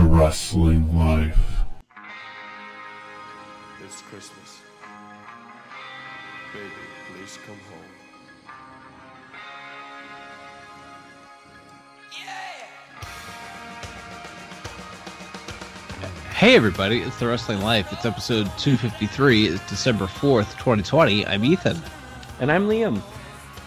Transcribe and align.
The 0.00 0.06
Wrestling 0.06 0.98
Life. 0.98 1.38
It's 3.84 4.00
Christmas. 4.00 4.62
Baby, 6.54 6.70
please 7.12 7.38
come 7.46 7.58
home. 7.68 7.84
Hey 16.32 16.56
everybody, 16.56 17.02
it's 17.02 17.18
The 17.18 17.26
Wrestling 17.26 17.60
Life. 17.60 17.92
It's 17.92 18.06
episode 18.06 18.46
253. 18.56 19.48
It's 19.48 19.68
December 19.68 20.06
4th, 20.06 20.52
2020. 20.52 21.26
I'm 21.26 21.44
Ethan. 21.44 21.76
And 22.40 22.50
I'm 22.50 22.68
Liam. 22.68 23.02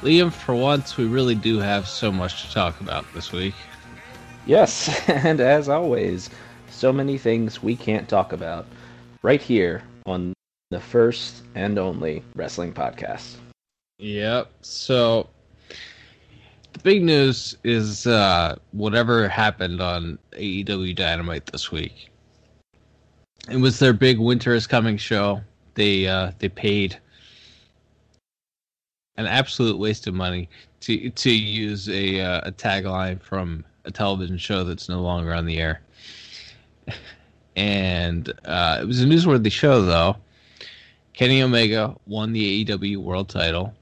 Liam, 0.02 0.34
for 0.34 0.56
once, 0.56 0.98
we 0.98 1.06
really 1.06 1.36
do 1.36 1.60
have 1.60 1.88
so 1.88 2.12
much 2.12 2.48
to 2.48 2.52
talk 2.52 2.82
about 2.82 3.06
this 3.14 3.32
week. 3.32 3.54
Yes, 4.46 4.90
and 5.10 5.40
as 5.40 5.70
always, 5.70 6.30
so 6.70 6.92
many 6.92 7.18
things 7.18 7.64
we 7.64 7.76
can't 7.76 8.10
talk 8.10 8.34
about 8.34 8.66
right 9.22 9.42
here 9.42 9.84
on 10.06 10.34
the 10.70 10.80
first 10.80 11.44
and 11.56 11.78
only 11.78 12.24
wrestling 12.36 12.74
podcast. 12.74 13.36
Yep. 14.00 14.52
So, 14.62 15.30
the 16.74 16.80
big 16.80 17.04
news 17.04 17.58
is 17.64 18.06
uh, 18.06 18.58
whatever 18.72 19.30
happened 19.30 19.80
on 19.80 20.18
AEW 20.34 20.96
Dynamite 20.96 21.46
this 21.46 21.72
week. 21.72 22.10
It 23.50 23.58
was 23.58 23.80
their 23.80 23.94
big 23.94 24.20
Winter 24.20 24.54
is 24.54 24.68
Coming 24.68 24.98
show. 24.98 25.42
They 25.76 26.08
uh, 26.08 26.32
they 26.40 26.50
paid 26.50 26.98
an 29.18 29.28
absolute 29.28 29.78
waste 29.78 30.08
of 30.08 30.14
money 30.14 30.50
to 30.82 31.10
to 31.10 31.32
use 31.32 31.88
a 31.90 32.20
uh, 32.20 32.42
a 32.46 32.52
tagline 32.52 33.22
from 33.22 33.64
a 33.86 33.92
television 33.92 34.38
show 34.38 34.64
that's 34.64 34.90
no 34.90 35.02
longer 35.02 35.34
on 35.34 35.46
the 35.46 35.60
air. 35.60 35.82
And 37.56 38.34
uh, 38.46 38.80
it 38.82 38.86
was 38.86 39.02
a 39.02 39.06
newsworthy 39.06 39.52
show, 39.52 39.84
though. 39.84 40.18
Kenny 41.14 41.44
Omega 41.44 41.96
won 42.08 42.34
the 42.34 42.66
AEW 42.66 42.98
World 42.98 43.30
Title, 43.30 43.74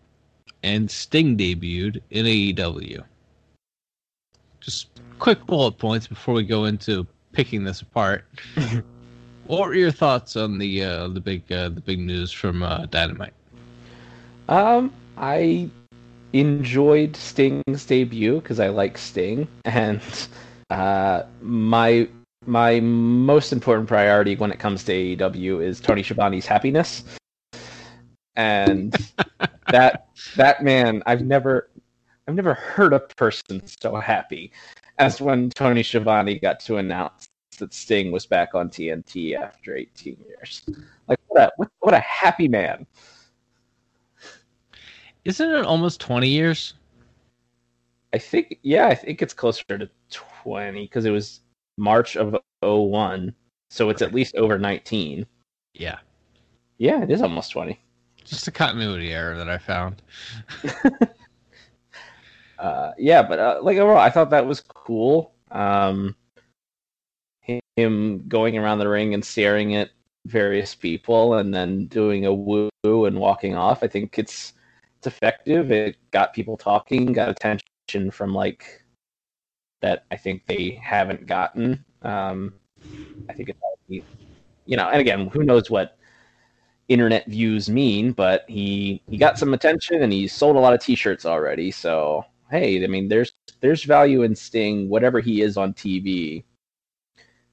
and 0.63 0.91
Sting 0.91 1.37
debuted 1.37 2.01
in 2.09 2.25
AEW. 2.25 3.03
Just 4.59 4.87
quick 5.19 5.45
bullet 5.45 5.77
points 5.77 6.07
before 6.07 6.33
we 6.33 6.43
go 6.43 6.65
into 6.65 7.07
picking 7.31 7.63
this 7.63 7.81
apart. 7.81 8.25
what 9.47 9.61
were 9.61 9.73
your 9.73 9.91
thoughts 9.91 10.35
on 10.35 10.57
the 10.57 10.83
uh, 10.83 11.07
the 11.07 11.21
big 11.21 11.49
uh, 11.51 11.69
the 11.69 11.81
big 11.81 11.99
news 11.99 12.31
from 12.31 12.63
uh, 12.63 12.85
Dynamite? 12.87 13.33
Um, 14.49 14.91
I 15.17 15.69
enjoyed 16.33 17.15
Sting's 17.15 17.85
debut 17.85 18.41
because 18.41 18.59
I 18.59 18.69
like 18.69 18.97
Sting, 18.97 19.47
and 19.65 20.01
uh, 20.69 21.23
my 21.41 22.07
my 22.45 22.79
most 22.79 23.53
important 23.53 23.87
priority 23.87 24.35
when 24.35 24.51
it 24.51 24.59
comes 24.59 24.83
to 24.85 24.91
AEW 24.91 25.63
is 25.63 25.79
Tony 25.79 26.03
Schiavone's 26.03 26.45
happiness, 26.45 27.03
and 28.35 28.95
that 29.69 30.07
that 30.35 30.63
man, 30.63 31.03
I've 31.05 31.25
never 31.25 31.69
I've 32.27 32.35
never 32.35 32.53
heard 32.53 32.93
a 32.93 32.99
person 32.99 33.61
so 33.65 33.95
happy 33.95 34.51
as 34.97 35.19
when 35.19 35.49
Tony 35.49 35.83
Schiavone 35.83 36.39
got 36.39 36.59
to 36.61 36.77
announce 36.77 37.27
that 37.57 37.73
Sting 37.73 38.11
was 38.11 38.25
back 38.25 38.53
on 38.55 38.69
TNT 38.69 39.35
after 39.35 39.75
18 39.75 40.17
years. 40.27 40.63
Like 41.07 41.19
what 41.27 41.41
a 41.41 41.51
what, 41.57 41.69
what 41.79 41.93
a 41.93 41.99
happy 41.99 42.47
man. 42.47 42.85
Isn't 45.25 45.51
it 45.51 45.65
almost 45.65 45.99
twenty 46.01 46.27
years? 46.27 46.73
I 48.13 48.17
think 48.17 48.59
yeah, 48.63 48.87
I 48.87 48.95
think 48.95 49.21
it's 49.21 49.33
closer 49.33 49.63
to 49.69 49.89
20 50.11 50.81
because 50.81 51.05
it 51.05 51.11
was 51.11 51.39
March 51.77 52.17
of 52.17 52.35
01. 52.61 53.33
So 53.69 53.89
it's 53.89 54.01
at 54.01 54.13
least 54.13 54.35
over 54.35 54.59
19. 54.59 55.25
Yeah, 55.73 55.99
Yeah, 56.77 57.01
it 57.03 57.09
is 57.09 57.21
almost 57.21 57.51
20. 57.51 57.79
just 58.25 58.49
a 58.49 58.51
continuity 58.51 59.13
error 59.13 59.37
that 59.37 59.47
I 59.49 59.57
found. 59.57 60.01
Uh, 62.59 62.91
yeah, 62.99 63.23
but 63.23 63.39
uh, 63.39 63.59
like 63.63 63.77
overall, 63.77 63.97
I 63.97 64.11
thought 64.11 64.29
that 64.29 64.45
was 64.45 64.61
cool. 64.61 65.33
Um, 65.49 66.15
him 67.75 68.23
going 68.27 68.55
around 68.55 68.77
the 68.77 68.87
ring 68.87 69.15
and 69.15 69.25
staring 69.25 69.75
at 69.75 69.89
various 70.27 70.75
people 70.75 71.33
and 71.35 71.51
then 71.51 71.87
doing 71.87 72.27
a 72.27 72.31
woo 72.33 72.69
and 72.83 73.17
walking 73.19 73.55
off. 73.55 73.81
I 73.81 73.87
think 73.87 74.19
it's 74.19 74.53
it's 75.01 75.07
effective. 75.07 75.71
It 75.71 75.97
got 76.11 76.31
people 76.31 76.55
talking, 76.55 77.11
got 77.11 77.27
attention 77.27 78.11
from 78.11 78.35
like 78.35 78.83
that. 79.81 80.05
I 80.11 80.15
think 80.15 80.45
they 80.45 80.79
haven't 80.83 81.25
gotten. 81.25 81.83
Um, 82.03 82.53
I 83.27 83.33
think 83.33 83.49
it's 83.49 83.59
you 84.67 84.77
know, 84.77 84.89
and 84.89 85.01
again, 85.01 85.27
who 85.29 85.41
knows 85.41 85.71
what 85.71 85.97
internet 86.87 87.27
views 87.27 87.67
mean, 87.67 88.11
but 88.11 88.45
he 88.47 89.01
he 89.09 89.17
got 89.17 89.39
some 89.39 89.55
attention 89.55 90.03
and 90.03 90.13
he 90.13 90.27
sold 90.27 90.55
a 90.55 90.59
lot 90.59 90.73
of 90.73 90.81
T-shirts 90.81 91.25
already. 91.25 91.71
So 91.71 92.23
hey, 92.51 92.83
I 92.83 92.87
mean, 92.87 93.07
there's 93.07 93.33
there's 93.59 93.83
value 93.83 94.21
in 94.21 94.35
Sting, 94.35 94.87
whatever 94.87 95.19
he 95.19 95.41
is 95.41 95.57
on 95.57 95.73
TV. 95.73 96.43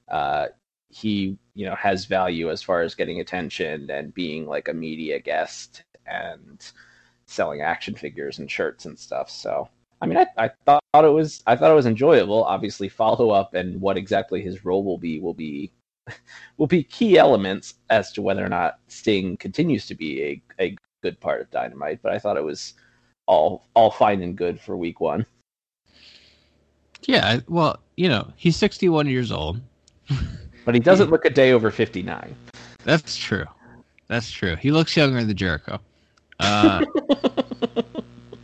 Uh, 0.07 0.49
he 0.89 1.35
you 1.55 1.65
know 1.65 1.75
has 1.75 2.05
value 2.05 2.51
as 2.51 2.61
far 2.61 2.81
as 2.81 2.93
getting 2.93 3.21
attention 3.21 3.89
and 3.89 4.13
being 4.13 4.45
like 4.45 4.67
a 4.67 4.73
media 4.73 5.19
guest 5.19 5.83
and 6.05 6.71
selling 7.29 7.61
action 7.61 7.95
figures 7.95 8.39
and 8.39 8.49
shirts 8.49 8.85
and 8.85 8.97
stuff. 8.97 9.29
So 9.29 9.69
I 10.01 10.05
mean, 10.05 10.17
I, 10.17 10.27
I 10.37 10.49
thought 10.65 10.81
it 10.93 11.09
was 11.09 11.43
I 11.45 11.55
thought 11.55 11.71
it 11.71 11.75
was 11.75 11.85
enjoyable. 11.85 12.43
Obviously, 12.43 12.89
follow 12.89 13.29
up 13.31 13.53
and 13.53 13.79
what 13.81 13.97
exactly 13.97 14.41
his 14.41 14.65
role 14.65 14.83
will 14.83 14.97
be 14.97 15.19
will 15.19 15.33
be 15.33 15.71
will 16.57 16.67
be 16.67 16.83
key 16.83 17.17
elements 17.17 17.75
as 17.89 18.11
to 18.13 18.21
whether 18.21 18.45
or 18.45 18.49
not 18.49 18.79
Sting 18.87 19.37
continues 19.37 19.85
to 19.87 19.95
be 19.95 20.23
a, 20.23 20.41
a 20.63 20.75
good 21.03 21.19
part 21.19 21.41
of 21.41 21.51
Dynamite. 21.51 22.01
But 22.01 22.13
I 22.13 22.19
thought 22.19 22.37
it 22.37 22.43
was 22.43 22.73
all 23.27 23.67
all 23.73 23.91
fine 23.91 24.21
and 24.23 24.35
good 24.35 24.59
for 24.59 24.75
week 24.77 24.99
one. 24.99 25.25
Yeah, 27.03 27.25
I- 27.25 27.43
well, 27.47 27.79
you 27.95 28.09
know, 28.09 28.31
he's 28.35 28.55
61 28.57 29.07
years 29.07 29.31
old. 29.31 29.61
But 30.65 30.75
he 30.75 30.81
doesn't 30.81 31.09
look 31.09 31.25
a 31.25 31.31
day 31.31 31.51
over 31.53 31.71
fifty 31.71 32.03
nine. 32.03 32.35
That's 32.83 33.15
true. 33.15 33.45
That's 34.07 34.29
true. 34.29 34.55
He 34.55 34.69
looks 34.71 34.95
younger 34.95 35.23
than 35.23 35.35
Jericho, 35.35 35.79
uh, 36.39 36.85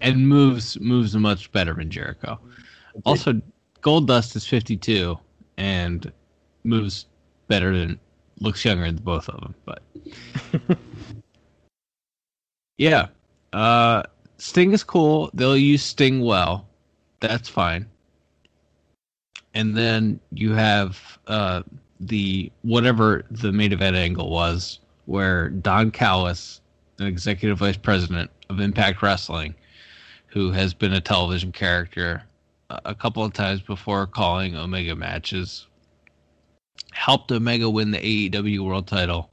and 0.02 0.28
moves 0.28 0.80
moves 0.80 1.16
much 1.16 1.52
better 1.52 1.74
than 1.74 1.90
Jericho. 1.90 2.40
Also, 3.06 3.42
Goldust 3.82 4.36
is 4.36 4.48
52 4.48 5.18
and 5.58 6.12
moves 6.64 7.06
better 7.48 7.78
than 7.78 8.00
looks 8.40 8.64
younger 8.66 8.86
than 8.86 8.98
both 8.98 9.30
of 9.30 9.40
them. 9.42 9.56
But 9.66 9.82
yeah, 12.78 13.08
uh, 13.54 14.04
Sting 14.38 14.74
is 14.74 14.84
cool. 14.84 15.30
They'll 15.34 15.58
use 15.58 15.84
Sting 15.84 16.22
well. 16.22 16.68
That's 17.20 17.50
fine. 17.50 17.88
And 19.54 19.76
then 19.76 20.20
you 20.32 20.52
have 20.54 21.18
uh, 21.28 21.64
the 22.00 22.52
whatever 22.64 23.26
the 23.32 23.52
main 23.52 23.72
event 23.72 23.96
angle 23.96 24.30
was, 24.30 24.80
where 25.06 25.50
Don 25.50 25.92
Callis, 25.92 26.62
an 27.00 27.08
executive 27.08 27.58
vice 27.58 27.78
president 27.78 28.32
of 28.50 28.60
Impact 28.60 29.02
Wrestling, 29.02 29.56
who 30.28 30.52
has 30.52 30.74
been 30.74 30.94
a 30.94 31.02
television 31.02 31.52
character 31.52 32.24
a 32.70 32.82
a 32.86 32.96
couple 32.96 33.24
of 33.24 33.34
times 33.34 33.62
before 33.62 34.08
calling 34.08 34.56
Omega 34.56 34.96
matches, 34.96 35.68
helped 36.94 37.32
Omega 37.32 37.70
win 37.70 37.92
the 37.92 38.30
AEW 38.30 38.60
World 38.60 38.88
Title. 38.88 39.30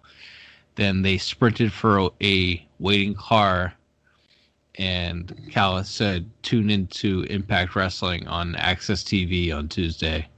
Then 0.75 1.03
they 1.03 1.19
sprinted 1.19 1.73
for 1.73 1.99
a, 1.99 2.11
a 2.23 2.67
waiting 2.79 3.15
car, 3.15 3.75
and 4.77 5.35
Callis 5.51 5.89
said, 5.89 6.31
"Tune 6.43 6.71
into 6.71 7.23
Impact 7.31 7.75
Wrestling 7.75 8.27
on 8.27 8.57
Access 8.57 9.03
TV 9.03 9.55
on 9.55 9.69
Tuesday 9.69 10.29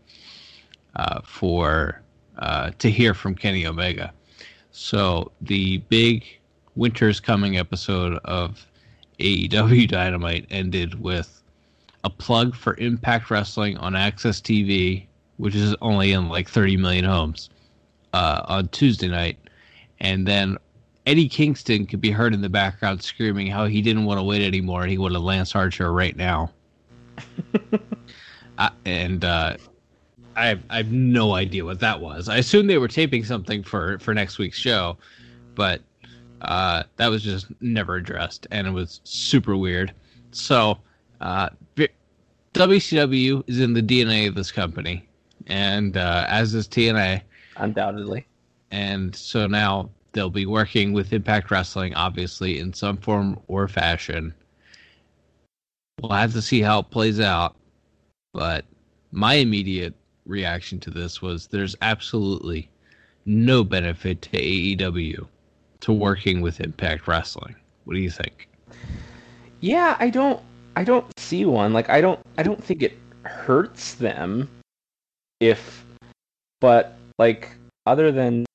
uh, 0.97 1.21
for 1.25 2.01
uh, 2.39 2.71
to 2.79 2.91
hear 2.91 3.15
from 3.15 3.35
Kenny 3.35 3.67
Omega." 3.67 4.13
So 4.71 5.31
the 5.41 5.79
big 5.89 6.25
Winter's 6.77 7.21
Coming 7.21 7.57
episode 7.57 8.19
of 8.25 8.67
AEW 9.21 9.89
Dynamite 9.89 10.47
ended 10.51 11.01
with 11.01 11.43
a 12.03 12.11
plug 12.11 12.55
for 12.55 12.77
Impact 12.79 13.31
Wrestling 13.31 13.77
on 13.79 13.95
Access 13.95 14.41
TV, 14.41 15.07
which 15.37 15.55
is 15.55 15.75
only 15.81 16.13
in 16.13 16.29
like 16.29 16.49
30 16.49 16.77
million 16.77 17.05
homes, 17.05 17.49
uh, 18.13 18.43
on 18.47 18.69
Tuesday 18.69 19.09
night. 19.09 19.39
And 20.01 20.27
then 20.27 20.59
Eddie 21.07 21.29
Kingston 21.29 21.87
could 21.87 22.01
be 22.01 22.11
heard 22.11 22.35
in 22.35 22.41
the 22.41 22.49
background 22.49 23.03
screaming 23.03 23.47
how 23.47 23.67
he 23.67 23.81
didn't 23.81 24.05
want 24.05 24.19
to 24.19 24.25
wait 24.25 24.43
anymore 24.43 24.83
and 24.83 24.91
he 24.91 24.99
wanted 24.99 25.21
Lance 25.21 25.55
Archer 25.55 25.93
right 25.93 26.17
now. 26.17 26.51
uh, 28.59 28.71
and 28.85 29.25
uh, 29.25 29.57
I, 30.35 30.47
have, 30.47 30.61
I 30.71 30.79
have 30.79 30.91
no 30.91 31.35
idea 31.35 31.65
what 31.65 31.81
that 31.81 32.01
was. 32.01 32.29
I 32.29 32.39
assumed 32.39 32.69
they 32.69 32.79
were 32.79 32.89
taping 32.89 33.25
something 33.25 33.63
for, 33.63 33.99
for 34.01 34.13
next 34.13 34.39
week's 34.39 34.59
show, 34.59 34.97
but 35.55 35.81
uh, 36.45 36.85
that 36.97 37.09
was 37.09 37.23
just 37.23 37.47
never 37.61 37.97
addressed, 37.97 38.47
and 38.51 38.67
it 38.67 38.71
was 38.71 39.01
super 39.05 39.57
weird. 39.57 39.93
So, 40.33 40.79
uh, 41.21 41.51
WCW 42.55 43.43
is 43.49 43.61
in 43.61 43.73
the 43.75 43.83
DNA 43.83 44.29
of 44.29 44.35
this 44.35 44.53
company. 44.53 45.09
and 45.47 45.97
uh, 45.97 46.25
as 46.29 46.55
is 46.55 46.69
TNA. 46.69 47.23
Undoubtedly. 47.57 48.27
And 48.71 49.15
so 49.15 49.47
now 49.47 49.91
they'll 50.13 50.31
be 50.31 50.47
working 50.47 50.93
with 50.93 51.13
Impact 51.13 51.51
Wrestling, 51.51 51.95
obviously, 51.95 52.59
in 52.59 52.73
some 52.73 52.97
form 52.97 53.41
or 53.49 53.69
fashion. 53.69 54.33
We'll 56.01 56.13
have 56.13 56.33
to 56.33 56.43
see 56.43 56.61
how 56.61 56.81
it 56.81 56.91
plays 56.91 57.21
out. 57.21 57.57
But 58.33 58.65
my 59.13 59.35
immediate 59.35 59.95
reaction 60.27 60.81
to 60.81 60.91
this 60.91 61.21
was 61.21 61.47
there's 61.47 61.77
absolutely 61.83 62.71
no 63.27 63.65
benefit 63.65 64.23
to 64.23 64.31
AEW 64.31 65.27
to 65.85 65.93
working 65.93 66.41
with 66.41 66.61
Impact 66.61 67.07
Wrestling. 67.07 67.55
What 67.85 67.93
do 67.93 68.01
you 68.01 68.11
think? 68.11 68.49
Yeah, 69.61 69.97
I 69.99 70.09
don't 70.09 70.41
I 70.77 70.83
don't 70.83 71.07
see 71.19 71.45
one. 71.45 71.75
Like 71.75 71.91
I 71.91 72.01
don't 72.01 72.21
I 72.39 72.43
don't 72.43 72.63
think 72.63 72.83
it 72.83 72.99
hurts 73.23 73.95
them 73.95 74.49
if 75.41 75.85
but 76.63 76.97
like 77.19 77.51
other 77.85 78.11
than 78.11 78.47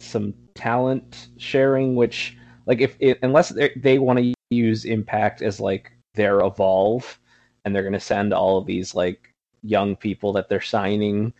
some 0.00 0.32
talent 0.54 1.28
sharing 1.36 1.96
which 1.96 2.36
like 2.64 2.80
if 2.80 2.96
it, 2.98 3.18
unless 3.22 3.52
they 3.76 3.98
want 3.98 4.18
to 4.18 4.34
use 4.50 4.86
impact 4.86 5.42
as 5.42 5.60
like 5.60 5.92
their 6.14 6.40
evolve 6.40 7.18
and 7.64 7.74
they're 7.74 7.82
going 7.82 7.92
to 7.92 8.00
send 8.00 8.32
all 8.32 8.56
of 8.56 8.64
these 8.64 8.94
like 8.94 9.30
young 9.62 9.96
people 9.96 10.32
that 10.32 10.48
they're 10.48 10.62
signing 10.62 11.34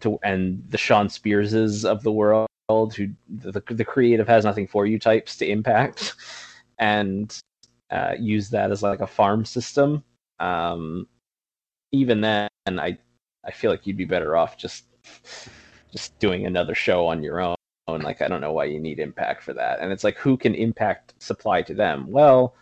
to 0.00 0.18
and 0.22 0.62
the 0.68 0.76
Shawn 0.76 1.08
Spearses 1.08 1.86
of 1.86 2.02
the 2.02 2.12
world 2.12 2.46
who 2.94 3.08
the, 3.28 3.62
the 3.66 3.84
creative 3.84 4.28
has 4.28 4.44
nothing 4.44 4.66
for 4.66 4.86
you 4.86 4.98
types 4.98 5.36
to 5.36 5.46
impact 5.46 6.14
and 6.78 7.38
uh, 7.90 8.14
use 8.18 8.50
that 8.50 8.70
as 8.70 8.82
like 8.82 9.00
a 9.00 9.06
farm 9.06 9.44
system. 9.44 10.02
Um, 10.38 11.06
even 11.92 12.20
then 12.20 12.48
I 12.66 12.96
I 13.44 13.50
feel 13.50 13.70
like 13.70 13.86
you'd 13.86 13.96
be 13.96 14.04
better 14.04 14.36
off 14.36 14.56
just 14.56 14.84
just 15.92 16.18
doing 16.18 16.46
another 16.46 16.74
show 16.74 17.06
on 17.06 17.22
your 17.22 17.40
own. 17.40 17.56
Like 17.88 18.22
I 18.22 18.28
don't 18.28 18.40
know 18.40 18.52
why 18.52 18.66
you 18.66 18.78
need 18.78 19.00
impact 19.00 19.42
for 19.42 19.52
that. 19.54 19.80
And 19.80 19.90
it's 19.90 20.04
like 20.04 20.16
who 20.16 20.36
can 20.36 20.54
impact 20.54 21.14
supply 21.18 21.62
to 21.62 21.74
them? 21.74 22.06
Well 22.08 22.54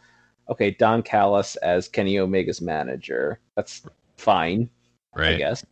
okay 0.48 0.70
Don 0.70 1.02
Callis 1.02 1.56
as 1.56 1.88
Kenny 1.88 2.18
Omega's 2.18 2.62
manager. 2.62 3.38
That's 3.54 3.82
fine 4.16 4.70
right. 5.14 5.34
I 5.34 5.38
guess. 5.38 5.64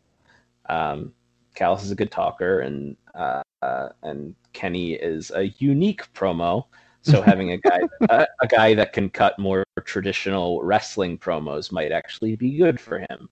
Um, 0.69 1.13
Callis 1.55 1.85
is 1.85 1.91
a 1.91 1.97
good 1.97 2.11
talker, 2.11 2.61
and 2.61 2.97
uh, 3.15 3.43
uh, 3.63 3.89
and 4.03 4.35
Kenny 4.53 4.95
is 4.95 5.31
a 5.31 5.49
unique 5.59 6.13
promo. 6.13 6.65
So 7.03 7.23
having 7.31 7.53
a 7.53 7.59
guy 7.59 7.81
a, 8.09 8.27
a, 8.43 8.47
guy 8.47 8.75
that 8.75 8.93
can 8.93 9.09
cut 9.09 9.39
more 9.39 9.65
traditional 9.85 10.63
wrestling 10.63 11.19
promos 11.19 11.71
might 11.71 11.93
actually 11.93 12.37
be 12.37 12.57
good 12.57 12.81
for 12.81 12.99
him, 12.99 13.29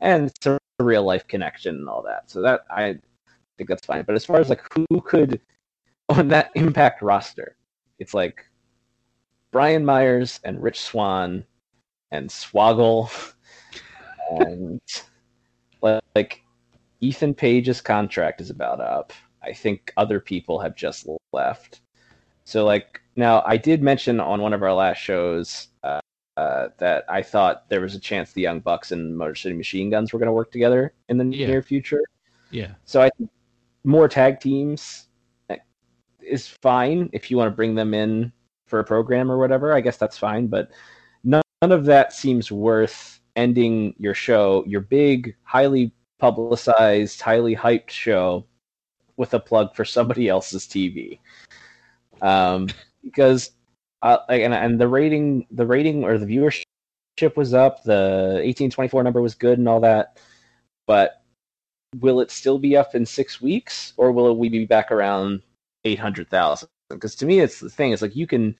and 0.00 0.26
it's 0.26 0.46
a 0.46 0.58
real 0.80 1.02
life 1.02 1.26
connection 1.26 1.76
and 1.76 1.88
all 1.88 2.02
that. 2.02 2.30
So 2.30 2.42
that 2.42 2.66
I 2.70 2.98
think 3.56 3.68
that's 3.68 3.86
fine. 3.86 4.04
But 4.04 4.16
as 4.16 4.24
far 4.24 4.38
as 4.38 4.48
like 4.48 4.62
who 4.72 5.00
could 5.00 5.40
on 6.08 6.28
that 6.28 6.50
Impact 6.54 7.02
roster, 7.02 7.56
it's 7.98 8.14
like 8.14 8.44
Brian 9.50 9.84
Myers 9.84 10.40
and 10.44 10.62
Rich 10.62 10.80
Swann 10.80 11.44
and 12.10 12.28
Swoggle 12.28 13.10
and 14.30 14.80
like 15.82 16.42
Ethan 17.00 17.34
Page's 17.34 17.80
contract 17.80 18.40
is 18.40 18.50
about 18.50 18.80
up. 18.80 19.12
I 19.46 19.52
think 19.52 19.92
other 19.96 20.20
people 20.20 20.58
have 20.58 20.74
just 20.74 21.06
left. 21.32 21.80
So 22.44 22.64
like 22.64 23.00
now 23.16 23.42
I 23.46 23.56
did 23.56 23.82
mention 23.82 24.20
on 24.20 24.40
one 24.40 24.52
of 24.52 24.62
our 24.62 24.72
last 24.72 24.98
shows 24.98 25.68
uh, 25.82 26.00
uh, 26.36 26.68
that 26.78 27.04
I 27.08 27.22
thought 27.22 27.68
there 27.68 27.80
was 27.80 27.94
a 27.94 28.00
chance 28.00 28.32
the 28.32 28.42
Young 28.42 28.60
Bucks 28.60 28.92
and 28.92 29.16
Motor 29.16 29.34
City 29.34 29.54
Machine 29.54 29.90
Guns 29.90 30.12
were 30.12 30.18
going 30.18 30.28
to 30.28 30.32
work 30.32 30.52
together 30.52 30.92
in 31.08 31.16
the 31.16 31.24
yeah. 31.24 31.46
near 31.46 31.62
future. 31.62 32.02
Yeah. 32.50 32.74
So 32.84 33.00
I 33.00 33.10
think 33.16 33.30
more 33.84 34.08
tag 34.08 34.40
teams 34.40 35.08
uh, 35.48 35.56
is 36.20 36.46
fine 36.46 37.08
if 37.12 37.30
you 37.30 37.36
want 37.36 37.50
to 37.50 37.56
bring 37.56 37.74
them 37.74 37.94
in 37.94 38.32
for 38.66 38.80
a 38.80 38.84
program 38.84 39.30
or 39.30 39.38
whatever. 39.38 39.72
I 39.72 39.80
guess 39.80 39.96
that's 39.96 40.18
fine, 40.18 40.48
but 40.48 40.70
none, 41.24 41.42
none 41.62 41.72
of 41.72 41.84
that 41.86 42.12
seems 42.12 42.50
worth 42.50 43.20
ending 43.36 43.94
your 43.98 44.14
show, 44.14 44.64
your 44.66 44.80
big, 44.80 45.34
highly 45.42 45.92
publicized, 46.18 47.20
highly 47.20 47.54
hyped 47.54 47.90
show 47.90 48.46
with 49.16 49.34
a 49.34 49.40
plug 49.40 49.74
for 49.74 49.84
somebody 49.84 50.28
else's 50.28 50.66
TV. 50.66 51.18
Um, 52.22 52.68
because 53.02 53.52
uh, 54.02 54.18
and, 54.28 54.52
and 54.54 54.80
the 54.80 54.88
rating, 54.88 55.46
the 55.50 55.66
rating 55.66 56.04
or 56.04 56.18
the 56.18 56.26
viewership 56.26 57.36
was 57.36 57.54
up. 57.54 57.82
The 57.84 58.40
eighteen 58.42 58.70
twenty 58.70 58.88
four 58.88 59.02
number 59.02 59.22
was 59.22 59.34
good 59.34 59.58
and 59.58 59.68
all 59.68 59.80
that, 59.80 60.18
but 60.86 61.22
will 62.00 62.20
it 62.20 62.30
still 62.30 62.58
be 62.58 62.76
up 62.76 62.94
in 62.94 63.06
six 63.06 63.40
weeks 63.40 63.92
or 63.96 64.12
will 64.12 64.36
we 64.36 64.48
be 64.48 64.66
back 64.66 64.90
around 64.90 65.42
eight 65.84 65.98
hundred 65.98 66.28
thousand? 66.28 66.68
Because 66.90 67.14
to 67.16 67.26
me, 67.26 67.40
it's 67.40 67.60
the 67.60 67.70
thing. 67.70 67.92
It's 67.92 68.02
like 68.02 68.16
you 68.16 68.26
can. 68.26 68.54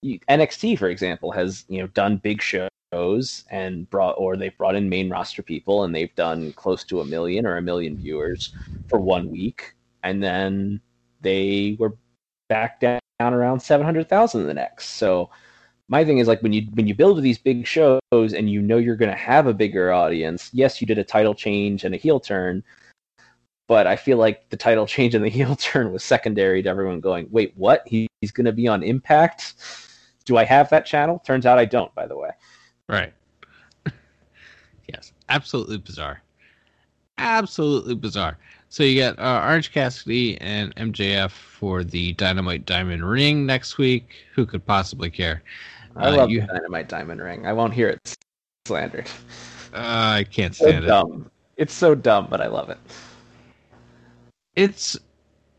You, 0.00 0.20
NXT, 0.28 0.78
for 0.78 0.88
example, 0.88 1.32
has 1.32 1.64
you 1.68 1.80
know 1.80 1.88
done 1.88 2.18
big 2.18 2.40
shows 2.40 3.44
and 3.50 3.88
brought 3.90 4.12
or 4.12 4.36
they've 4.36 4.56
brought 4.56 4.76
in 4.76 4.88
main 4.88 5.10
roster 5.10 5.42
people 5.42 5.84
and 5.84 5.94
they've 5.94 6.14
done 6.14 6.52
close 6.52 6.84
to 6.84 7.00
a 7.00 7.04
million 7.04 7.46
or 7.46 7.56
a 7.56 7.62
million 7.62 7.96
viewers 7.96 8.54
for 8.88 8.98
one 8.98 9.30
week 9.30 9.74
and 10.08 10.22
then 10.22 10.80
they 11.20 11.76
were 11.78 11.94
back 12.48 12.80
down 12.80 13.00
around 13.20 13.60
700,000 13.60 14.46
the 14.46 14.54
next. 14.54 14.90
So 14.90 15.28
my 15.88 16.02
thing 16.02 16.16
is 16.16 16.26
like 16.26 16.42
when 16.42 16.54
you 16.54 16.66
when 16.72 16.86
you 16.86 16.94
build 16.94 17.22
these 17.22 17.38
big 17.38 17.66
shows 17.66 18.00
and 18.12 18.50
you 18.50 18.62
know 18.62 18.78
you're 18.78 18.96
going 18.96 19.10
to 19.10 19.16
have 19.16 19.46
a 19.46 19.52
bigger 19.52 19.92
audience, 19.92 20.48
yes, 20.54 20.80
you 20.80 20.86
did 20.86 20.98
a 20.98 21.04
title 21.04 21.34
change 21.34 21.84
and 21.84 21.94
a 21.94 21.98
heel 21.98 22.20
turn, 22.20 22.64
but 23.66 23.86
I 23.86 23.96
feel 23.96 24.16
like 24.16 24.48
the 24.48 24.56
title 24.56 24.86
change 24.94 25.14
and 25.14 25.24
the 25.24 25.28
heel 25.28 25.56
turn 25.56 25.92
was 25.92 26.02
secondary 26.02 26.62
to 26.62 26.68
everyone 26.68 27.00
going, 27.00 27.28
"Wait, 27.30 27.52
what? 27.54 27.82
He, 27.86 28.08
he's 28.22 28.32
going 28.32 28.46
to 28.46 28.52
be 28.52 28.66
on 28.66 28.82
Impact?" 28.82 29.54
Do 30.24 30.36
I 30.36 30.44
have 30.44 30.68
that 30.70 30.84
channel? 30.84 31.22
Turns 31.24 31.46
out 31.46 31.58
I 31.58 31.64
don't, 31.64 31.94
by 31.94 32.06
the 32.06 32.16
way. 32.16 32.30
Right. 32.86 33.14
yes, 34.88 35.12
absolutely 35.30 35.78
bizarre. 35.78 36.22
Absolutely 37.16 37.94
bizarre. 37.94 38.38
So 38.70 38.82
you 38.82 39.00
got 39.00 39.18
uh, 39.18 39.46
Orange 39.46 39.72
Cassidy 39.72 40.38
and 40.40 40.74
MJF 40.76 41.30
for 41.30 41.82
the 41.82 42.12
Dynamite 42.14 42.66
Diamond 42.66 43.08
Ring 43.08 43.46
next 43.46 43.78
week. 43.78 44.10
Who 44.34 44.44
could 44.44 44.66
possibly 44.66 45.08
care? 45.10 45.42
I 45.96 46.08
uh, 46.08 46.16
love 46.16 46.30
you... 46.30 46.42
the 46.42 46.48
Dynamite 46.48 46.88
Diamond 46.88 47.22
Ring. 47.22 47.46
I 47.46 47.54
won't 47.54 47.72
hear 47.72 47.88
it 47.88 48.16
slandered. 48.66 49.08
Uh, 49.72 50.20
I 50.20 50.26
can't 50.30 50.54
stand 50.54 50.84
so 50.84 50.88
dumb. 50.88 51.30
it. 51.56 51.62
It's 51.62 51.72
so 51.72 51.94
dumb, 51.94 52.26
but 52.28 52.42
I 52.42 52.46
love 52.48 52.68
it. 52.68 52.78
It's 54.54 54.98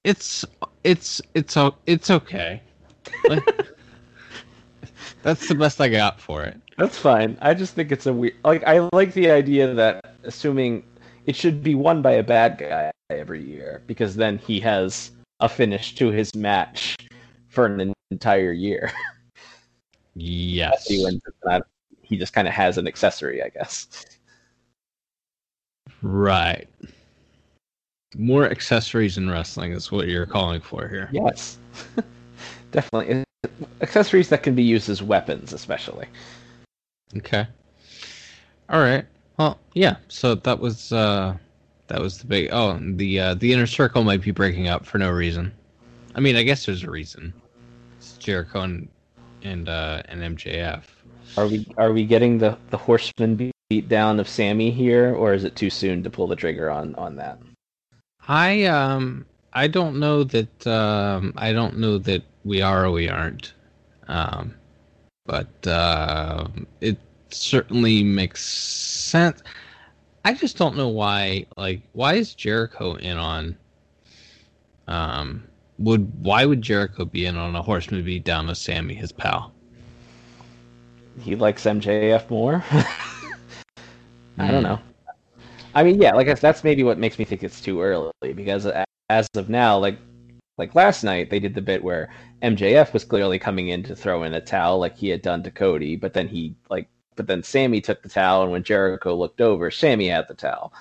it's 0.03 0.45
it's 0.83 1.19
it's 1.33 1.59
it's 1.87 2.09
okay. 2.09 2.61
That's 5.23 5.47
the 5.47 5.55
best 5.55 5.81
I 5.81 5.89
got 5.89 6.21
for 6.21 6.43
it. 6.43 6.57
That's 6.77 6.97
fine. 6.97 7.37
I 7.41 7.53
just 7.55 7.73
think 7.73 7.91
it's 7.91 8.05
a 8.05 8.13
weird. 8.13 8.35
Like 8.45 8.63
I 8.65 8.87
like 8.93 9.13
the 9.13 9.31
idea 9.31 9.73
that 9.73 10.15
assuming 10.23 10.83
it 11.25 11.35
should 11.35 11.63
be 11.63 11.75
won 11.75 12.01
by 12.01 12.11
a 12.13 12.23
bad 12.23 12.57
guy 12.57 12.91
every 13.09 13.43
year 13.43 13.81
because 13.87 14.15
then 14.15 14.37
he 14.37 14.59
has 14.59 15.11
a 15.39 15.49
finish 15.49 15.95
to 15.95 16.09
his 16.11 16.33
match 16.35 16.95
for 17.47 17.65
an 17.65 17.93
entire 18.11 18.51
year. 18.51 18.91
Yes. 20.15 20.85
he, 20.85 21.07
he 22.01 22.17
just 22.17 22.33
kind 22.33 22.45
of 22.45 22.53
has 22.53 22.77
an 22.77 22.87
accessory, 22.87 23.41
I 23.41 23.47
guess. 23.47 23.87
Right. 26.01 26.67
More 28.17 28.49
accessories 28.49 29.17
in 29.17 29.29
wrestling 29.29 29.71
is 29.71 29.93
what 29.93 30.09
you're 30.09 30.25
calling 30.25 30.59
for 30.59 30.89
here. 30.89 31.09
Yes. 31.13 31.57
Definitely. 32.71 33.23
Accessories 33.79 34.27
that 34.27 34.43
can 34.43 34.55
be 34.55 34.63
used 34.63 34.89
as 34.89 35.01
weapons, 35.01 35.53
especially. 35.53 36.07
Okay. 37.15 37.47
All 38.69 38.81
right. 38.81 39.05
Well, 39.37 39.57
yeah. 39.73 39.97
So 40.09 40.35
that 40.35 40.59
was 40.59 40.91
uh 40.91 41.37
that 41.89 41.99
was 41.99 42.17
the 42.17 42.27
big 42.27 42.49
oh 42.51 42.79
the 42.81 43.19
uh 43.19 43.33
the 43.35 43.51
inner 43.51 43.67
circle 43.67 44.03
might 44.03 44.21
be 44.21 44.31
breaking 44.31 44.67
up 44.67 44.85
for 44.85 44.97
no 44.97 45.11
reason. 45.11 45.51
I 46.15 46.21
mean, 46.21 46.35
I 46.35 46.43
guess 46.43 46.65
there's 46.65 46.83
a 46.83 46.89
reason. 46.89 47.33
It's 47.97 48.17
Jericho 48.17 48.61
and 48.61 48.87
and 49.43 49.67
uh 49.67 50.01
and 50.05 50.37
MJF. 50.37 50.83
Are 51.37 51.47
we 51.47 51.67
are 51.77 51.91
we 51.91 52.05
getting 52.05 52.37
the 52.37 52.57
the 52.69 52.77
horseman 52.77 53.35
beat 53.69 53.87
down 53.89 54.19
of 54.19 54.27
Sammy 54.27 54.71
here 54.71 55.13
or 55.13 55.33
is 55.33 55.43
it 55.43 55.55
too 55.55 55.69
soon 55.69 56.03
to 56.03 56.09
pull 56.09 56.27
the 56.27 56.35
trigger 56.35 56.69
on 56.69 56.95
on 56.95 57.15
that? 57.17 57.39
I 58.27 58.65
um 58.65 59.25
I 59.53 59.67
don't 59.67 59.99
know 59.99 60.23
that 60.23 60.67
um 60.67 61.33
I 61.35 61.51
don't 61.51 61.77
know 61.77 61.97
that 61.99 62.23
we 62.45 62.61
are 62.61 62.85
or 62.85 62.91
we 62.91 63.09
aren't. 63.09 63.53
Um 64.07 64.55
but 65.29 65.67
uh, 65.67 66.47
it 66.81 66.97
certainly 67.29 68.03
makes 68.03 68.43
sense. 68.43 69.43
I 70.29 70.33
just 70.33 70.57
don't 70.57 70.77
know 70.77 70.89
why. 70.89 71.47
Like, 71.57 71.81
why 71.93 72.13
is 72.13 72.35
Jericho 72.35 72.93
in 72.93 73.17
on? 73.17 73.57
Um, 74.87 75.43
would 75.79 76.23
why 76.23 76.45
would 76.45 76.61
Jericho 76.61 77.03
be 77.03 77.25
in 77.25 77.35
on 77.35 77.55
a 77.55 77.63
horseman 77.63 78.05
beat 78.05 78.25
down 78.25 78.45
with 78.45 78.59
Sammy, 78.59 78.93
his 78.93 79.11
pal? 79.11 79.51
He 81.19 81.35
likes 81.35 81.63
MJF 81.63 82.29
more. 82.29 82.63
I 84.37 84.51
don't 84.51 84.57
hmm. 84.57 84.61
know. 84.61 84.79
I 85.73 85.81
mean, 85.81 85.99
yeah, 85.99 86.13
like 86.13 86.39
that's 86.39 86.63
maybe 86.63 86.83
what 86.83 86.99
makes 86.99 87.17
me 87.17 87.25
think 87.25 87.43
it's 87.43 87.59
too 87.59 87.81
early 87.81 88.11
because 88.21 88.67
as 89.09 89.27
of 89.35 89.49
now, 89.49 89.79
like 89.79 89.97
like 90.59 90.75
last 90.75 91.03
night 91.03 91.31
they 91.31 91.39
did 91.39 91.55
the 91.55 91.61
bit 91.61 91.83
where 91.83 92.13
MJF 92.43 92.93
was 92.93 93.03
clearly 93.03 93.39
coming 93.39 93.69
in 93.69 93.81
to 93.81 93.95
throw 93.95 94.21
in 94.21 94.35
a 94.35 94.41
towel 94.41 94.77
like 94.77 94.95
he 94.95 95.09
had 95.09 95.23
done 95.23 95.41
to 95.41 95.49
Cody, 95.49 95.95
but 95.95 96.13
then 96.13 96.27
he 96.27 96.53
like 96.69 96.87
but 97.19 97.27
then 97.27 97.43
Sammy 97.43 97.81
took 97.81 98.01
the 98.01 98.07
towel 98.07 98.43
and 98.43 98.51
when 98.53 98.63
Jericho 98.63 99.13
looked 99.13 99.41
over, 99.41 99.69
Sammy 99.69 100.07
had 100.07 100.29
the 100.29 100.33
towel. 100.33 100.71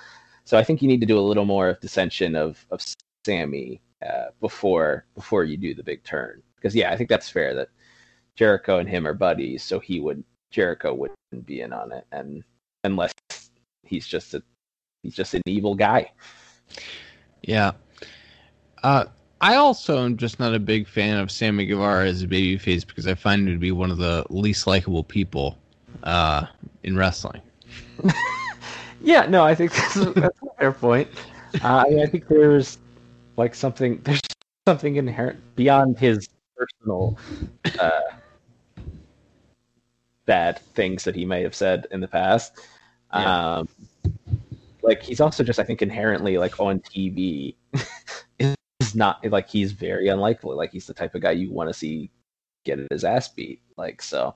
So 0.45 0.57
I 0.57 0.63
think 0.63 0.81
you 0.81 0.87
need 0.87 1.01
to 1.01 1.05
do 1.05 1.19
a 1.19 1.29
little 1.29 1.43
more 1.43 1.67
of 1.67 1.81
dissension 1.81 2.33
of 2.33 2.65
of 2.71 2.81
Sammy 3.25 3.81
uh, 4.01 4.27
before 4.39 5.05
before 5.15 5.43
you 5.43 5.57
do 5.57 5.73
the 5.73 5.83
big 5.83 6.01
turn. 6.05 6.41
Because 6.55 6.73
yeah, 6.73 6.93
I 6.93 6.95
think 6.95 7.09
that's 7.09 7.29
fair 7.29 7.53
that 7.55 7.67
Jericho 8.37 8.79
and 8.79 8.87
him 8.87 9.05
are 9.05 9.13
buddies, 9.13 9.63
so 9.63 9.81
he 9.81 9.99
would 9.99 10.23
Jericho 10.49 10.93
wouldn't 10.93 11.45
be 11.45 11.59
in 11.59 11.73
on 11.73 11.91
it, 11.91 12.05
and 12.13 12.41
unless 12.85 13.11
he's 13.83 14.07
just 14.07 14.33
a 14.33 14.41
he's 15.03 15.15
just 15.15 15.33
an 15.33 15.41
evil 15.45 15.75
guy. 15.75 16.09
Yeah. 17.43 17.73
Uh, 18.81 19.07
I 19.41 19.55
also 19.55 20.05
am 20.05 20.15
just 20.15 20.39
not 20.39 20.55
a 20.55 20.59
big 20.59 20.87
fan 20.87 21.17
of 21.17 21.31
Sammy 21.31 21.65
Guevara 21.65 22.07
as 22.07 22.23
a 22.23 22.27
babyface 22.27 22.87
because 22.87 23.07
I 23.07 23.15
find 23.15 23.45
him 23.45 23.55
to 23.55 23.59
be 23.59 23.73
one 23.73 23.91
of 23.91 23.97
the 23.97 24.25
least 24.29 24.67
likable 24.67 25.03
people 25.03 25.58
uh, 26.03 26.45
in 26.83 26.97
wrestling. 26.97 27.41
Yeah, 29.01 29.25
no, 29.27 29.43
I 29.43 29.55
think 29.55 29.73
that's, 29.73 29.95
a- 29.95 30.11
that's 30.11 30.39
a 30.41 30.47
fair 30.59 30.71
point. 30.71 31.07
Uh, 31.63 31.83
I, 31.85 31.89
mean, 31.89 32.01
I 32.01 32.05
think 32.05 32.27
there's 32.27 32.77
like 33.37 33.55
something 33.55 34.01
there's 34.03 34.21
something 34.67 34.97
inherent 34.97 35.39
beyond 35.55 35.97
his 35.97 36.27
personal 36.55 37.17
uh, 37.79 38.01
bad 40.25 40.59
things 40.75 41.03
that 41.05 41.15
he 41.15 41.25
may 41.25 41.41
have 41.41 41.55
said 41.55 41.87
in 41.91 42.01
the 42.01 42.07
past. 42.07 42.53
Yeah. 43.13 43.57
Um, 43.57 43.69
like 44.83 45.01
he's 45.01 45.21
also 45.21 45.43
just 45.43 45.59
I 45.59 45.63
think 45.63 45.81
inherently 45.81 46.37
like 46.37 46.59
on 46.59 46.79
TV 46.81 47.55
is 48.39 48.95
not 48.95 49.25
like 49.25 49.49
he's 49.49 49.71
very 49.71 50.09
unlikely. 50.09 50.55
Like 50.55 50.71
he's 50.71 50.85
the 50.85 50.93
type 50.93 51.15
of 51.15 51.21
guy 51.21 51.31
you 51.31 51.51
want 51.51 51.69
to 51.69 51.73
see 51.73 52.11
get 52.65 52.79
his 52.91 53.03
ass 53.03 53.29
beat. 53.29 53.61
Like 53.77 54.01
so, 54.01 54.35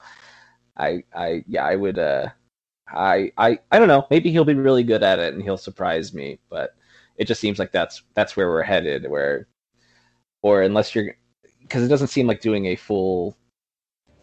I 0.77 1.03
I 1.15 1.43
yeah 1.47 1.65
I 1.65 1.75
would 1.75 1.99
uh 1.99 2.29
I 2.87 3.31
I 3.37 3.59
I 3.71 3.79
don't 3.79 3.87
know 3.87 4.07
maybe 4.09 4.31
he'll 4.31 4.45
be 4.45 4.53
really 4.53 4.83
good 4.83 5.03
at 5.03 5.19
it 5.19 5.33
and 5.33 5.43
he'll 5.43 5.57
surprise 5.57 6.13
me, 6.13 6.39
but 6.49 6.75
it 7.17 7.25
just 7.25 7.41
seems 7.41 7.59
like 7.59 7.71
that's 7.71 8.03
that's 8.15 8.35
where 8.35 8.49
we're 8.49 8.63
headed. 8.63 9.09
Where 9.09 9.47
or 10.41 10.61
unless 10.61 10.93
you're 10.93 11.15
because 11.61 11.83
it 11.83 11.87
doesn't 11.87 12.07
seem 12.07 12.27
like 12.27 12.41
doing 12.41 12.67
a 12.67 12.75
full 12.75 13.35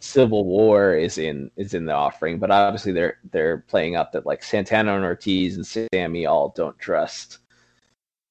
civil 0.00 0.45
war 0.45 0.95
is 0.95 1.19
in 1.19 1.50
is 1.57 1.75
in 1.75 1.85
the 1.85 1.92
offering 1.92 2.38
but 2.38 2.50
obviously 2.50 2.90
they're 2.90 3.19
they're 3.33 3.59
playing 3.69 3.97
up 3.97 4.12
that 4.12 4.25
like 4.25 4.42
santana 4.42 4.95
and 4.97 5.04
ortiz 5.04 5.57
and 5.57 5.88
sammy 5.92 6.25
all 6.25 6.54
don't 6.57 6.78
trust 6.78 7.38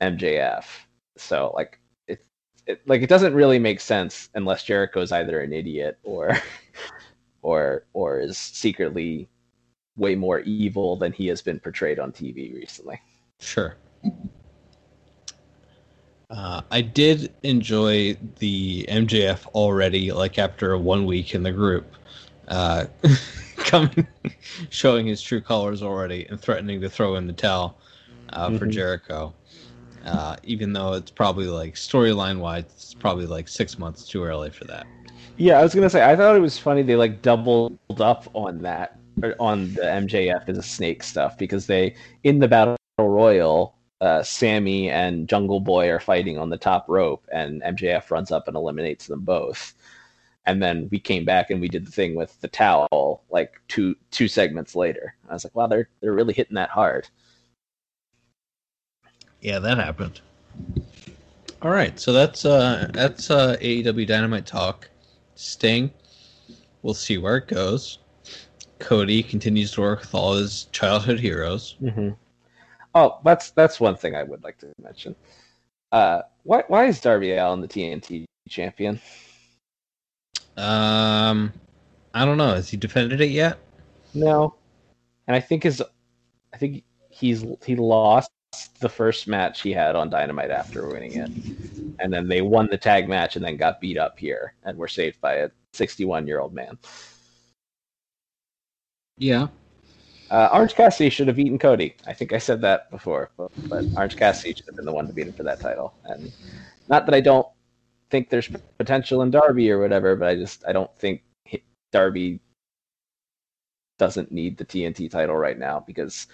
mjf 0.02 0.66
so 1.16 1.52
like 1.56 1.80
it, 2.08 2.26
it 2.66 2.82
like 2.88 3.04
it 3.04 3.10
doesn't 3.10 3.36
really 3.36 3.60
make 3.60 3.80
sense 3.80 4.30
unless 4.34 4.64
jericho's 4.64 5.12
either 5.12 5.42
an 5.42 5.54
idiot 5.54 6.00
or 6.04 6.36
or 7.42 7.86
or 7.94 8.20
is 8.20 8.38
secretly 8.38 9.28
way 9.98 10.16
more 10.16 10.40
evil 10.42 10.96
than 10.96 11.12
he 11.12 11.28
has 11.28 11.42
been 11.42 11.60
portrayed 11.60 12.00
on 12.00 12.12
tv 12.12 12.54
recently 12.54 13.00
Sure. 13.40 13.78
Uh, 16.30 16.62
I 16.70 16.82
did 16.82 17.34
enjoy 17.44 18.16
the 18.38 18.86
MJF 18.88 19.48
already, 19.48 20.12
like 20.12 20.38
after 20.38 20.78
one 20.78 21.06
week 21.06 21.34
in 21.34 21.42
the 21.42 21.52
group, 21.52 21.96
uh, 22.50 22.86
coming, 23.58 24.06
showing 24.70 25.08
his 25.08 25.22
true 25.22 25.42
colors 25.42 25.82
already 25.82 26.28
and 26.30 26.40
threatening 26.40 26.82
to 26.82 26.90
throw 26.90 27.16
in 27.16 27.26
the 27.26 27.34
towel 27.34 27.80
uh, 28.34 28.52
for 28.52 28.68
Mhm. 28.68 28.72
Jericho. 28.72 29.34
Uh, 30.06 30.36
even 30.44 30.72
though 30.72 30.94
it's 30.94 31.12
probably 31.12 31.48
like 31.48 31.74
storyline 31.76 32.40
wise, 32.40 32.66
it's 32.66 32.94
probably 32.94 33.26
like 33.26 33.48
six 33.48 33.80
months 33.80 34.08
too 34.08 34.24
early 34.24 34.50
for 34.52 34.66
that. 34.66 34.86
Yeah, 35.40 35.58
I 35.58 35.64
was 35.64 35.74
gonna 35.74 35.90
say 35.90 36.04
I 36.04 36.18
thought 36.18 36.36
it 36.36 36.42
was 36.42 36.60
funny 36.60 36.82
they 36.82 36.98
like 36.98 37.22
doubled 37.22 37.80
up 37.98 38.30
on 38.34 38.62
that 38.64 39.00
on 39.40 39.74
the 39.74 39.84
MJF 39.84 40.50
as 40.50 40.58
a 40.58 40.62
snake 40.62 41.02
stuff 41.02 41.38
because 41.38 41.66
they 41.66 41.96
in 42.26 42.40
the 42.40 42.48
battle 42.50 42.76
royal, 42.98 43.74
uh, 44.02 44.22
Sammy 44.22 44.90
and 44.90 45.30
Jungle 45.30 45.62
Boy 45.62 45.90
are 45.90 46.02
fighting 46.02 46.38
on 46.38 46.50
the 46.50 46.58
top 46.58 46.86
rope, 46.90 47.26
and 47.32 47.62
MJF 47.62 48.12
runs 48.12 48.32
up 48.32 48.50
and 48.50 48.58
eliminates 48.58 49.08
them 49.08 49.22
both. 49.22 49.76
And 50.46 50.62
then 50.62 50.90
we 50.92 51.00
came 51.00 51.24
back 51.24 51.52
and 51.52 51.62
we 51.62 51.70
did 51.70 51.88
the 51.88 51.92
thing 51.92 52.16
with 52.16 52.40
the 52.42 52.50
towel 52.50 53.24
like 53.30 53.62
two 53.70 53.96
two 54.12 54.28
segments 54.28 54.76
later. 54.76 55.16
I 55.30 55.34
was 55.34 55.46
like, 55.46 55.56
wow, 55.56 55.68
they're 55.68 55.88
they're 56.02 56.12
really 56.12 56.34
hitting 56.34 56.56
that 56.56 56.70
hard. 56.70 57.08
Yeah, 59.40 59.60
that 59.60 59.78
happened. 59.78 60.20
All 61.62 61.72
right, 61.72 61.98
so 61.98 62.12
that's 62.12 62.44
uh 62.44 62.90
that's 62.94 63.32
uh 63.32 63.56
AEW 63.62 64.06
Dynamite 64.06 64.46
talk. 64.46 64.90
Sting, 65.40 65.90
we'll 66.82 66.94
see 66.94 67.18
where 67.18 67.38
it 67.38 67.48
goes. 67.48 68.00
Cody 68.80 69.24
continues 69.24 69.72
to 69.72 69.82
work 69.82 70.02
with 70.02 70.14
all 70.14 70.34
his 70.36 70.66
childhood 70.74 71.18
heroes. 71.18 71.78
Mm-hmm. 71.82 72.10
Oh, 72.94 73.20
that's 73.24 73.52
that's 73.52 73.80
one 73.80 73.96
thing 73.96 74.16
I 74.16 74.24
would 74.24 74.44
like 74.44 74.58
to 74.58 74.74
mention. 74.82 75.16
Uh, 75.94 76.24
why 76.44 76.64
why 76.68 76.88
is 76.88 77.00
Darby 77.00 77.36
Allin 77.36 77.62
the 77.62 77.70
TNT 77.70 78.26
champion? 78.50 79.00
Um, 80.58 81.54
I 82.14 82.26
don't 82.26 82.38
know. 82.38 82.56
Has 82.56 82.70
he 82.70 82.76
defended 82.76 83.22
it 83.22 83.30
yet? 83.30 83.60
No, 84.14 84.56
and 85.28 85.38
I 85.38 85.40
think 85.40 85.64
his, 85.64 85.82
I 86.54 86.58
think 86.58 86.84
he's 87.12 87.46
he 87.66 87.78
lost 87.78 88.30
the 88.80 88.90
first 88.90 89.28
match 89.28 89.62
he 89.62 89.72
had 89.72 89.96
on 89.96 90.10
Dynamite 90.10 90.52
after 90.52 90.88
winning 90.88 91.14
it, 91.14 91.30
and 92.00 92.12
then 92.12 92.28
they 92.28 92.42
won 92.42 92.68
the 92.70 92.78
tag 92.78 93.08
match 93.08 93.36
and 93.36 93.44
then 93.44 93.58
got 93.58 93.82
beat 93.82 93.98
up 93.98 94.18
here 94.18 94.54
and 94.64 94.78
were 94.78 94.88
saved 94.88 95.20
by 95.22 95.36
a 95.36 95.50
61 95.74 96.28
year 96.28 96.40
old 96.40 96.54
man. 96.54 96.78
Yeah. 99.18 99.48
Uh, 100.32 100.50
Orange 100.54 100.76
Cassidy 100.76 101.10
should 101.10 101.28
have 101.28 101.40
eaten 101.40 101.58
Cody. 101.58 101.96
I 102.06 102.14
think 102.14 102.34
I 102.34 102.38
said 102.38 102.62
that 102.62 102.90
before, 102.92 103.32
but, 103.36 103.52
but 103.68 103.86
Orange 103.96 104.16
Cassidy 104.16 104.54
should 104.54 104.68
have 104.68 104.76
been 104.76 104.86
the 104.86 104.94
one 104.94 105.08
to 105.08 105.14
beat 105.14 105.28
him 105.28 105.34
for 105.34 105.44
that 105.44 105.60
title. 105.60 105.94
And 106.06 106.32
not 106.88 107.06
that 107.06 107.16
I 107.16 107.20
don't 107.20 107.48
think 108.10 108.30
there's 108.30 108.50
potential 108.78 109.24
in 109.24 109.32
Darby 109.32 109.72
or 109.72 109.80
whatever, 109.80 110.16
but 110.16 110.28
I 110.28 110.36
just 110.36 110.64
I 110.68 110.72
don't 110.72 110.96
think 110.98 111.24
Darby 111.92 112.40
doesn't 113.98 114.32
need 114.32 114.58
the 114.58 114.66
TNT 114.66 115.10
title 115.10 115.36
right 115.36 115.58
now 115.58 115.84
because 115.86 116.28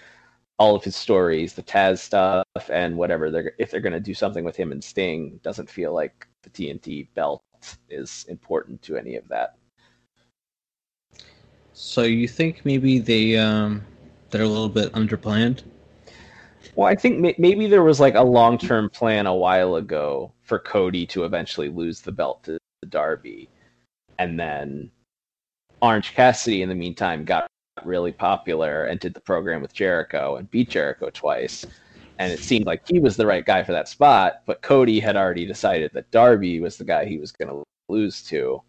all 0.58 0.74
of 0.74 0.84
his 0.84 0.96
stories, 0.96 1.52
the 1.52 1.62
Taz 1.62 1.98
stuff, 1.98 2.44
and 2.70 2.96
whatever 2.96 3.30
they're 3.30 3.52
if 3.58 3.70
they're 3.70 3.80
going 3.80 3.92
to 3.92 4.00
do 4.00 4.14
something 4.14 4.44
with 4.44 4.56
him 4.56 4.72
and 4.72 4.82
Sting, 4.82 5.38
doesn't 5.42 5.68
feel 5.68 5.92
like 5.92 6.26
the 6.42 6.50
TNT 6.50 7.08
belt 7.14 7.42
is 7.88 8.24
important 8.28 8.80
to 8.82 8.96
any 8.96 9.16
of 9.16 9.26
that. 9.28 9.56
So 11.72 12.02
you 12.02 12.26
think 12.26 12.64
maybe 12.64 12.98
they 12.98 13.36
um 13.36 13.84
they're 14.30 14.42
a 14.42 14.48
little 14.48 14.68
bit 14.68 14.92
underplanned? 14.92 15.62
Well, 16.74 16.88
I 16.88 16.94
think 16.94 17.18
may- 17.18 17.34
maybe 17.38 17.66
there 17.66 17.82
was 17.82 18.00
like 18.00 18.14
a 18.14 18.22
long 18.22 18.58
term 18.58 18.90
plan 18.90 19.26
a 19.26 19.34
while 19.34 19.76
ago 19.76 20.32
for 20.42 20.58
Cody 20.58 21.06
to 21.06 21.24
eventually 21.24 21.68
lose 21.68 22.00
the 22.00 22.12
belt 22.12 22.42
to 22.44 22.58
the 22.82 22.88
Darby, 22.88 23.48
and 24.18 24.38
then 24.38 24.90
Orange 25.82 26.14
Cassidy 26.14 26.62
in 26.62 26.68
the 26.68 26.74
meantime 26.74 27.24
got 27.24 27.45
really 27.84 28.12
popular 28.12 28.84
and 28.84 29.00
did 29.00 29.14
the 29.14 29.20
program 29.20 29.60
with 29.62 29.72
Jericho 29.72 30.36
and 30.36 30.50
beat 30.50 30.70
Jericho 30.70 31.10
twice. 31.10 31.66
And 32.18 32.32
it 32.32 32.40
seemed 32.40 32.66
like 32.66 32.88
he 32.88 32.98
was 32.98 33.16
the 33.16 33.26
right 33.26 33.44
guy 33.44 33.62
for 33.62 33.72
that 33.72 33.88
spot, 33.88 34.42
but 34.46 34.62
Cody 34.62 34.98
had 34.98 35.16
already 35.16 35.46
decided 35.46 35.90
that 35.92 36.10
Darby 36.10 36.60
was 36.60 36.78
the 36.78 36.84
guy 36.84 37.04
he 37.04 37.18
was 37.18 37.30
going 37.30 37.50
to 37.50 37.62
lose 37.88 38.22
to, 38.22 38.62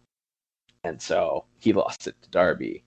and 0.84 1.00
so 1.00 1.44
he 1.58 1.72
lost 1.72 2.06
it 2.06 2.14
to 2.22 2.28
Darby. 2.28 2.84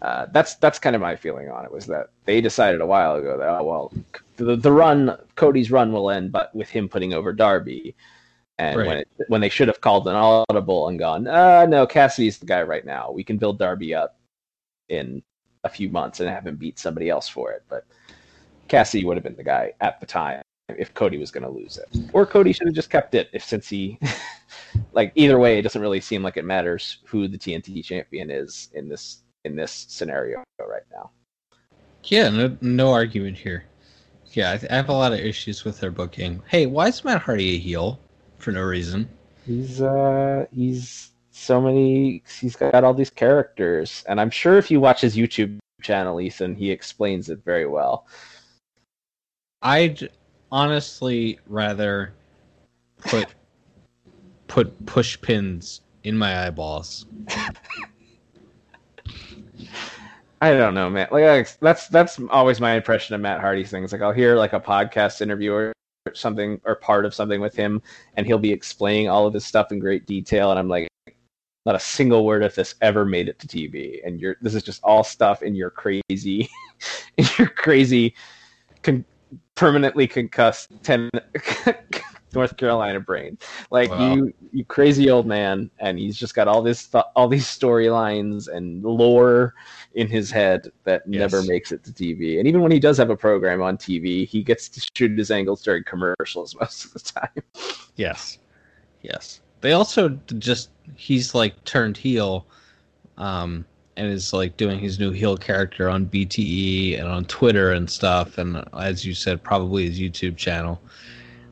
Uh, 0.00 0.26
that's 0.32 0.56
that's 0.56 0.78
kind 0.78 0.94
of 0.94 1.00
my 1.00 1.16
feeling 1.16 1.48
on 1.48 1.64
it 1.64 1.72
was 1.72 1.86
that 1.86 2.08
they 2.26 2.40
decided 2.40 2.82
a 2.82 2.86
while 2.86 3.16
ago 3.16 3.38
that 3.38 3.48
oh 3.48 3.64
well 3.64 3.92
the, 4.36 4.54
the 4.54 4.70
run 4.70 5.16
Cody's 5.34 5.70
run 5.70 5.92
will 5.92 6.10
end 6.10 6.30
but 6.30 6.54
with 6.54 6.68
him 6.68 6.88
putting 6.88 7.14
over 7.14 7.32
Darby. 7.32 7.94
And 8.58 8.76
when 8.76 8.98
it, 8.98 9.08
when 9.28 9.40
they 9.40 9.48
should 9.48 9.66
have 9.66 9.80
called 9.80 10.06
an 10.06 10.14
audible 10.14 10.88
and 10.88 10.98
gone 10.98 11.26
uh 11.26 11.64
no 11.64 11.86
Cassidy's 11.86 12.38
the 12.38 12.44
guy 12.44 12.62
right 12.62 12.84
now. 12.84 13.12
We 13.12 13.24
can 13.24 13.38
build 13.38 13.58
Darby 13.58 13.94
up 13.94 14.18
in 14.88 15.22
a 15.64 15.68
few 15.68 15.88
months 15.88 16.20
and 16.20 16.28
have 16.28 16.46
him 16.46 16.56
beat 16.56 16.78
somebody 16.78 17.08
else 17.08 17.28
for 17.28 17.52
it 17.52 17.62
but 17.68 17.84
Cassidy 18.68 19.04
would 19.04 19.16
have 19.16 19.24
been 19.24 19.36
the 19.36 19.44
guy 19.44 19.72
at 19.80 20.00
the 20.00 20.06
time 20.06 20.42
if 20.68 20.94
Cody 20.94 21.18
was 21.18 21.30
going 21.30 21.44
to 21.44 21.50
lose 21.50 21.76
it 21.78 21.88
or 22.12 22.26
Cody 22.26 22.52
should 22.52 22.66
have 22.66 22.74
just 22.74 22.90
kept 22.90 23.14
it 23.14 23.28
if 23.32 23.44
since 23.44 23.68
he 23.68 23.98
like 24.92 25.12
either 25.14 25.38
way 25.38 25.58
it 25.58 25.62
doesn't 25.62 25.82
really 25.82 26.00
seem 26.00 26.22
like 26.22 26.36
it 26.36 26.44
matters 26.44 26.98
who 27.06 27.28
the 27.28 27.38
TNT 27.38 27.84
champion 27.84 28.30
is 28.30 28.70
in 28.74 28.88
this 28.88 29.22
in 29.44 29.56
this 29.56 29.86
scenario 29.88 30.42
right 30.58 30.82
now. 30.92 31.10
Yeah, 32.04 32.28
no, 32.28 32.56
no 32.60 32.92
argument 32.92 33.38
here. 33.38 33.64
Yeah, 34.32 34.52
I, 34.52 34.56
th- 34.58 34.72
I 34.72 34.76
have 34.76 34.88
a 34.88 34.92
lot 34.92 35.12
of 35.12 35.20
issues 35.20 35.64
with 35.64 35.80
their 35.80 35.90
booking. 35.90 36.42
Hey, 36.48 36.66
why 36.66 36.88
is 36.88 37.04
Matt 37.04 37.22
Hardy 37.22 37.54
a 37.54 37.58
heel 37.58 38.00
for 38.38 38.52
no 38.52 38.62
reason? 38.62 39.08
He's 39.46 39.80
uh 39.80 40.46
he's 40.50 41.10
so 41.34 41.60
many 41.60 42.22
he's 42.40 42.54
got 42.54 42.84
all 42.84 42.94
these 42.94 43.10
characters 43.10 44.04
and 44.08 44.20
I'm 44.20 44.30
sure 44.30 44.56
if 44.56 44.70
you 44.70 44.80
watch 44.80 45.00
his 45.00 45.16
YouTube 45.16 45.58
channel 45.82 46.20
Ethan 46.20 46.54
he 46.54 46.70
explains 46.70 47.28
it 47.28 47.44
very 47.44 47.66
well. 47.66 48.06
I'd 49.62 50.10
honestly 50.52 51.40
rather 51.46 52.14
put 53.00 53.34
put 54.46 54.86
push 54.86 55.20
pins 55.20 55.80
in 56.04 56.16
my 56.16 56.46
eyeballs. 56.46 57.06
I 60.40 60.52
don't 60.52 60.74
know, 60.74 60.90
man. 60.90 61.08
Like 61.10 61.58
that's 61.58 61.88
that's 61.88 62.20
always 62.30 62.60
my 62.60 62.74
impression 62.74 63.14
of 63.14 63.20
Matt 63.20 63.40
Hardy's 63.40 63.70
things. 63.70 63.92
Like 63.92 64.02
I'll 64.02 64.12
hear 64.12 64.36
like 64.36 64.52
a 64.52 64.60
podcast 64.60 65.20
interview 65.22 65.52
or 65.52 65.72
something 66.12 66.60
or 66.64 66.76
part 66.76 67.06
of 67.06 67.14
something 67.14 67.40
with 67.40 67.56
him, 67.56 67.80
and 68.16 68.26
he'll 68.26 68.38
be 68.38 68.52
explaining 68.52 69.08
all 69.08 69.26
of 69.26 69.34
his 69.34 69.44
stuff 69.44 69.72
in 69.72 69.78
great 69.78 70.06
detail, 70.06 70.50
and 70.50 70.58
I'm 70.58 70.68
like, 70.68 70.86
not 71.66 71.74
a 71.74 71.80
single 71.80 72.24
word 72.24 72.42
of 72.42 72.54
this 72.54 72.74
ever 72.80 73.04
made 73.04 73.28
it 73.28 73.38
to 73.40 73.46
TV, 73.46 74.00
and 74.06 74.20
you're 74.20 74.36
this 74.40 74.54
is 74.54 74.62
just 74.62 74.82
all 74.82 75.04
stuff 75.04 75.42
in 75.42 75.54
your 75.54 75.70
crazy, 75.70 76.48
in 77.16 77.26
your 77.38 77.48
crazy, 77.48 78.14
con- 78.82 79.04
permanently 79.54 80.06
concussed 80.06 80.70
ten. 80.82 81.10
North 82.34 82.56
Carolina 82.56 83.00
brain. 83.00 83.38
Like 83.70 83.90
wow. 83.90 84.14
you, 84.14 84.34
you 84.52 84.64
crazy 84.64 85.10
old 85.10 85.26
man, 85.26 85.70
and 85.78 85.98
he's 85.98 86.18
just 86.18 86.34
got 86.34 86.48
all 86.48 86.62
this, 86.62 86.86
th- 86.88 87.04
all 87.16 87.28
these 87.28 87.46
storylines 87.46 88.48
and 88.48 88.82
lore 88.82 89.54
in 89.94 90.08
his 90.08 90.30
head 90.30 90.70
that 90.84 91.02
yes. 91.06 91.20
never 91.20 91.42
makes 91.44 91.72
it 91.72 91.84
to 91.84 91.92
TV. 91.92 92.38
And 92.38 92.48
even 92.48 92.60
when 92.60 92.72
he 92.72 92.80
does 92.80 92.98
have 92.98 93.10
a 93.10 93.16
program 93.16 93.62
on 93.62 93.76
TV, 93.76 94.26
he 94.26 94.42
gets 94.42 94.68
to 94.70 94.86
shoot 94.96 95.16
his 95.16 95.30
angles 95.30 95.62
during 95.62 95.84
commercials 95.84 96.56
most 96.60 96.86
of 96.86 96.92
the 96.92 97.00
time. 97.00 97.44
Yes, 97.96 98.38
yes. 99.02 99.40
They 99.64 99.72
also 99.72 100.10
just 100.36 100.68
he's 100.94 101.34
like 101.34 101.64
turned 101.64 101.96
heel, 101.96 102.44
um, 103.16 103.64
and 103.96 104.08
is 104.08 104.34
like 104.34 104.58
doing 104.58 104.78
his 104.78 104.98
new 104.98 105.10
heel 105.10 105.38
character 105.38 105.88
on 105.88 106.04
BTE 106.04 107.00
and 107.00 107.08
on 107.08 107.24
Twitter 107.24 107.72
and 107.72 107.88
stuff, 107.88 108.36
and 108.36 108.62
as 108.78 109.06
you 109.06 109.14
said, 109.14 109.42
probably 109.42 109.86
his 109.86 109.98
YouTube 109.98 110.36
channel. 110.36 110.82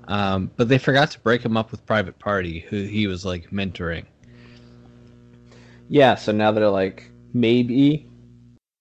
Um, 0.09 0.51
but 0.59 0.69
they 0.69 0.77
forgot 0.77 1.11
to 1.13 1.21
break 1.21 1.43
him 1.43 1.57
up 1.57 1.71
with 1.71 1.87
Private 1.87 2.19
Party, 2.19 2.61
who 2.69 2.83
he 2.83 3.07
was 3.07 3.25
like 3.25 3.49
mentoring. 3.49 4.05
Yeah, 5.89 6.15
so 6.15 6.33
now 6.33 6.53
they're 6.53 6.69
like 6.69 7.11
maybe, 7.33 8.07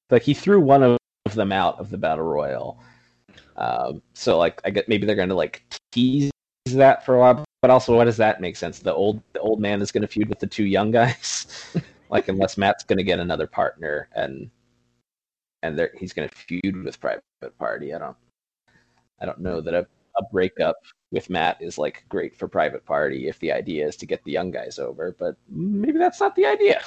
like 0.09 0.23
he 0.23 0.33
threw 0.33 0.59
one 0.59 0.83
of 0.83 0.97
them 1.33 1.53
out 1.53 1.79
of 1.79 1.89
the 1.89 1.97
battle 1.97 2.25
royal. 2.25 2.83
Um, 3.55 4.01
so 4.13 4.37
like 4.37 4.59
I 4.65 4.71
get 4.71 4.89
maybe 4.89 5.05
they're 5.05 5.15
going 5.15 5.29
to 5.29 5.35
like 5.35 5.63
tease 5.93 6.31
that 6.65 7.05
for 7.05 7.15
a 7.15 7.19
while, 7.19 7.45
but 7.61 7.69
also 7.69 7.95
what 7.95 8.05
does 8.05 8.17
that 8.17 8.41
make 8.41 8.55
sense? 8.55 8.79
The 8.79 8.93
old 8.93 9.21
the 9.33 9.39
old 9.39 9.59
man 9.59 9.81
is 9.81 9.91
going 9.91 10.01
to 10.01 10.07
feud 10.07 10.29
with 10.29 10.39
the 10.39 10.47
two 10.47 10.65
young 10.65 10.91
guys, 10.91 11.75
like 12.09 12.27
unless 12.27 12.57
Matt's 12.57 12.83
going 12.83 12.97
to 12.97 13.03
get 13.03 13.19
another 13.19 13.47
partner 13.47 14.09
and 14.13 14.49
and 15.63 15.89
he's 15.97 16.11
going 16.11 16.27
to 16.27 16.35
feud 16.35 16.83
with 16.83 16.99
Private 16.99 17.23
Party. 17.59 17.93
I 17.93 17.99
don't 17.99 18.17
I 19.21 19.25
don't 19.25 19.39
know 19.39 19.61
that 19.61 19.73
a, 19.73 19.85
a 20.17 20.23
breakup 20.31 20.77
with 21.11 21.29
Matt 21.29 21.57
is 21.61 21.77
like 21.77 22.03
great 22.09 22.35
for 22.35 22.47
private 22.47 22.85
party 22.85 23.27
if 23.27 23.37
the 23.39 23.51
idea 23.51 23.87
is 23.87 23.95
to 23.97 24.05
get 24.05 24.23
the 24.23 24.31
young 24.31 24.49
guys 24.49 24.79
over, 24.79 25.15
but 25.19 25.35
maybe 25.49 25.99
that's 25.99 26.19
not 26.19 26.35
the 26.35 26.45
idea. 26.45 26.81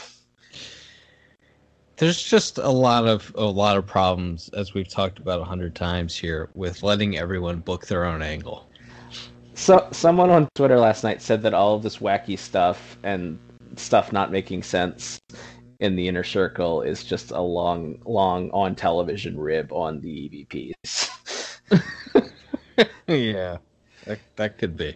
There's 1.97 2.21
just 2.21 2.59
a 2.59 2.69
lot 2.69 3.07
of 3.07 3.33
a 3.37 3.45
lot 3.45 3.77
of 3.77 3.87
problems 3.87 4.49
as 4.51 4.75
we've 4.75 4.89
talked 4.89 5.21
about 5.21 5.41
a 5.41 5.45
hundred 5.45 5.77
times 5.77 6.17
here 6.17 6.51
with 6.55 6.83
letting 6.83 7.17
everyone 7.17 7.61
book 7.61 7.87
their 7.87 8.05
own 8.05 8.21
angle. 8.21 8.69
So 9.55 9.89
someone 9.93 10.31
on 10.31 10.49
Twitter 10.55 10.79
last 10.79 11.05
night 11.05 11.23
said 11.23 11.43
that 11.43 11.55
all 11.55 11.75
of 11.75 11.83
this 11.83 11.99
wacky 11.99 12.39
stuff 12.39 12.99
and 13.03 13.39
stuff 13.77 14.13
not 14.13 14.31
making 14.33 14.63
sense 14.63 15.19
in 15.81 15.97
the 15.97 16.09
inner 16.09 16.25
circle 16.25 16.83
is 16.83 17.05
just 17.05 17.31
a 17.31 17.41
long, 17.41 17.99
long 18.05 18.51
on 18.51 18.75
television 18.75 19.39
rib 19.39 19.73
on 19.73 20.01
the 20.01 20.47
EVPs. 20.49 21.11
yeah. 23.07 23.59
That, 24.07 24.19
that 24.37 24.59
could 24.59 24.77
be. 24.77 24.95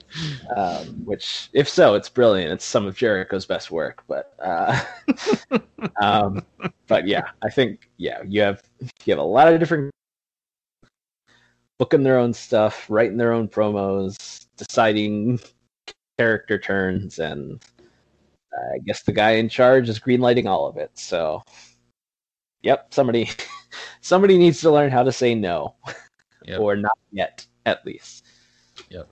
Um, 0.55 1.05
which, 1.05 1.49
if 1.55 1.69
so, 1.69 1.95
it's 1.95 2.09
brilliant. 2.09 2.53
It's 2.53 2.65
some 2.65 2.87
of 2.87 2.97
Jericho's 2.97 3.47
best 3.47 3.71
work. 3.71 4.03
But, 4.07 4.35
uh, 4.39 4.79
um, 6.03 6.45
but 6.89 7.07
yeah, 7.07 7.29
I 7.43 7.49
think 7.49 7.89
yeah, 7.97 8.23
you 8.27 8.43
have 8.43 8.63
you 9.05 9.13
have 9.13 9.19
a 9.19 9.23
lot 9.23 9.53
of 9.53 9.61
different 9.61 9.91
booking 11.79 12.03
their 12.03 12.19
own 12.19 12.35
stuff, 12.35 12.87
writing 12.91 13.17
their 13.17 13.33
own 13.33 13.49
promos, 13.49 14.48
deciding 14.59 15.41
character 16.19 16.59
turns, 16.59 17.19
and 17.19 17.63
I 18.53 18.79
guess 18.85 19.03
the 19.03 19.13
guy 19.13 19.33
in 19.33 19.49
charge 19.49 19.89
is 19.89 19.99
greenlighting 19.99 20.47
all 20.47 20.67
of 20.67 20.77
it. 20.77 20.91
So, 20.95 21.43
yep, 22.63 22.93
somebody 22.93 23.31
somebody 24.01 24.37
needs 24.37 24.61
to 24.61 24.71
learn 24.71 24.91
how 24.91 25.03
to 25.03 25.13
say 25.13 25.35
no, 25.35 25.75
yep. 26.45 26.61
or 26.61 26.77
not 26.77 26.99
yet, 27.13 27.47
at 27.67 27.85
least. 27.87 28.27
Yep. 28.91 29.09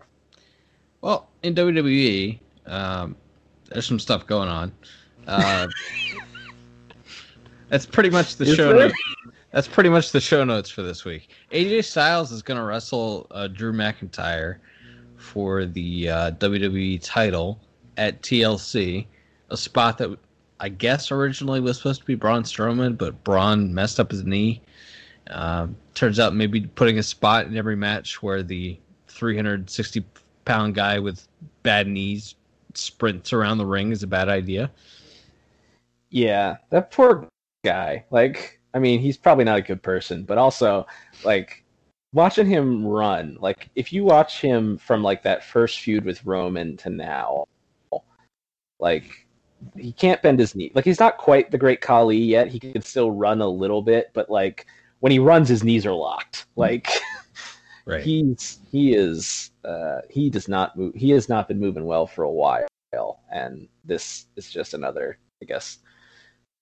Well, 1.01 1.29
in 1.43 1.55
WWE, 1.55 2.39
um, 2.67 3.17
there's 3.71 3.87
some 3.87 3.99
stuff 3.99 4.27
going 4.27 4.49
on. 4.49 4.73
Uh, 5.27 5.69
that's 7.69 7.87
pretty 7.87 8.11
much 8.11 8.37
the 8.37 8.45
Is 8.45 8.57
show. 8.57 8.73
Notes. 8.73 8.95
That's 9.53 9.69
pretty 9.69 9.89
much 9.89 10.13
the 10.13 10.21
show 10.21 10.45
notes 10.45 10.69
for 10.69 10.83
this 10.83 11.05
week. 11.05 11.31
AJ 11.51 11.85
Styles 11.85 12.31
is 12.31 12.43
going 12.43 12.59
to 12.59 12.65
wrestle 12.65 13.27
uh, 13.31 13.49
Drew 13.49 13.73
McIntyre 13.73 14.59
for 15.17 15.65
the 15.65 16.09
uh, 16.09 16.31
WWE 16.33 17.01
title 17.03 17.61
at 17.97 18.23
TLC, 18.23 19.07
a 19.51 19.57
spot 19.57 19.99
that 19.99 20.17
I 20.61 20.69
guess 20.69 21.11
originally 21.11 21.61
was 21.61 21.77
supposed 21.77 22.01
to 22.01 22.07
be 22.07 22.15
Braun 22.15 22.43
Strowman, 22.43 22.97
but 22.97 23.23
Braun 23.25 23.75
messed 23.75 24.01
up 24.01 24.11
his 24.11 24.25
knee. 24.25 24.63
Uh, 25.31 25.67
turns 25.95 26.19
out 26.19 26.35
maybe 26.35 26.63
putting 26.63 26.99
a 26.99 27.03
spot 27.03 27.47
in 27.47 27.57
every 27.57 27.77
match 27.77 28.23
where 28.23 28.43
the 28.43 28.79
360 29.09 30.05
pound 30.45 30.75
guy 30.75 30.99
with 30.99 31.27
bad 31.63 31.89
knees 31.89 32.37
sprints 32.75 33.33
around 33.33 33.59
the 33.59 33.67
ring 33.67 33.91
is 33.93 34.03
a 34.03 34.07
bad 34.07 34.29
idea. 34.29 34.71
Yeah, 36.11 36.57
that 36.71 36.91
poor 36.91 37.29
guy. 37.65 38.05
Like, 38.11 38.61
I 38.73 38.79
mean, 38.79 39.01
he's 39.01 39.17
probably 39.17 39.45
not 39.45 39.59
a 39.59 39.63
good 39.63 39.83
person, 39.83 40.23
but 40.23 40.39
also, 40.39 40.87
like, 41.25 41.65
watching 42.17 42.47
him 42.47 42.85
run, 42.85 43.37
like, 43.41 43.69
if 43.77 43.93
you 43.93 44.05
watch 44.05 44.41
him 44.41 44.79
from 44.79 45.03
like 45.03 45.23
that 45.23 45.45
first 45.45 45.81
feud 45.81 46.05
with 46.05 46.25
Roman 46.25 46.77
to 46.79 46.91
now, 46.91 47.45
like, 48.81 49.27
he 49.77 49.93
can't 49.93 50.21
bend 50.23 50.39
his 50.39 50.55
knee. 50.55 50.73
Like, 50.75 50.85
he's 50.85 51.01
not 51.01 51.19
quite 51.19 51.51
the 51.51 51.59
great 51.59 51.81
Khali 51.81 52.19
yet. 52.19 52.49
He 52.49 52.59
can 52.59 52.83
still 52.83 53.11
run 53.11 53.41
a 53.41 53.49
little 53.49 53.83
bit, 53.83 54.11
but 54.15 54.29
like, 54.29 54.67
when 55.01 55.13
he 55.13 55.19
runs, 55.19 55.49
his 55.49 55.63
knees 55.63 55.87
are 55.87 55.95
locked. 55.95 56.47
Like. 56.57 56.89
Right. 57.87 58.03
He's 58.03 58.59
he 58.69 58.95
is 58.95 59.53
uh, 59.65 60.01
he 60.11 60.29
does 60.29 60.49
not 60.49 60.77
move. 60.77 60.93
He 60.97 61.11
has 61.11 61.29
not 61.29 61.47
been 61.47 61.61
moving 61.61 61.85
well 61.85 62.05
for 62.05 62.25
a 62.25 62.31
while, 62.31 62.67
and 63.31 63.69
this 63.85 64.27
is 64.35 64.51
just 64.51 64.75
another, 64.75 65.19
I 65.41 65.45
guess, 65.45 65.79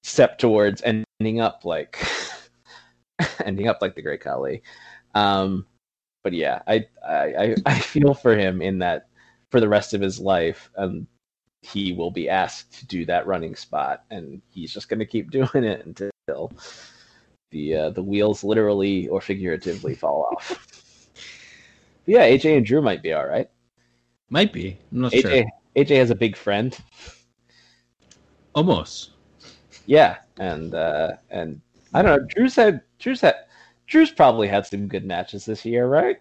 step 0.03 0.39
towards 0.39 0.83
ending 0.83 1.41
up 1.41 1.65
like 1.65 1.99
ending 3.45 3.69
up 3.69 3.79
like 3.81 3.95
the 3.95 4.03
Great 4.03 4.21
Khali. 4.21 4.63
Um, 5.15 5.67
but 6.23 6.33
yeah, 6.33 6.63
I, 6.67 6.87
I 7.07 7.55
I 7.67 7.79
feel 7.79 8.15
for 8.15 8.37
him 8.37 8.63
in 8.63 8.79
that 8.79 9.09
for 9.51 9.61
the 9.61 9.69
rest 9.69 9.95
of 9.95 10.01
his 10.01 10.19
life, 10.19 10.71
um, 10.77 11.07
he 11.63 11.93
will 11.93 12.11
be 12.11 12.29
asked 12.29 12.79
to 12.79 12.87
do 12.87 13.05
that 13.07 13.27
running 13.27 13.55
spot, 13.55 14.05
and 14.11 14.43
he's 14.51 14.73
just 14.73 14.89
going 14.89 14.99
to 14.99 15.07
keep 15.07 15.31
doing 15.31 15.65
it 15.65 15.87
until 15.87 16.53
the 17.51 17.75
uh, 17.75 17.91
the 17.91 18.03
wheels 18.03 18.45
literally 18.45 19.09
or 19.09 19.21
figuratively 19.21 19.95
fall 19.95 20.29
off. 20.33 21.09
But 22.05 22.13
yeah, 22.13 22.29
AJ 22.29 22.57
and 22.57 22.67
Drew 22.67 22.83
might 22.83 23.03
be 23.03 23.13
all 23.13 23.27
right. 23.27 23.49
Might 24.31 24.53
be. 24.53 24.77
I'm 24.93 25.03
not 25.03 25.13
AJ, 25.13 25.21
sure. 25.23 25.45
AJ 25.77 25.97
has 25.97 26.11
a 26.11 26.15
big 26.15 26.37
friend. 26.37 26.77
Almost. 28.55 29.11
Yeah, 29.87 30.19
and 30.39 30.75
uh, 30.75 31.13
and 31.31 31.61
I 31.93 32.03
don't 32.03 32.21
know. 32.21 32.27
Drew's 32.29 32.57
had 32.57 32.81
Drew's 32.99 33.21
had 33.21 33.37
Drew's 33.87 34.11
probably 34.11 34.49
had 34.49 34.67
some 34.67 34.89
good 34.89 35.05
matches 35.05 35.45
this 35.45 35.65
year, 35.65 35.87
right? 35.87 36.19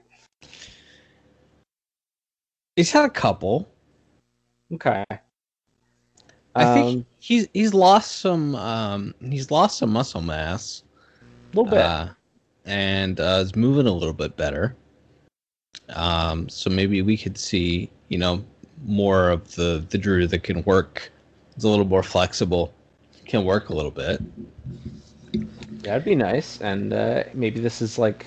He's 2.76 2.92
had 2.92 3.06
a 3.06 3.10
couple. 3.10 3.68
Okay. 4.74 5.04
I 6.56 6.64
um, 6.64 6.74
think 6.74 7.06
he's 7.20 7.48
he's 7.54 7.74
lost 7.74 8.20
some 8.20 8.56
um 8.56 9.14
he's 9.20 9.52
lost 9.52 9.80
some 9.80 9.92
muscle 9.92 10.22
mass. 10.22 10.84
A 11.22 11.56
little 11.56 11.72
bit. 11.72 11.82
Uh, 11.82 12.10
and 12.66 13.20
uh, 13.20 13.40
is 13.42 13.56
moving 13.56 13.88
a 13.88 13.92
little 13.92 14.14
bit 14.14 14.36
better. 14.38 14.76
Um, 15.90 16.48
so 16.50 16.70
maybe 16.70 17.02
we 17.02 17.18
could 17.18 17.38
see, 17.38 17.90
you 18.08 18.18
know, 18.18 18.44
more 18.86 19.30
of 19.30 19.56
the 19.56 19.86
the 19.90 19.98
Drew 19.98 20.28
that 20.28 20.44
can 20.44 20.64
work. 20.64 21.12
It's 21.56 21.66
a 21.66 21.70
little 21.70 21.86
more 21.86 22.04
flexible, 22.04 22.74
can 23.26 23.46
work 23.46 23.70
a 23.70 23.76
little 23.76 23.92
bit. 23.92 24.22
That'd 25.84 26.06
be 26.06 26.16
nice, 26.16 26.62
and 26.62 26.94
uh, 26.94 27.24
maybe 27.34 27.60
this 27.60 27.82
is 27.82 27.98
like. 28.00 28.26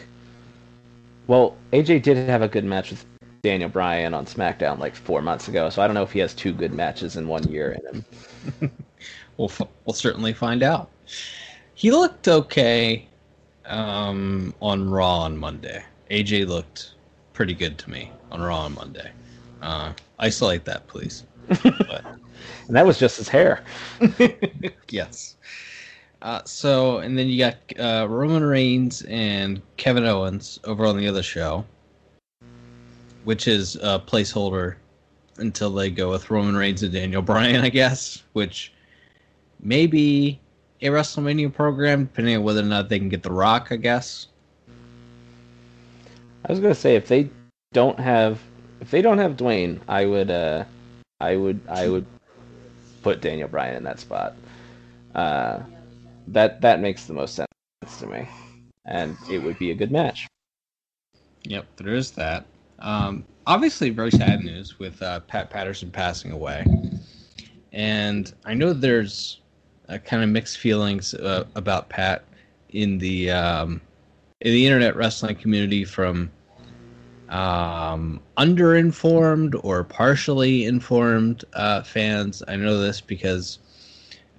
Well, 1.26 1.56
AJ 1.72 2.02
did 2.02 2.16
have 2.28 2.42
a 2.42 2.48
good 2.48 2.64
match 2.64 2.90
with 2.90 3.04
Daniel 3.42 3.68
Bryan 3.68 4.14
on 4.14 4.26
SmackDown 4.26 4.78
like 4.78 4.94
four 4.94 5.22
months 5.22 5.48
ago, 5.48 5.70
so 5.70 5.82
I 5.82 5.86
don't 5.86 5.94
know 5.94 6.02
if 6.02 6.12
he 6.12 6.20
has 6.20 6.34
two 6.34 6.52
good 6.52 6.72
matches 6.72 7.16
in 7.16 7.26
one 7.26 7.42
year 7.44 7.72
in 7.72 8.02
him. 8.60 8.72
we'll 9.38 9.48
f- 9.48 9.68
we'll 9.84 9.94
certainly 9.94 10.32
find 10.32 10.62
out. 10.62 10.90
He 11.74 11.90
looked 11.90 12.28
okay 12.28 13.06
um, 13.64 14.54
on 14.60 14.88
Raw 14.88 15.20
on 15.20 15.36
Monday. 15.36 15.82
AJ 16.10 16.46
looked 16.46 16.94
pretty 17.32 17.54
good 17.54 17.78
to 17.78 17.90
me 17.90 18.10
on 18.30 18.40
Raw 18.40 18.60
on 18.60 18.74
Monday. 18.74 19.10
Uh, 19.62 19.92
isolate 20.18 20.64
that, 20.66 20.86
please. 20.88 21.24
but, 21.48 22.04
And 22.66 22.76
that 22.76 22.86
was 22.86 22.98
just 22.98 23.18
his 23.18 23.28
hair. 23.28 23.62
yes. 24.90 25.36
Uh, 26.26 26.42
so, 26.44 26.98
and 26.98 27.16
then 27.16 27.28
you 27.28 27.38
got 27.38 27.54
uh, 27.78 28.04
Roman 28.08 28.42
Reigns 28.42 29.02
and 29.02 29.62
Kevin 29.76 30.04
Owens 30.04 30.58
over 30.64 30.84
on 30.84 30.96
the 30.96 31.06
other 31.06 31.22
show, 31.22 31.64
which 33.22 33.46
is 33.46 33.76
a 33.76 34.02
placeholder 34.04 34.74
until 35.36 35.70
they 35.70 35.88
go 35.88 36.10
with 36.10 36.28
Roman 36.28 36.56
Reigns 36.56 36.82
and 36.82 36.92
Daniel 36.92 37.22
Bryan, 37.22 37.62
I 37.64 37.68
guess, 37.68 38.24
which 38.32 38.72
may 39.60 39.86
be 39.86 40.40
a 40.82 40.88
WrestleMania 40.88 41.54
program, 41.54 42.06
depending 42.06 42.34
on 42.34 42.42
whether 42.42 42.58
or 42.60 42.64
not 42.64 42.88
they 42.88 42.98
can 42.98 43.08
get 43.08 43.22
The 43.22 43.30
Rock, 43.30 43.68
I 43.70 43.76
guess. 43.76 44.26
I 46.44 46.50
was 46.50 46.58
gonna 46.58 46.74
say 46.74 46.96
if 46.96 47.06
they 47.06 47.30
don't 47.72 48.00
have 48.00 48.40
if 48.80 48.90
they 48.90 49.00
don't 49.00 49.18
have 49.18 49.36
Dwayne, 49.36 49.78
I 49.86 50.06
would 50.06 50.32
uh 50.32 50.64
I 51.20 51.36
would 51.36 51.60
I 51.68 51.86
would 51.88 52.06
put 53.02 53.20
Daniel 53.20 53.46
Bryan 53.46 53.76
in 53.76 53.84
that 53.84 54.00
spot. 54.00 54.34
Uh 55.14 55.60
that 56.28 56.60
that 56.60 56.80
makes 56.80 57.06
the 57.06 57.14
most 57.14 57.34
sense 57.34 57.98
to 57.98 58.06
me. 58.06 58.28
And 58.84 59.16
it 59.30 59.38
would 59.38 59.58
be 59.58 59.70
a 59.70 59.74
good 59.74 59.90
match. 59.90 60.26
Yep, 61.44 61.66
there 61.76 61.94
is 61.94 62.12
that. 62.12 62.46
Um, 62.78 63.24
obviously, 63.46 63.90
very 63.90 64.10
sad 64.10 64.40
news 64.44 64.78
with 64.78 65.00
uh, 65.02 65.20
Pat 65.20 65.50
Patterson 65.50 65.90
passing 65.90 66.32
away, 66.32 66.64
and 67.72 68.32
I 68.44 68.54
know 68.54 68.72
there's 68.72 69.40
uh, 69.88 69.98
kind 69.98 70.22
of 70.22 70.28
mixed 70.28 70.58
feelings 70.58 71.14
uh, 71.14 71.44
about 71.54 71.88
Pat 71.88 72.24
in 72.70 72.98
the 72.98 73.30
um, 73.30 73.80
in 74.40 74.52
the 74.52 74.66
internet 74.66 74.96
wrestling 74.96 75.36
community 75.36 75.84
from 75.84 76.30
um, 77.28 78.20
underinformed 78.36 79.58
or 79.64 79.84
partially 79.84 80.64
informed 80.64 81.44
uh, 81.54 81.82
fans. 81.82 82.42
I 82.46 82.56
know 82.56 82.78
this 82.78 83.00
because 83.00 83.58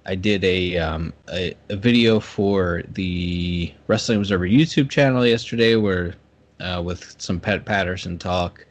I 0.08 0.14
did 0.14 0.42
a, 0.42 0.78
um, 0.78 1.12
a 1.30 1.54
a 1.68 1.76
video 1.76 2.18
for 2.18 2.82
the 2.94 3.74
Wrestling 3.88 4.16
Observer 4.16 4.46
YouTube 4.46 4.88
channel 4.88 5.26
yesterday, 5.26 5.76
where 5.76 6.14
uh, 6.60 6.82
with 6.82 7.14
some 7.18 7.38
Pat 7.38 7.66
Patterson 7.66 8.18
talk, 8.18 8.64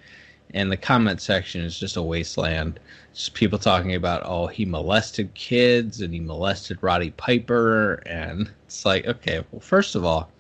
and 0.56 0.72
the 0.72 0.78
comment 0.78 1.22
section 1.22 1.62
is 1.62 1.80
just 1.80 1.96
a 1.96 2.02
wasteland. 2.02 2.80
Just 3.14 3.36
people 3.36 3.60
talking 3.60 3.94
about 3.94 4.24
oh 4.26 4.48
he 4.48 4.66
molested 4.66 5.32
kids 5.36 6.02
and 6.02 6.12
he 6.12 6.20
molested 6.20 6.82
Roddy 6.82 7.12
Piper, 7.12 8.02
and 8.08 8.50
it's 8.66 8.84
like 8.84 9.06
okay, 9.06 9.44
well 9.52 9.62
first 9.62 9.94
of 9.94 10.04
all, 10.04 10.32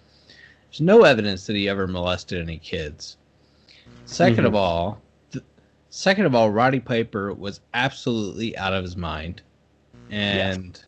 there's 0.71 0.81
no 0.81 1.03
evidence 1.03 1.45
that 1.45 1.55
he 1.55 1.69
ever 1.69 1.85
molested 1.85 2.41
any 2.41 2.57
kids. 2.57 3.17
2nd 4.07 4.45
of 4.47 4.55
all, 4.55 4.99
th- 5.31 5.45
second 5.91 6.25
of 6.25 6.33
all, 6.33 6.49
Roddy 6.49 6.79
Piper 6.79 7.33
was 7.33 7.59
absolutely 7.75 8.57
out 8.57 8.73
of 8.73 8.83
his 8.83 8.97
mind, 8.97 9.43
and 10.09 10.83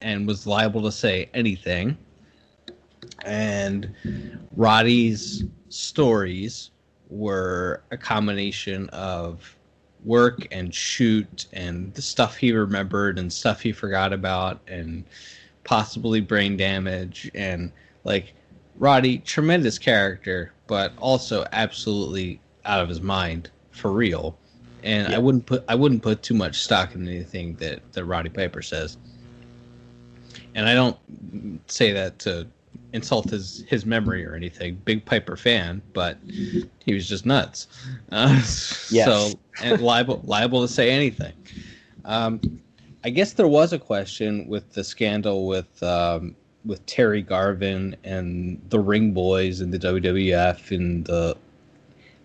and 0.00 0.26
was 0.26 0.46
liable 0.46 0.82
to 0.82 0.92
say 0.92 1.28
anything. 1.34 1.96
And 3.24 3.94
Roddy's 4.56 5.44
stories 5.68 6.70
were 7.08 7.82
a 7.90 7.96
combination 7.96 8.88
of 8.90 9.56
work 10.04 10.46
and 10.50 10.74
shoot 10.74 11.46
and 11.52 11.92
the 11.94 12.02
stuff 12.02 12.36
he 12.36 12.52
remembered 12.52 13.18
and 13.18 13.32
stuff 13.32 13.60
he 13.60 13.72
forgot 13.72 14.12
about 14.12 14.60
and 14.66 15.04
possibly 15.64 16.20
brain 16.20 16.56
damage 16.56 17.30
and 17.34 17.70
like 18.04 18.32
Roddy 18.76 19.18
tremendous 19.18 19.78
character 19.78 20.52
but 20.66 20.94
also 20.96 21.44
absolutely 21.52 22.40
out 22.64 22.80
of 22.80 22.88
his 22.88 23.02
mind 23.02 23.50
for 23.72 23.90
real. 23.90 24.38
And 24.82 25.14
I 25.14 25.18
wouldn't 25.18 25.44
put 25.44 25.64
I 25.68 25.74
wouldn't 25.74 26.02
put 26.02 26.22
too 26.22 26.34
much 26.34 26.62
stock 26.62 26.94
in 26.94 27.06
anything 27.06 27.56
that 27.56 27.80
that 27.92 28.04
Roddy 28.04 28.30
Piper 28.30 28.62
says 28.62 28.96
and 30.54 30.68
I 30.68 30.74
don't 30.74 30.96
say 31.70 31.92
that 31.92 32.18
to 32.20 32.46
insult 32.92 33.30
his 33.30 33.64
his 33.68 33.86
memory 33.86 34.26
or 34.26 34.34
anything. 34.34 34.74
Big 34.84 35.04
Piper 35.04 35.36
fan, 35.36 35.80
but 35.92 36.18
he 36.84 36.94
was 36.94 37.08
just 37.08 37.26
nuts. 37.26 37.68
Uh, 38.12 38.34
Yes. 38.90 39.06
So 39.06 39.38
and 39.62 39.80
liable 39.80 40.20
liable 40.24 40.62
to 40.62 40.68
say 40.68 40.90
anything. 40.90 41.32
Um, 42.04 42.40
I 43.04 43.10
guess 43.10 43.34
there 43.34 43.46
was 43.46 43.72
a 43.72 43.78
question 43.78 44.48
with 44.48 44.72
the 44.72 44.82
scandal 44.82 45.46
with 45.46 45.80
um, 45.82 46.34
with 46.64 46.84
Terry 46.86 47.22
Garvin 47.22 47.94
and 48.02 48.60
the 48.68 48.80
Ring 48.80 49.12
Boys 49.12 49.60
and 49.60 49.72
the 49.72 49.78
WWF 49.78 50.72
in 50.72 51.04
the 51.04 51.36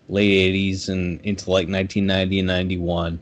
late 0.08 0.52
'80s 0.54 0.88
and 0.88 1.20
into 1.20 1.50
like 1.50 1.68
1990 1.68 2.40
and 2.40 2.48
'91 2.48 3.20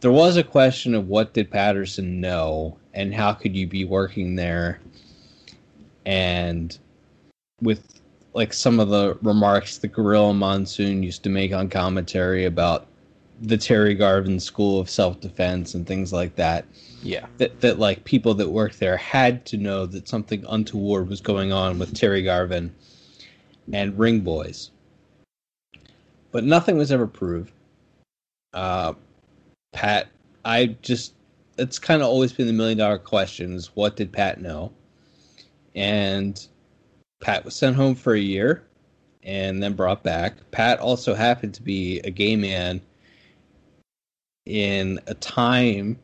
there 0.00 0.12
was 0.12 0.36
a 0.38 0.42
question 0.42 0.94
of 0.94 1.08
what 1.08 1.34
did 1.34 1.50
Patterson 1.50 2.20
know 2.20 2.77
and 2.94 3.14
how 3.14 3.32
could 3.32 3.54
you 3.54 3.66
be 3.66 3.84
working 3.84 4.34
there 4.34 4.80
and 6.06 6.78
with 7.60 8.00
like 8.34 8.52
some 8.52 8.78
of 8.80 8.88
the 8.88 9.18
remarks 9.22 9.78
that 9.78 9.88
Gorilla 9.88 10.32
Monsoon 10.32 11.02
used 11.02 11.22
to 11.24 11.28
make 11.28 11.52
on 11.52 11.68
commentary 11.68 12.44
about 12.44 12.86
the 13.42 13.56
Terry 13.56 13.94
Garvin 13.94 14.40
School 14.40 14.80
of 14.80 14.88
Self 14.90 15.20
Defense 15.20 15.74
and 15.74 15.86
things 15.86 16.12
like 16.12 16.34
that 16.36 16.64
Yeah. 17.02 17.26
that 17.38 17.60
that 17.60 17.78
like 17.78 18.04
people 18.04 18.34
that 18.34 18.48
worked 18.48 18.80
there 18.80 18.96
had 18.96 19.44
to 19.46 19.56
know 19.56 19.86
that 19.86 20.08
something 20.08 20.44
untoward 20.48 21.08
was 21.08 21.20
going 21.20 21.52
on 21.52 21.78
with 21.78 21.94
Terry 21.94 22.22
Garvin 22.22 22.74
and 23.72 23.98
Ring 23.98 24.20
Boys. 24.20 24.70
But 26.30 26.44
nothing 26.44 26.76
was 26.76 26.92
ever 26.92 27.06
proved. 27.06 27.52
Uh, 28.52 28.94
Pat, 29.72 30.08
I 30.44 30.76
just 30.82 31.12
it's 31.58 31.78
kind 31.78 32.02
of 32.02 32.08
always 32.08 32.32
been 32.32 32.46
the 32.46 32.52
million 32.52 32.78
dollar 32.78 32.98
question 32.98 33.54
is 33.54 33.74
what 33.74 33.96
did 33.96 34.12
Pat 34.12 34.40
know? 34.40 34.72
And 35.74 36.46
Pat 37.20 37.44
was 37.44 37.54
sent 37.54 37.76
home 37.76 37.94
for 37.94 38.14
a 38.14 38.20
year 38.20 38.64
and 39.22 39.62
then 39.62 39.74
brought 39.74 40.02
back. 40.02 40.34
Pat 40.52 40.78
also 40.78 41.14
happened 41.14 41.54
to 41.54 41.62
be 41.62 42.00
a 42.00 42.10
gay 42.10 42.36
man 42.36 42.80
in 44.46 44.98
a 45.06 45.14
time 45.14 45.98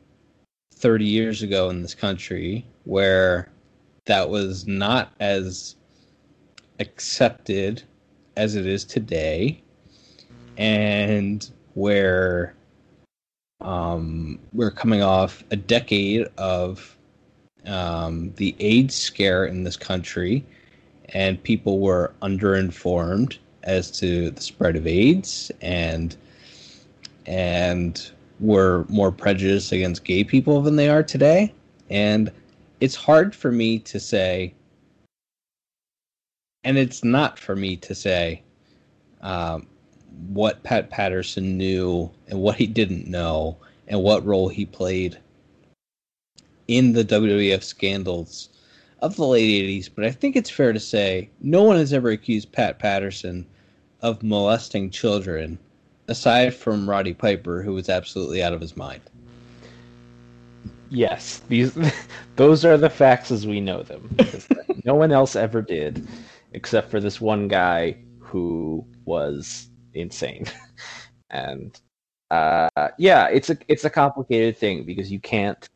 30 0.75 1.05
years 1.05 1.41
ago 1.41 1.69
in 1.69 1.81
this 1.81 1.95
country 1.95 2.65
where 2.83 3.49
that 4.05 4.29
was 4.29 4.67
not 4.67 5.13
as 5.19 5.75
accepted 6.79 7.81
as 8.37 8.55
it 8.55 8.67
is 8.67 8.83
today 8.83 9.63
and 10.57 11.51
where 11.73 12.55
um, 13.65 14.39
we're 14.53 14.71
coming 14.71 15.01
off 15.01 15.43
a 15.49 15.55
decade 15.55 16.27
of 16.37 16.95
um, 17.65 18.31
the 18.35 18.55
AIDS 18.59 18.93
scare 18.93 19.45
in 19.45 19.63
this 19.63 19.75
country 19.75 20.45
and 21.09 21.41
people 21.41 21.79
were 21.79 22.13
underinformed 22.21 23.37
as 23.63 23.89
to 23.89 24.29
the 24.31 24.41
spread 24.41 24.75
of 24.75 24.85
AIDS 24.85 25.51
and 25.61 26.15
and 27.25 28.11
were 28.39 28.85
more 28.87 29.11
prejudiced 29.11 29.71
against 29.71 30.03
gay 30.03 30.23
people 30.23 30.61
than 30.61 30.75
they 30.75 30.89
are 30.89 31.01
today. 31.01 31.51
And 31.89 32.31
it's 32.81 32.95
hard 32.95 33.33
for 33.33 33.51
me 33.51 33.79
to 33.79 33.99
say, 33.99 34.53
and 36.63 36.77
it's 36.77 37.03
not 37.03 37.39
for 37.39 37.55
me 37.55 37.77
to 37.77 37.95
say 37.95 38.43
um, 39.21 39.65
what 40.27 40.63
Pat 40.63 40.89
Patterson 40.89 41.57
knew 41.57 42.09
and 42.27 42.39
what 42.39 42.55
he 42.55 42.67
didn't 42.67 43.07
know 43.07 43.57
and 43.87 44.01
what 44.01 44.25
role 44.25 44.49
he 44.49 44.65
played 44.65 45.17
in 46.67 46.93
the 46.93 47.05
WWF 47.05 47.63
scandals 47.63 48.49
of 48.99 49.15
the 49.15 49.25
late 49.25 49.63
80s. 49.63 49.89
But 49.93 50.05
I 50.05 50.11
think 50.11 50.35
it's 50.35 50.49
fair 50.49 50.73
to 50.73 50.79
say 50.79 51.29
no 51.41 51.63
one 51.63 51.77
has 51.77 51.93
ever 51.93 52.09
accused 52.09 52.51
Pat 52.51 52.79
Patterson 52.79 53.45
of 54.01 54.23
molesting 54.23 54.89
children 54.89 55.57
aside 56.07 56.53
from 56.53 56.89
Roddy 56.89 57.13
Piper, 57.13 57.61
who 57.61 57.73
was 57.73 57.89
absolutely 57.89 58.43
out 58.43 58.53
of 58.53 58.61
his 58.61 58.77
mind. 58.77 59.01
Yes, 60.89 61.41
these 61.49 61.77
those 62.35 62.63
are 62.63 62.77
the 62.77 62.89
facts 62.89 63.31
as 63.31 63.47
we 63.47 63.59
know 63.59 63.83
them. 63.83 64.15
no 64.85 64.95
one 64.95 65.11
else 65.11 65.35
ever 65.35 65.61
did, 65.61 66.07
except 66.53 66.89
for 66.89 66.99
this 66.99 67.19
one 67.19 67.47
guy 67.47 67.97
who 68.19 68.85
was 69.05 69.67
insane. 70.01 70.45
And 71.31 71.77
uh, 72.31 72.69
yeah, 72.97 73.27
it's 73.27 73.49
a 73.49 73.57
it's 73.67 73.83
a 73.83 73.89
complicated 73.89 74.57
thing 74.57 74.85
because 74.85 75.11
you 75.11 75.19
can't 75.19 75.67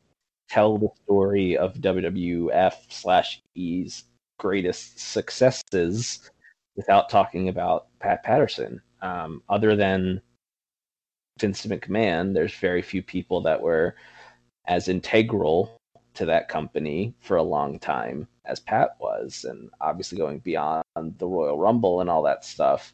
tell 0.49 0.77
the 0.77 0.89
story 1.03 1.57
of 1.57 1.75
WWF 1.75 2.73
slash 2.89 3.41
E's 3.55 4.05
greatest 4.37 4.99
successes 4.99 6.31
without 6.75 7.09
talking 7.09 7.49
about 7.49 7.87
Pat 7.99 8.23
Patterson. 8.23 8.81
Um, 9.01 9.43
other 9.49 9.75
than 9.75 10.21
Vince 11.39 11.65
McMahon, 11.65 12.33
there's 12.33 12.53
very 12.55 12.81
few 12.81 13.03
people 13.03 13.41
that 13.41 13.61
were 13.61 13.95
as 14.65 14.87
integral 14.87 15.77
to 16.13 16.25
that 16.25 16.49
company 16.49 17.13
for 17.21 17.37
a 17.37 17.43
long 17.43 17.79
time 17.79 18.27
as 18.45 18.59
Pat 18.59 18.91
was, 18.99 19.45
and 19.47 19.69
obviously 19.81 20.17
going 20.17 20.39
beyond 20.39 20.83
the 20.95 21.27
Royal 21.27 21.57
Rumble 21.57 22.01
and 22.01 22.09
all 22.09 22.23
that 22.23 22.43
stuff. 22.43 22.93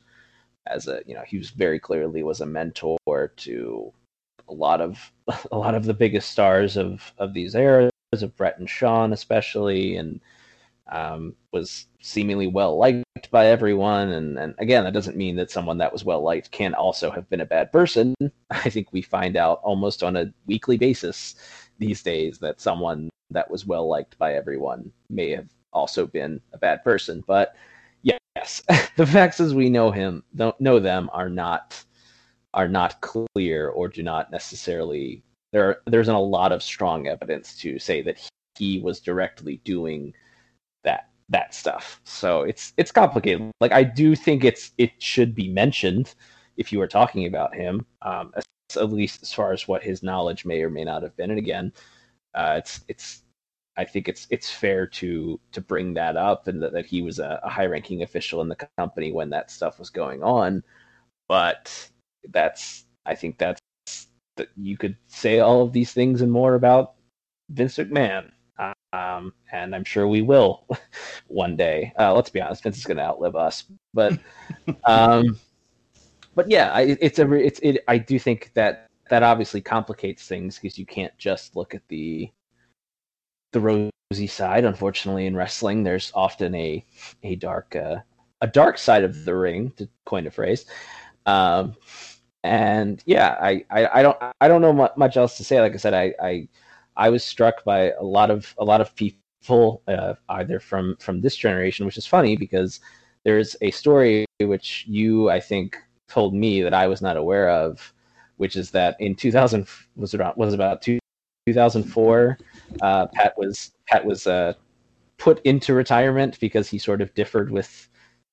As 0.67 0.87
a 0.87 1.01
you 1.05 1.13
know 1.13 1.23
he 1.27 1.37
was 1.37 1.49
very 1.51 1.79
clearly 1.79 2.23
was 2.23 2.41
a 2.41 2.45
mentor 2.45 2.97
to 3.07 3.93
a 4.47 4.53
lot 4.53 4.81
of 4.81 5.11
a 5.51 5.57
lot 5.57 5.75
of 5.75 5.85
the 5.85 5.93
biggest 5.93 6.31
stars 6.31 6.77
of 6.77 7.13
of 7.17 7.33
these 7.33 7.55
eras 7.55 7.91
of 8.13 8.35
Bret 8.35 8.57
and 8.59 8.69
Shawn 8.69 9.13
especially 9.13 9.97
and 9.97 10.21
um, 10.91 11.35
was 11.51 11.87
seemingly 12.01 12.47
well 12.47 12.77
liked 12.77 13.31
by 13.31 13.47
everyone. 13.47 14.09
And 14.09 14.37
and 14.37 14.55
again 14.59 14.83
that 14.83 14.93
doesn't 14.93 15.17
mean 15.17 15.35
that 15.37 15.51
someone 15.51 15.77
that 15.79 15.93
was 15.93 16.05
well 16.05 16.21
liked 16.21 16.51
can 16.51 16.73
also 16.73 17.09
have 17.11 17.29
been 17.29 17.41
a 17.41 17.45
bad 17.45 17.71
person. 17.71 18.13
I 18.51 18.69
think 18.69 18.91
we 18.91 19.01
find 19.01 19.35
out 19.35 19.61
almost 19.63 20.03
on 20.03 20.15
a 20.15 20.31
weekly 20.45 20.77
basis 20.77 21.35
these 21.79 22.03
days 22.03 22.37
that 22.39 22.61
someone 22.61 23.09
that 23.31 23.49
was 23.49 23.65
well 23.65 23.87
liked 23.89 24.17
by 24.17 24.35
everyone 24.35 24.91
may 25.09 25.31
have 25.31 25.49
also 25.73 26.05
been 26.05 26.39
a 26.53 26.57
bad 26.57 26.83
person. 26.83 27.23
But 27.27 27.55
yes, 28.05 28.61
the 28.95 29.05
facts 29.05 29.39
as 29.39 29.53
we 29.53 29.69
know 29.69 29.91
him, 29.91 30.23
know 30.59 30.79
them, 30.79 31.09
are 31.13 31.29
not 31.29 31.83
are 32.53 32.67
not 32.69 33.01
clear 33.01 33.69
or 33.69 33.87
do 33.87 34.03
not 34.03 34.31
necessarily. 34.31 35.23
There, 35.51 35.77
there 35.85 36.01
isn't 36.01 36.13
a 36.13 36.19
lot 36.19 36.51
of 36.51 36.61
strong 36.61 37.07
evidence 37.07 37.57
to 37.59 37.79
say 37.79 38.01
that 38.01 38.17
he 38.57 38.79
was 38.79 38.99
directly 38.99 39.61
doing 39.63 40.13
that 40.83 41.09
that 41.29 41.53
stuff. 41.53 42.01
So 42.03 42.41
it's 42.41 42.73
it's 42.77 42.91
complicated. 42.91 43.51
Like 43.61 43.71
I 43.71 43.83
do 43.83 44.15
think 44.15 44.43
it's 44.43 44.71
it 44.77 44.91
should 45.01 45.35
be 45.35 45.49
mentioned 45.49 46.15
if 46.57 46.71
you 46.71 46.79
were 46.79 46.87
talking 46.87 47.25
about 47.25 47.53
him, 47.53 47.85
um, 48.01 48.33
at 48.35 48.91
least 48.91 49.23
as 49.23 49.33
far 49.33 49.51
as 49.51 49.67
what 49.67 49.83
his 49.83 50.03
knowledge 50.03 50.45
may 50.45 50.61
or 50.61 50.69
may 50.69 50.83
not 50.83 51.03
have 51.03 51.15
been. 51.17 51.31
And 51.31 51.39
again, 51.39 51.73
uh, 52.33 52.55
it's 52.57 52.81
it's 52.87 53.21
I 53.77 53.85
think 53.85 54.07
it's 54.07 54.27
it's 54.29 54.49
fair 54.49 54.87
to 54.87 55.39
to 55.51 55.61
bring 55.61 55.93
that 55.95 56.15
up 56.15 56.47
and 56.47 56.61
that, 56.61 56.73
that 56.73 56.85
he 56.85 57.01
was 57.01 57.19
a, 57.19 57.39
a 57.43 57.49
high 57.49 57.65
ranking 57.65 58.03
official 58.03 58.41
in 58.41 58.49
the 58.49 58.67
company 58.77 59.11
when 59.11 59.29
that 59.31 59.51
stuff 59.51 59.79
was 59.79 59.89
going 59.89 60.23
on. 60.23 60.63
But 61.27 61.89
that's 62.31 62.85
I 63.05 63.15
think 63.15 63.37
that's 63.37 63.59
that 64.37 64.49
you 64.57 64.77
could 64.77 64.97
say 65.07 65.39
all 65.39 65.61
of 65.61 65.73
these 65.73 65.93
things 65.93 66.21
and 66.21 66.31
more 66.31 66.55
about 66.55 66.93
Vince 67.49 67.77
McMahon. 67.77 68.31
Um, 68.93 69.33
and 69.51 69.75
I'm 69.75 69.83
sure 69.83 70.07
we 70.07 70.21
will 70.21 70.65
one 71.27 71.55
day. 71.57 71.93
Uh, 71.99 72.13
let's 72.13 72.29
be 72.29 72.41
honest, 72.41 72.63
Vince 72.63 72.77
is 72.77 72.85
going 72.85 72.97
to 72.97 73.03
outlive 73.03 73.35
us. 73.35 73.65
But, 73.93 74.17
um, 74.85 75.37
but 76.33 76.49
yeah, 76.49 76.71
I, 76.71 76.97
it's 77.01 77.19
a 77.19 77.31
it's 77.33 77.59
it. 77.61 77.83
I 77.87 77.97
do 77.97 78.17
think 78.19 78.51
that 78.53 78.87
that 79.09 79.23
obviously 79.23 79.61
complicates 79.61 80.27
things 80.27 80.57
because 80.57 80.77
you 80.77 80.85
can't 80.85 81.15
just 81.17 81.55
look 81.55 81.75
at 81.75 81.87
the 81.89 82.31
the 83.55 83.89
rosy 84.11 84.27
side. 84.27 84.65
Unfortunately, 84.65 85.25
in 85.25 85.35
wrestling, 85.35 85.83
there's 85.83 86.11
often 86.13 86.53
a 86.53 86.85
a 87.23 87.35
dark 87.35 87.75
uh, 87.75 87.97
a 88.41 88.47
dark 88.47 88.77
side 88.77 89.03
of 89.03 89.25
the 89.25 89.35
ring, 89.35 89.71
to 89.77 89.89
coin 90.05 90.27
a 90.27 90.31
phrase. 90.31 90.65
Um, 91.25 91.75
and 92.43 93.01
yeah, 93.07 93.37
I, 93.41 93.65
I, 93.71 93.99
I 93.99 94.03
don't 94.03 94.17
I 94.41 94.47
don't 94.47 94.61
know 94.61 94.91
much 94.95 95.17
else 95.17 95.37
to 95.37 95.43
say. 95.43 95.59
Like 95.59 95.73
I 95.73 95.77
said, 95.77 95.93
I 95.93 96.13
I, 96.21 96.47
I 96.97 97.09
was 97.09 97.23
struck 97.23 97.63
by 97.63 97.91
a 97.91 98.03
lot 98.03 98.29
of 98.29 98.53
a 98.59 98.65
lot 98.65 98.81
of 98.81 98.93
people 98.95 99.81
uh, 99.87 100.13
either 100.29 100.59
from 100.59 100.97
from 100.99 101.21
this 101.21 101.35
generation, 101.35 101.85
which 101.85 101.97
is 101.97 102.05
funny 102.05 102.35
because 102.35 102.81
there's 103.23 103.55
a 103.61 103.71
story 103.71 104.25
which 104.41 104.85
you 104.87 105.29
I 105.29 105.39
think 105.39 105.77
told 106.09 106.35
me 106.35 106.61
that 106.61 106.73
I 106.73 106.87
was 106.87 107.01
not 107.01 107.17
aware 107.17 107.49
of, 107.49 107.93
which 108.37 108.57
is 108.57 108.69
that 108.71 108.95
in 108.99 109.15
2000 109.15 109.65
was 109.95 110.13
around 110.13 110.35
was 110.37 110.53
about 110.53 110.81
two 110.81 110.99
2004, 111.47 112.37
uh, 112.81 113.07
Pat 113.07 113.37
was 113.37 113.71
Pat 113.87 114.05
was 114.05 114.27
uh, 114.27 114.53
put 115.17 115.41
into 115.45 115.73
retirement 115.73 116.39
because 116.39 116.69
he 116.69 116.77
sort 116.77 117.01
of 117.01 117.13
differed 117.13 117.51
with 117.51 117.87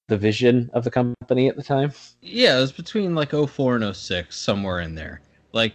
the 0.08 0.16
vision 0.16 0.70
of 0.74 0.84
the 0.84 0.90
company 0.90 1.48
at 1.48 1.56
the 1.56 1.62
time. 1.62 1.92
Yeah, 2.20 2.58
it 2.58 2.60
was 2.60 2.72
between 2.72 3.14
like 3.14 3.30
04 3.30 3.76
and 3.76 3.96
06, 3.96 4.36
somewhere 4.36 4.80
in 4.80 4.94
there. 4.94 5.20
Like, 5.52 5.74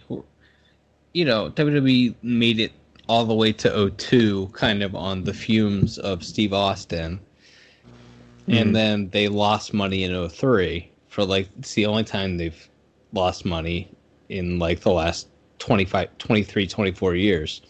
you 1.12 1.24
know, 1.24 1.50
WWE 1.50 2.14
made 2.22 2.60
it 2.60 2.72
all 3.08 3.24
the 3.24 3.34
way 3.34 3.52
to 3.52 3.90
02, 3.96 4.48
kind 4.52 4.82
of 4.82 4.94
on 4.94 5.24
the 5.24 5.34
fumes 5.34 5.98
of 5.98 6.22
Steve 6.22 6.52
Austin. 6.52 7.18
Mm-hmm. 8.42 8.54
And 8.54 8.76
then 8.76 9.08
they 9.10 9.28
lost 9.28 9.74
money 9.74 10.04
in 10.04 10.28
03 10.28 10.90
for 11.08 11.24
like, 11.24 11.48
it's 11.58 11.74
the 11.74 11.86
only 11.86 12.04
time 12.04 12.36
they've 12.36 12.68
lost 13.12 13.44
money 13.44 13.90
in 14.28 14.58
like 14.58 14.80
the 14.80 14.92
last 14.92 15.28
25, 15.58 16.16
23, 16.18 16.66
24 16.66 17.14
years. 17.14 17.62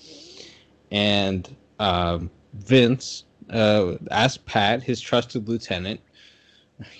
And 0.90 1.54
um, 1.78 2.30
Vince 2.54 3.24
uh, 3.50 3.94
asked 4.10 4.46
Pat, 4.46 4.82
his 4.82 5.00
trusted 5.00 5.48
lieutenant, 5.48 6.00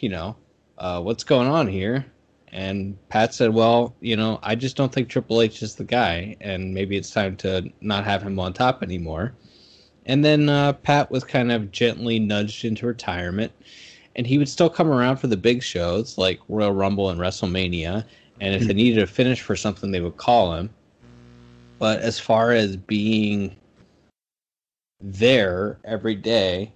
you 0.01 0.09
know, 0.09 0.37
uh, 0.79 1.01
what's 1.01 1.24
going 1.24 1.48
on 1.48 1.66
here? 1.66 2.07
And 2.51 2.96
Pat 3.09 3.35
said, 3.35 3.53
well, 3.53 3.94
you 4.01 4.16
know, 4.16 4.38
I 4.42 4.55
just 4.55 4.77
don't 4.77 4.92
think 4.92 5.09
Triple 5.09 5.42
H 5.42 5.62
is 5.62 5.74
the 5.74 5.85
guy, 5.85 6.37
and 6.40 6.72
maybe 6.72 6.96
it's 6.96 7.11
time 7.11 7.37
to 7.38 7.70
not 7.81 8.05
have 8.05 8.22
him 8.22 8.38
on 8.38 8.53
top 8.53 8.83
anymore. 8.83 9.35
And 10.07 10.24
then 10.24 10.48
uh, 10.48 10.72
Pat 10.72 11.11
was 11.11 11.24
kind 11.24 11.53
of 11.53 11.70
gently 11.70 12.18
nudged 12.18 12.64
into 12.64 12.87
retirement, 12.87 13.53
and 14.16 14.27
he 14.27 14.38
would 14.38 14.48
still 14.48 14.70
come 14.70 14.88
around 14.88 15.18
for 15.18 15.27
the 15.27 15.37
big 15.37 15.62
shows 15.62 16.16
like 16.16 16.40
Royal 16.48 16.72
Rumble 16.72 17.11
and 17.11 17.20
WrestleMania. 17.20 18.05
And 18.40 18.55
if 18.55 18.66
they 18.66 18.72
needed 18.72 19.03
a 19.03 19.07
finish 19.07 19.42
for 19.42 19.57
something, 19.57 19.90
they 19.90 20.01
would 20.01 20.16
call 20.16 20.55
him. 20.55 20.70
But 21.79 22.01
as 22.01 22.18
far 22.18 22.53
as 22.53 22.77
being 22.77 23.55
there 25.00 25.78
every 25.84 26.14
day, 26.14 26.72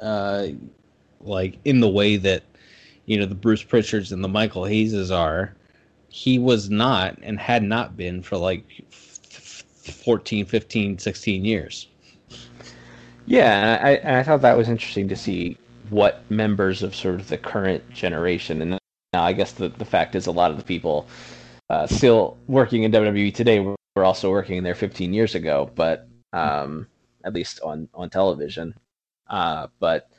uh, 0.00 0.48
like 1.20 1.58
in 1.64 1.80
the 1.80 1.88
way 1.88 2.16
that 2.16 2.42
you 3.06 3.18
know 3.18 3.26
the 3.26 3.34
Bruce 3.34 3.64
Pritchards 3.64 4.12
and 4.12 4.22
the 4.22 4.28
Michael 4.28 4.62
Hayeses 4.62 5.14
are, 5.14 5.54
he 6.08 6.38
was 6.38 6.70
not 6.70 7.18
and 7.22 7.38
had 7.38 7.62
not 7.62 7.96
been 7.96 8.22
for 8.22 8.36
like 8.36 8.64
14, 8.90 10.46
15, 10.46 10.98
16 10.98 11.44
years. 11.44 11.88
Yeah, 13.26 13.80
I, 13.82 14.18
I 14.18 14.22
thought 14.22 14.42
that 14.42 14.56
was 14.56 14.68
interesting 14.68 15.08
to 15.08 15.16
see 15.16 15.56
what 15.90 16.22
members 16.30 16.82
of 16.82 16.94
sort 16.94 17.16
of 17.16 17.28
the 17.28 17.38
current 17.38 17.88
generation, 17.90 18.60
and 18.60 18.78
now 19.12 19.22
I 19.22 19.32
guess 19.32 19.52
the, 19.52 19.68
the 19.68 19.84
fact 19.84 20.14
is 20.14 20.26
a 20.26 20.32
lot 20.32 20.50
of 20.50 20.58
the 20.58 20.64
people 20.64 21.06
uh, 21.70 21.86
still 21.86 22.36
working 22.46 22.82
in 22.82 22.92
WWE 22.92 23.34
today 23.34 23.60
were 23.60 24.04
also 24.04 24.30
working 24.30 24.62
there 24.62 24.74
15 24.74 25.14
years 25.14 25.34
ago, 25.34 25.70
but 25.74 26.08
um, 26.32 26.86
at 27.24 27.34
least 27.34 27.60
on 27.60 27.88
on 27.94 28.10
television. 28.10 28.74
Uh, 29.28 29.68
but 29.80 30.10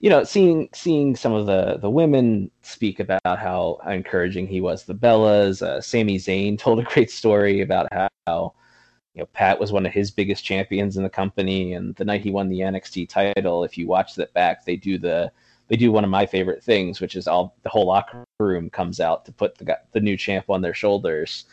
you 0.00 0.08
know, 0.10 0.24
seeing 0.24 0.68
seeing 0.74 1.14
some 1.16 1.32
of 1.32 1.46
the 1.46 1.78
the 1.78 1.90
women 1.90 2.50
speak 2.62 3.00
about 3.00 3.20
how, 3.24 3.78
encouraging 3.86 4.46
he 4.46 4.60
was, 4.60 4.84
the 4.84 4.94
Bellas, 4.94 5.62
uh, 5.62 5.80
Sami 5.80 6.16
Zayn 6.18 6.58
told 6.58 6.80
a 6.80 6.84
great 6.84 7.10
story 7.10 7.60
about 7.60 7.88
how 7.92 8.54
you 9.14 9.20
know 9.20 9.26
Pat 9.32 9.60
was 9.60 9.72
one 9.72 9.86
of 9.86 9.92
his 9.92 10.10
biggest 10.10 10.44
champions 10.44 10.96
in 10.96 11.02
the 11.02 11.10
company, 11.10 11.74
and 11.74 11.94
the 11.96 12.04
night 12.04 12.22
he 12.22 12.30
won 12.30 12.48
the 12.48 12.60
NXT 12.60 13.08
title, 13.08 13.64
if 13.64 13.76
you 13.78 13.86
watch 13.86 14.14
that 14.16 14.32
back, 14.32 14.64
they 14.64 14.76
do 14.76 14.98
the 14.98 15.30
they 15.68 15.76
do 15.76 15.92
one 15.92 16.04
of 16.04 16.10
my 16.10 16.26
favorite 16.26 16.64
things, 16.64 17.00
which 17.00 17.14
is 17.16 17.28
all 17.28 17.54
the 17.62 17.68
whole 17.68 17.86
locker 17.86 18.24
room 18.40 18.70
comes 18.70 19.00
out 19.00 19.24
to 19.26 19.32
put 19.32 19.56
the 19.58 19.78
the 19.92 20.00
new 20.00 20.16
champ 20.16 20.46
on 20.48 20.62
their 20.62 20.74
shoulders 20.74 21.44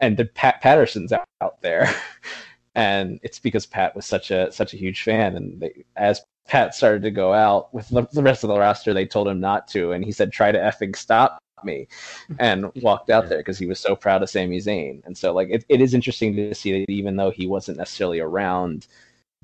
and 0.00 0.16
the 0.16 0.24
Pat 0.24 0.60
Patterson's 0.60 1.12
out, 1.12 1.28
out 1.40 1.60
there, 1.60 1.94
and 2.80 3.20
it's 3.22 3.38
because 3.38 3.66
Pat 3.66 3.94
was 3.94 4.06
such 4.06 4.30
a 4.30 4.50
such 4.50 4.72
a 4.72 4.78
huge 4.78 5.02
fan, 5.02 5.36
and 5.36 5.60
they, 5.60 5.84
as 5.96 6.22
Pat 6.48 6.74
started 6.74 7.02
to 7.02 7.10
go 7.10 7.34
out 7.34 7.72
with 7.74 7.86
the, 7.90 8.08
the 8.12 8.22
rest 8.22 8.42
of 8.42 8.48
the 8.48 8.58
roster, 8.58 8.94
they 8.94 9.04
told 9.04 9.28
him 9.28 9.38
not 9.38 9.68
to, 9.68 9.92
and 9.92 10.02
he 10.02 10.12
said, 10.12 10.32
"Try 10.32 10.50
to 10.50 10.58
effing 10.58 10.96
stop." 10.96 11.38
me 11.62 11.86
and 12.38 12.72
walked 12.76 13.10
out 13.10 13.28
there 13.28 13.36
because 13.36 13.58
he 13.58 13.66
was 13.66 13.78
so 13.78 13.94
proud 13.94 14.22
of 14.22 14.30
Sami 14.30 14.60
Zayn. 14.60 15.04
And 15.04 15.18
so 15.18 15.34
like 15.34 15.48
it, 15.50 15.62
it 15.68 15.82
is 15.82 15.92
interesting 15.92 16.34
to 16.36 16.54
see 16.54 16.72
that 16.72 16.90
even 16.90 17.16
though 17.16 17.30
he 17.30 17.46
wasn't 17.46 17.76
necessarily 17.76 18.18
around 18.18 18.86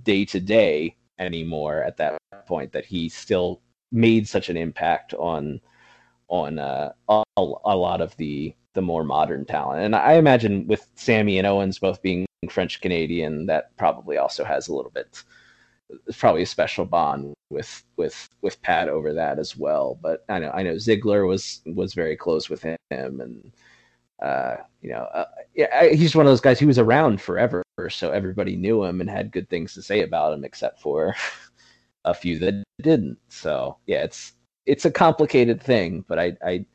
day 0.02 0.24
to 0.24 0.40
day 0.40 0.96
anymore 1.18 1.82
at 1.82 1.98
that 1.98 2.16
point, 2.46 2.72
that 2.72 2.86
he 2.86 3.10
still 3.10 3.60
made 3.92 4.26
such 4.26 4.48
an 4.48 4.56
impact 4.56 5.12
on 5.12 5.60
on 6.28 6.58
uh, 6.58 6.90
a, 7.10 7.22
a 7.36 7.76
lot 7.76 8.00
of 8.00 8.16
the 8.16 8.54
the 8.72 8.80
more 8.80 9.04
modern 9.04 9.44
talent. 9.44 9.82
And 9.82 9.94
I 9.94 10.14
imagine 10.14 10.66
with 10.66 10.88
Sami 10.94 11.36
and 11.36 11.46
Owens 11.46 11.78
both 11.78 12.00
being 12.00 12.25
French 12.50 12.80
Canadian, 12.80 13.46
that 13.46 13.76
probably 13.76 14.16
also 14.18 14.44
has 14.44 14.68
a 14.68 14.74
little 14.74 14.90
bit. 14.90 15.22
Probably 16.18 16.42
a 16.42 16.46
special 16.46 16.84
bond 16.84 17.34
with 17.50 17.84
with 17.96 18.28
with 18.42 18.60
Pat 18.62 18.88
over 18.88 19.12
that 19.12 19.38
as 19.38 19.56
well. 19.56 19.98
But 20.02 20.24
I 20.28 20.38
know 20.38 20.50
I 20.52 20.62
know 20.62 20.74
Ziggler 20.74 21.26
was 21.26 21.62
was 21.66 21.94
very 21.94 22.16
close 22.16 22.50
with 22.50 22.62
him, 22.62 22.76
and 22.90 23.52
uh, 24.22 24.56
you 24.82 24.90
know, 24.90 25.04
uh, 25.14 25.26
yeah, 25.54 25.88
he's 25.88 26.16
one 26.16 26.26
of 26.26 26.30
those 26.30 26.40
guys 26.40 26.58
who 26.58 26.66
was 26.66 26.78
around 26.78 27.20
forever, 27.20 27.62
so 27.90 28.10
everybody 28.10 28.56
knew 28.56 28.82
him 28.84 29.00
and 29.00 29.10
had 29.10 29.30
good 29.30 29.48
things 29.48 29.74
to 29.74 29.82
say 29.82 30.02
about 30.02 30.32
him, 30.32 30.44
except 30.44 30.80
for 30.80 31.14
a 32.04 32.14
few 32.14 32.38
that 32.38 32.62
didn't. 32.82 33.18
So 33.28 33.76
yeah, 33.86 34.02
it's 34.02 34.32
it's 34.66 34.84
a 34.84 34.90
complicated 34.90 35.62
thing, 35.62 36.04
but 36.08 36.18
I 36.18 36.36
I 36.44 36.66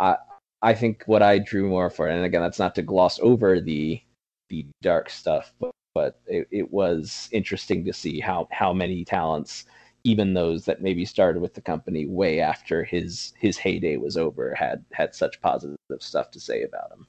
I, 0.00 0.16
I 0.62 0.74
think 0.74 1.04
what 1.06 1.22
I 1.22 1.38
drew 1.38 1.68
more 1.68 1.90
for, 1.90 2.08
and 2.08 2.24
again, 2.24 2.42
that's 2.42 2.58
not 2.58 2.74
to 2.76 2.82
gloss 2.82 3.18
over 3.20 3.60
the 3.60 4.02
the 4.48 4.66
dark 4.82 5.10
stuff, 5.10 5.52
but, 5.60 5.70
but 5.94 6.20
it, 6.26 6.48
it 6.50 6.70
was 6.72 7.28
interesting 7.32 7.84
to 7.84 7.92
see 7.92 8.20
how 8.20 8.48
how 8.52 8.72
many 8.72 9.04
talents, 9.04 9.64
even 10.04 10.34
those 10.34 10.64
that 10.66 10.82
maybe 10.82 11.04
started 11.04 11.40
with 11.40 11.54
the 11.54 11.60
company 11.60 12.06
way 12.06 12.40
after 12.40 12.84
his 12.84 13.32
his 13.38 13.58
heyday 13.58 13.96
was 13.96 14.16
over 14.16 14.54
had 14.54 14.84
had 14.92 15.14
such 15.14 15.40
positive 15.40 15.76
stuff 16.00 16.30
to 16.32 16.40
say 16.40 16.62
about 16.62 16.92
him. 16.92 17.06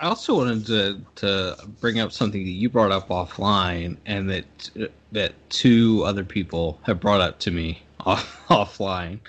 I 0.00 0.06
also 0.06 0.36
wanted 0.36 0.66
to 0.66 1.00
to 1.16 1.56
bring 1.80 1.98
up 1.98 2.12
something 2.12 2.44
that 2.44 2.50
you 2.50 2.68
brought 2.68 2.92
up 2.92 3.08
offline, 3.08 3.96
and 4.06 4.30
that 4.30 4.70
that 5.12 5.34
two 5.50 6.02
other 6.06 6.24
people 6.24 6.78
have 6.84 7.00
brought 7.00 7.20
up 7.20 7.40
to 7.40 7.50
me 7.50 7.82
off, 8.06 8.44
offline. 8.48 9.20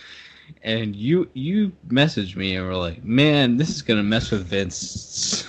And 0.64 0.96
you 0.96 1.30
you 1.34 1.72
messaged 1.88 2.36
me 2.36 2.56
and 2.56 2.68
were 2.68 2.76
like, 2.76 3.04
"Man, 3.04 3.58
this 3.58 3.70
is 3.70 3.82
gonna 3.82 4.04
mess 4.04 4.30
with 4.32 4.46
Vince 4.46 5.48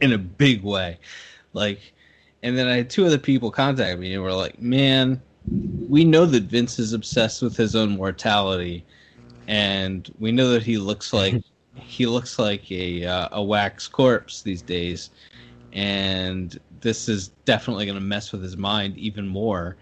in 0.00 0.12
a 0.12 0.18
big 0.18 0.62
way." 0.62 0.98
Like, 1.52 1.92
and 2.42 2.56
then 2.56 2.68
I 2.68 2.76
had 2.76 2.90
two 2.90 3.06
other 3.06 3.18
people 3.18 3.50
contact 3.50 3.98
me 3.98 4.14
and 4.14 4.22
were 4.22 4.32
like, 4.32 4.60
"Man, 4.60 5.20
we 5.88 6.04
know 6.04 6.26
that 6.26 6.44
Vince 6.44 6.78
is 6.78 6.92
obsessed 6.92 7.42
with 7.42 7.56
his 7.56 7.74
own 7.74 7.90
mortality, 7.90 8.84
and 9.48 10.10
we 10.18 10.32
know 10.32 10.50
that 10.50 10.62
he 10.62 10.78
looks 10.78 11.12
like 11.12 11.42
he 11.74 12.06
looks 12.06 12.38
like 12.38 12.70
a 12.70 13.04
uh, 13.04 13.28
a 13.32 13.42
wax 13.42 13.88
corpse 13.88 14.42
these 14.42 14.62
days, 14.62 15.10
and 15.72 16.58
this 16.80 17.08
is 17.08 17.28
definitely 17.44 17.86
going 17.86 17.98
to 17.98 18.04
mess 18.04 18.32
with 18.32 18.42
his 18.42 18.56
mind 18.56 18.96
even 18.96 19.26
more." 19.26 19.76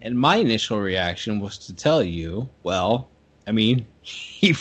And 0.00 0.16
my 0.16 0.36
initial 0.36 0.78
reaction 0.78 1.40
was 1.40 1.58
to 1.58 1.74
tell 1.74 2.04
you, 2.04 2.48
well, 2.62 3.08
I 3.48 3.52
mean, 3.52 3.84
he 4.02 4.54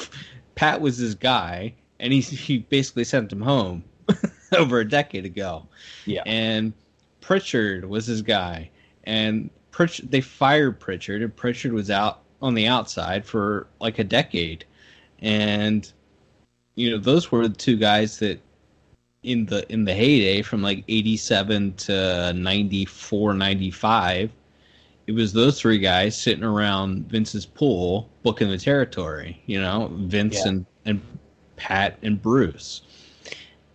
Pat 0.55 0.81
was 0.81 0.97
his 0.97 1.15
guy, 1.15 1.73
and 1.99 2.11
he 2.11 2.21
he 2.21 2.59
basically 2.59 3.03
sent 3.03 3.31
him 3.31 3.41
home 3.41 3.83
over 4.57 4.79
a 4.79 4.87
decade 4.87 5.25
ago. 5.25 5.67
Yeah. 6.05 6.23
And 6.25 6.73
Prichard 7.21 7.85
was 7.85 8.05
his 8.05 8.21
guy, 8.21 8.69
and 9.03 9.49
Prichard 9.71 10.11
they 10.11 10.21
fired 10.21 10.79
Prichard, 10.79 11.21
and 11.21 11.35
Prichard 11.35 11.73
was 11.73 11.89
out 11.89 12.21
on 12.41 12.53
the 12.53 12.67
outside 12.67 13.25
for 13.25 13.67
like 13.79 13.99
a 13.99 14.03
decade, 14.03 14.65
and 15.19 15.91
you 16.75 16.89
know 16.91 16.97
those 16.97 17.31
were 17.31 17.47
the 17.47 17.55
two 17.55 17.77
guys 17.77 18.19
that 18.19 18.39
in 19.23 19.45
the 19.45 19.69
in 19.71 19.83
the 19.83 19.93
heyday 19.93 20.41
from 20.41 20.61
like 20.61 20.83
87 20.87 21.73
to 21.73 22.33
94 22.33 23.33
95 23.33 24.31
it 25.07 25.11
was 25.13 25.33
those 25.33 25.59
three 25.59 25.79
guys 25.79 26.15
sitting 26.21 26.43
around 26.43 27.09
Vince's 27.09 27.45
pool 27.45 28.09
booking 28.23 28.49
the 28.49 28.57
territory, 28.57 29.41
you 29.45 29.59
know, 29.59 29.89
Vince 29.93 30.35
Yeah. 30.35 30.49
and, 30.49 30.65
and 30.85 31.01
Pat 31.55 31.97
and 32.03 32.21
Bruce. 32.21 32.81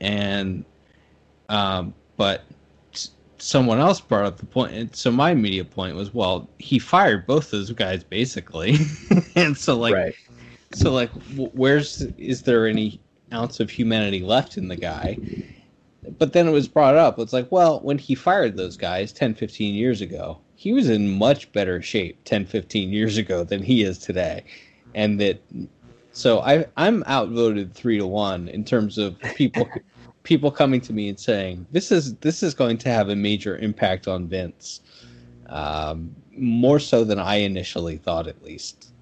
And, 0.02 0.64
um, 1.48 1.94
but 2.16 2.44
someone 3.38 3.80
else 3.80 4.00
brought 4.00 4.24
up 4.24 4.36
the 4.36 4.46
point. 4.46 4.72
And 4.72 4.94
so 4.94 5.10
my 5.10 5.30
immediate 5.30 5.70
point 5.70 5.96
was, 5.96 6.14
well, 6.14 6.48
he 6.58 6.78
fired 6.78 7.26
both 7.26 7.50
those 7.50 7.72
guys 7.72 8.04
basically. 8.04 8.76
and 9.36 9.56
so, 9.56 9.76
like, 9.76 9.94
right. 9.94 10.14
so 10.72 10.92
like, 10.92 11.10
where's, 11.36 12.02
is 12.18 12.42
there 12.42 12.66
any 12.66 13.00
ounce 13.32 13.60
of 13.60 13.70
humanity 13.70 14.20
left 14.20 14.56
in 14.56 14.68
the 14.68 14.76
guy? 14.76 15.18
But 16.18 16.32
then 16.32 16.46
it 16.46 16.52
was 16.52 16.68
brought 16.68 16.96
up. 16.96 17.18
It's 17.18 17.32
like, 17.32 17.50
well, 17.50 17.80
when 17.80 17.98
he 17.98 18.14
fired 18.14 18.56
those 18.56 18.76
guys 18.76 19.12
10, 19.12 19.34
15 19.34 19.74
years 19.74 20.00
ago, 20.00 20.38
he 20.54 20.72
was 20.72 20.88
in 20.88 21.18
much 21.18 21.50
better 21.52 21.82
shape 21.82 22.22
10, 22.24 22.46
15 22.46 22.90
years 22.90 23.16
ago 23.16 23.42
than 23.42 23.62
he 23.62 23.82
is 23.82 23.98
today. 23.98 24.44
And 24.94 25.20
that, 25.20 25.42
so 26.12 26.40
I, 26.40 26.66
I'm 26.76 27.02
outvoted 27.08 27.74
three 27.74 27.98
to 27.98 28.06
one 28.06 28.46
in 28.48 28.64
terms 28.64 28.98
of 28.98 29.18
people, 29.34 29.68
people 30.22 30.50
coming 30.50 30.80
to 30.82 30.92
me 30.92 31.08
and 31.08 31.18
saying, 31.18 31.66
this 31.72 31.90
is, 31.90 32.16
this 32.16 32.42
is 32.42 32.54
going 32.54 32.78
to 32.78 32.88
have 32.88 33.08
a 33.08 33.16
major 33.16 33.56
impact 33.58 34.08
on 34.08 34.28
Vince. 34.28 34.80
Um, 35.48 36.14
more 36.36 36.78
so 36.78 37.04
than 37.04 37.18
I 37.18 37.36
initially 37.36 37.98
thought, 37.98 38.26
at 38.26 38.42
least. 38.42 38.92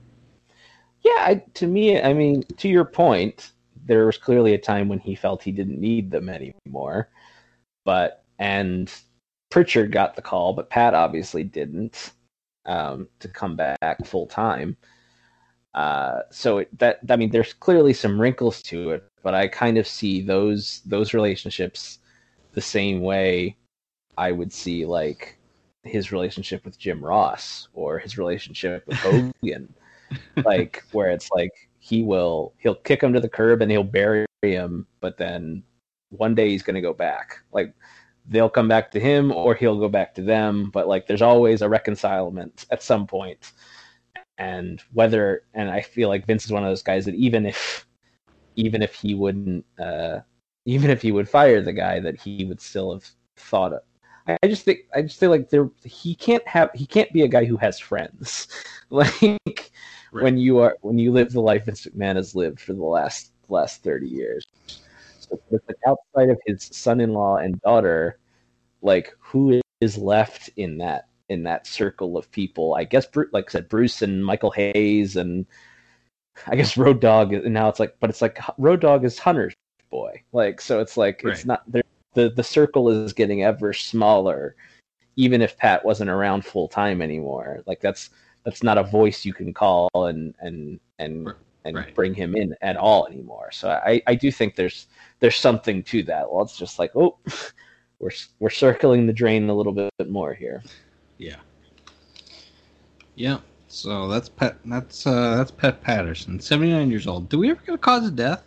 Yeah, 1.02 1.12
I, 1.18 1.42
to 1.54 1.66
me, 1.66 2.00
I 2.00 2.12
mean, 2.12 2.42
to 2.58 2.68
your 2.68 2.84
point, 2.84 3.52
there 3.86 4.06
was 4.06 4.18
clearly 4.18 4.54
a 4.54 4.58
time 4.58 4.88
when 4.88 4.98
he 4.98 5.14
felt 5.14 5.42
he 5.42 5.52
didn't 5.52 5.80
need 5.80 6.10
them 6.10 6.28
anymore. 6.28 7.08
But 7.84 8.24
and 8.38 8.92
Prichard 9.50 9.92
got 9.92 10.16
the 10.16 10.22
call, 10.22 10.52
but 10.52 10.70
Pat 10.70 10.94
obviously 10.94 11.44
didn't 11.44 12.12
um, 12.66 13.08
to 13.20 13.28
come 13.28 13.56
back 13.56 14.04
full 14.04 14.26
time. 14.26 14.76
Uh, 15.74 16.20
so 16.30 16.58
it, 16.58 16.78
that 16.78 17.00
I 17.08 17.16
mean, 17.16 17.30
there's 17.30 17.52
clearly 17.52 17.92
some 17.92 18.20
wrinkles 18.20 18.62
to 18.64 18.90
it, 18.90 19.04
but 19.22 19.34
I 19.34 19.48
kind 19.48 19.78
of 19.78 19.86
see 19.86 20.20
those 20.20 20.82
those 20.84 21.14
relationships 21.14 21.98
the 22.52 22.60
same 22.60 23.00
way 23.00 23.56
I 24.18 24.32
would 24.32 24.52
see 24.52 24.84
like 24.84 25.38
his 25.84 26.12
relationship 26.12 26.64
with 26.64 26.78
Jim 26.78 27.04
Ross 27.04 27.68
or 27.72 27.98
his 27.98 28.18
relationship 28.18 28.86
with 28.86 28.96
Hogan. 29.42 29.72
Like 30.44 30.84
where 30.92 31.10
it's 31.10 31.30
like 31.30 31.52
he 31.78 32.02
will 32.02 32.52
he'll 32.58 32.74
kick 32.74 33.02
him 33.02 33.12
to 33.12 33.20
the 33.20 33.28
curb 33.28 33.62
and 33.62 33.70
he'll 33.70 33.84
bury 33.84 34.26
him 34.42 34.86
but 35.00 35.16
then 35.16 35.62
one 36.10 36.34
day 36.34 36.48
he's 36.48 36.62
going 36.64 36.74
to 36.74 36.80
go 36.80 36.92
back. 36.92 37.38
Like 37.52 37.72
they'll 38.28 38.50
come 38.50 38.68
back 38.68 38.90
to 38.90 39.00
him 39.00 39.30
or 39.32 39.54
he'll 39.54 39.78
go 39.78 39.88
back 39.88 40.14
to 40.16 40.22
them 40.22 40.70
but 40.70 40.88
like 40.88 41.06
there's 41.06 41.22
always 41.22 41.62
a 41.62 41.68
reconcilement 41.68 42.66
at 42.70 42.82
some 42.82 43.06
point 43.06 43.52
and 44.40 44.88
whether 44.98 45.46
and 45.58 45.70
i 45.70 45.82
feel 45.92 46.10
like 46.10 46.36
vince 46.36 46.54
is 46.54 46.56
one 46.58 46.74
of 46.74 46.80
those 46.80 46.92
guys 46.92 47.16
that 47.16 47.26
even 47.26 47.56
if 47.56 47.98
even 48.56 48.82
if 48.82 48.94
he 48.94 49.14
wouldn't 49.14 49.66
uh 49.80 50.20
even 50.66 50.90
if 50.90 51.02
he 51.02 51.12
would 51.12 51.28
fire 51.28 51.62
the 51.62 51.72
guy 51.72 52.00
that 52.00 52.26
he 52.28 52.44
would 52.44 52.60
still 52.60 52.92
have 52.94 53.08
thought 53.36 53.72
of 53.74 53.82
I 54.28 54.38
I 54.42 54.48
just 54.48 54.64
think 54.64 54.80
I 54.94 55.02
just 55.02 55.18
feel 55.20 55.30
like 55.30 55.50
there 55.50 55.70
he 55.84 56.14
can't 56.14 56.46
have 56.48 56.70
he 56.74 56.86
can't 56.86 57.12
be 57.12 57.22
a 57.22 57.28
guy 57.28 57.44
who 57.44 57.56
has 57.58 57.78
friends. 57.78 58.48
like 58.90 59.72
Right. 60.12 60.22
when 60.22 60.38
you 60.38 60.58
are 60.58 60.76
when 60.82 60.98
you 60.98 61.12
live 61.12 61.32
the 61.32 61.40
life 61.40 61.66
Vince 61.66 61.86
McMahon 61.86 62.16
has 62.16 62.34
lived 62.34 62.60
for 62.60 62.74
the 62.74 62.82
last 62.84 63.32
last 63.48 63.82
thirty 63.82 64.08
years. 64.08 64.44
So 65.18 65.40
with 65.50 65.62
the 65.66 65.76
outside 65.86 66.30
of 66.30 66.38
his 66.46 66.64
son-in-law 66.72 67.38
and 67.38 67.60
daughter, 67.62 68.18
like 68.82 69.14
who 69.20 69.60
is 69.80 69.98
left 69.98 70.50
in 70.56 70.78
that 70.78 71.09
in 71.30 71.44
that 71.44 71.66
circle 71.66 72.18
of 72.18 72.30
people? 72.30 72.74
I 72.74 72.84
guess 72.84 73.06
like 73.32 73.46
I 73.48 73.52
said, 73.52 73.68
Bruce 73.68 74.02
and 74.02 74.24
Michael 74.24 74.50
Hayes 74.50 75.16
and 75.16 75.46
I 76.46 76.56
guess 76.56 76.76
Road 76.76 77.00
Dog. 77.00 77.32
And 77.32 77.54
now 77.54 77.68
it's 77.68 77.80
like, 77.80 77.96
but 78.00 78.10
it's 78.10 78.22
like 78.22 78.38
Road 78.58 78.80
Dog 78.80 79.04
is 79.04 79.18
Hunter's 79.18 79.54
boy. 79.90 80.22
Like 80.32 80.60
so, 80.60 80.80
it's 80.80 80.96
like 80.96 81.22
it's 81.24 81.44
not. 81.44 81.62
The 82.14 82.30
the 82.30 82.42
circle 82.42 82.90
is 82.90 83.12
getting 83.12 83.44
ever 83.44 83.72
smaller, 83.72 84.56
even 85.16 85.42
if 85.42 85.56
Pat 85.56 85.84
wasn't 85.84 86.10
around 86.10 86.44
full 86.44 86.68
time 86.68 87.00
anymore. 87.02 87.62
Like 87.66 87.80
that's 87.80 88.10
that's 88.44 88.62
not 88.62 88.78
a 88.78 88.82
voice 88.82 89.24
you 89.24 89.32
can 89.32 89.52
call 89.52 89.88
and 89.94 90.34
and 90.40 90.80
and 90.98 91.28
R- 91.28 91.36
and 91.64 91.76
right. 91.76 91.94
bring 91.94 92.14
him 92.14 92.34
in 92.34 92.54
at 92.62 92.76
all 92.76 93.06
anymore. 93.06 93.50
So 93.52 93.70
I 93.70 94.02
I 94.06 94.14
do 94.14 94.32
think 94.32 94.56
there's 94.56 94.86
there's 95.20 95.36
something 95.36 95.82
to 95.84 96.02
that. 96.04 96.30
Well, 96.30 96.42
it's 96.42 96.56
just 96.56 96.78
like 96.78 96.90
oh, 96.96 97.18
we're 98.00 98.10
we're 98.38 98.50
circling 98.50 99.06
the 99.06 99.12
drain 99.12 99.48
a 99.48 99.54
little 99.54 99.72
bit 99.72 99.92
more 100.08 100.34
here. 100.34 100.62
Yeah. 101.20 101.36
Yeah. 103.14 103.38
So 103.68 104.08
that's 104.08 104.28
Pet. 104.30 104.56
That's 104.64 105.06
uh, 105.06 105.36
that's 105.36 105.50
Pat 105.50 105.82
Patterson, 105.82 106.40
seventy 106.40 106.72
nine 106.72 106.90
years 106.90 107.06
old. 107.06 107.28
Do 107.28 107.38
we 107.38 107.50
ever 107.50 107.60
get 107.64 107.74
a 107.74 107.78
cause 107.78 108.06
of 108.06 108.16
death? 108.16 108.42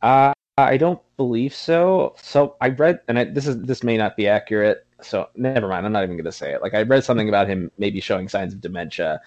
Uh, 0.00 0.32
I 0.56 0.78
don't 0.78 1.00
believe 1.18 1.54
so. 1.54 2.14
So 2.20 2.56
I 2.60 2.70
read, 2.70 3.00
and 3.06 3.18
I, 3.18 3.24
this 3.24 3.46
is 3.46 3.60
this 3.62 3.84
may 3.84 3.98
not 3.98 4.16
be 4.16 4.26
accurate. 4.26 4.86
So 5.02 5.28
never 5.36 5.68
mind. 5.68 5.84
I'm 5.84 5.92
not 5.92 6.04
even 6.04 6.16
going 6.16 6.24
to 6.24 6.32
say 6.32 6.52
it. 6.54 6.62
Like 6.62 6.74
I 6.74 6.82
read 6.82 7.04
something 7.04 7.28
about 7.28 7.48
him 7.48 7.70
maybe 7.76 8.00
showing 8.00 8.28
signs 8.28 8.54
of 8.54 8.62
dementia. 8.62 9.20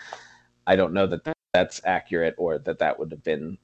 I 0.66 0.76
don't 0.76 0.94
know 0.94 1.06
that 1.08 1.22
that's 1.54 1.80
accurate 1.86 2.36
or 2.40 2.58
that 2.58 2.80
that 2.80 2.98
would 2.98 3.12
have 3.12 3.24
been 3.24 3.58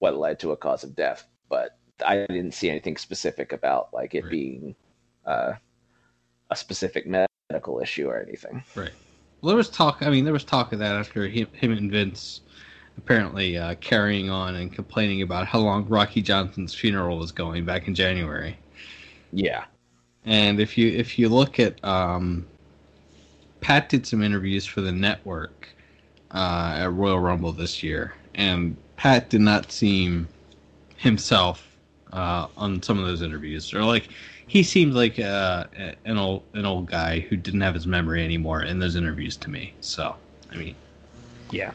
what 0.00 0.18
led 0.18 0.38
to 0.40 0.52
a 0.52 0.56
cause 0.56 0.84
of 0.84 0.94
death. 0.94 1.26
But 1.48 1.78
I 2.06 2.26
didn't 2.28 2.52
see 2.52 2.68
anything 2.68 2.98
specific 2.98 3.52
about 3.52 3.88
like 3.94 4.14
it 4.14 4.24
Right. 4.24 4.30
being 4.30 4.76
uh, 5.26 5.54
a 6.50 6.56
specific 6.56 7.06
medical 7.50 7.80
issue 7.80 8.08
or 8.08 8.20
anything. 8.20 8.62
Right. 8.74 8.90
Well, 9.40 9.48
there 9.48 9.56
was 9.56 9.70
talk. 9.70 10.02
I 10.02 10.10
mean, 10.10 10.24
there 10.24 10.34
was 10.34 10.44
talk 10.44 10.72
of 10.72 10.78
that 10.80 10.96
after 10.96 11.26
him, 11.26 11.46
him 11.52 11.72
and 11.72 11.90
Vince 11.90 12.42
apparently 12.98 13.56
uh, 13.56 13.74
carrying 13.76 14.28
on 14.28 14.56
and 14.56 14.70
complaining 14.72 15.22
about 15.22 15.46
how 15.46 15.60
long 15.60 15.88
Rocky 15.88 16.20
Johnson's 16.20 16.74
funeral 16.74 17.16
was 17.16 17.32
going 17.32 17.64
back 17.64 17.88
in 17.88 17.94
January. 17.94 18.58
Yeah. 19.32 19.64
And 20.26 20.60
if 20.60 20.76
you 20.76 20.88
if 20.88 21.18
you 21.18 21.30
look 21.30 21.58
at 21.58 21.82
um, 21.82 22.46
Pat 23.60 23.88
did 23.88 24.06
some 24.06 24.22
interviews 24.22 24.66
for 24.66 24.82
the 24.82 24.92
network 24.92 25.68
uh, 26.32 26.74
at 26.76 26.92
Royal 26.92 27.18
Rumble 27.18 27.52
this 27.52 27.82
year, 27.82 28.12
and 28.34 28.76
Pat 28.96 29.30
did 29.30 29.40
not 29.40 29.72
seem 29.72 30.28
himself 30.96 31.66
uh, 32.12 32.48
on 32.58 32.82
some 32.82 32.98
of 32.98 33.06
those 33.06 33.22
interviews. 33.22 33.72
Or 33.72 33.84
like 33.84 34.08
he 34.48 34.62
seemed 34.62 34.94
like 34.94 35.18
uh, 35.18 35.64
an 36.04 36.18
old 36.18 36.42
an 36.54 36.66
old 36.66 36.86
guy 36.86 37.20
who 37.20 37.36
didn't 37.36 37.60
have 37.60 37.74
his 37.74 37.86
memory 37.86 38.24
anymore 38.24 38.62
in 38.62 38.78
those 38.78 38.96
interviews 38.96 39.36
to 39.36 39.50
me. 39.50 39.74
So 39.80 40.16
I 40.50 40.56
mean, 40.56 40.74
Yeah. 41.52 41.72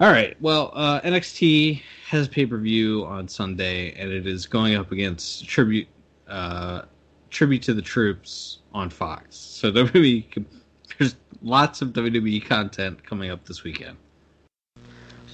all 0.00 0.10
right. 0.10 0.34
Well, 0.40 0.72
uh, 0.74 1.00
NXT 1.02 1.82
has 2.08 2.26
pay 2.28 2.46
per 2.46 2.56
view 2.58 3.04
on 3.04 3.28
Sunday, 3.28 3.92
and 3.92 4.10
it 4.10 4.26
is 4.26 4.46
going 4.46 4.74
up 4.74 4.90
against 4.90 5.46
tribute 5.46 5.86
uh, 6.26 6.82
tribute 7.30 7.62
to 7.62 7.74
the 7.74 7.82
troops 7.82 8.58
on 8.72 8.90
Fox. 8.90 9.36
So 9.36 9.70
WWE 9.72 10.46
There's 10.98 11.16
lots 11.42 11.82
of 11.82 11.90
WWE 11.90 12.44
content 12.44 13.04
coming 13.04 13.30
up 13.30 13.44
this 13.44 13.62
weekend. 13.62 13.96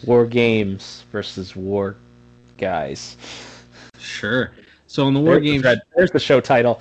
War 0.05 0.27
Games 0.27 1.05
versus 1.13 1.55
War 1.55 1.97
Guys. 2.59 3.17
Sure. 3.99 4.53
So 4.93 5.09
in 5.09 5.15
the 5.15 5.21
War 5.21 5.37
There's 5.37 5.43
the 5.43 5.51
Games, 5.53 5.63
thread- 5.63 5.81
There's 5.97 6.11
the 6.11 6.21
show 6.21 6.39
title. 6.39 6.79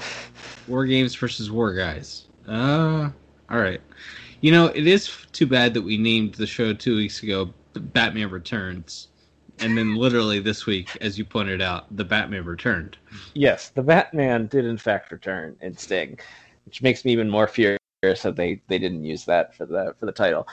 War 0.67 0.85
Games 0.85 1.15
versus 1.15 1.49
War 1.49 1.73
Guys. 1.73 2.25
Uh, 2.45 3.09
all 3.49 3.57
right. 3.57 3.79
You 4.41 4.51
know, 4.51 4.65
it 4.65 4.85
is 4.85 5.09
too 5.31 5.47
bad 5.47 5.73
that 5.75 5.81
we 5.81 5.97
named 5.97 6.33
the 6.33 6.45
show 6.45 6.73
two 6.73 6.97
weeks 6.97 7.23
ago 7.23 7.53
Batman 7.73 8.29
Returns. 8.29 9.07
And 9.59 9.77
then 9.77 9.95
literally 9.95 10.39
this 10.39 10.65
week, 10.65 10.89
as 10.99 11.17
you 11.17 11.23
pointed 11.23 11.61
out, 11.61 11.85
the 11.95 12.03
Batman 12.03 12.43
returned. 12.43 12.97
Yes, 13.33 13.69
the 13.69 13.81
Batman 13.81 14.47
did 14.47 14.65
in 14.65 14.77
fact 14.77 15.09
return 15.13 15.55
in 15.61 15.77
Sting, 15.77 16.19
which 16.65 16.81
makes 16.81 17.05
me 17.05 17.13
even 17.13 17.29
more 17.29 17.47
furious 17.47 17.79
that 18.01 18.35
they, 18.35 18.61
they 18.67 18.77
didn't 18.77 19.05
use 19.05 19.23
that 19.23 19.55
for 19.55 19.65
the 19.65 19.95
for 19.97 20.05
the 20.05 20.11
title. 20.11 20.49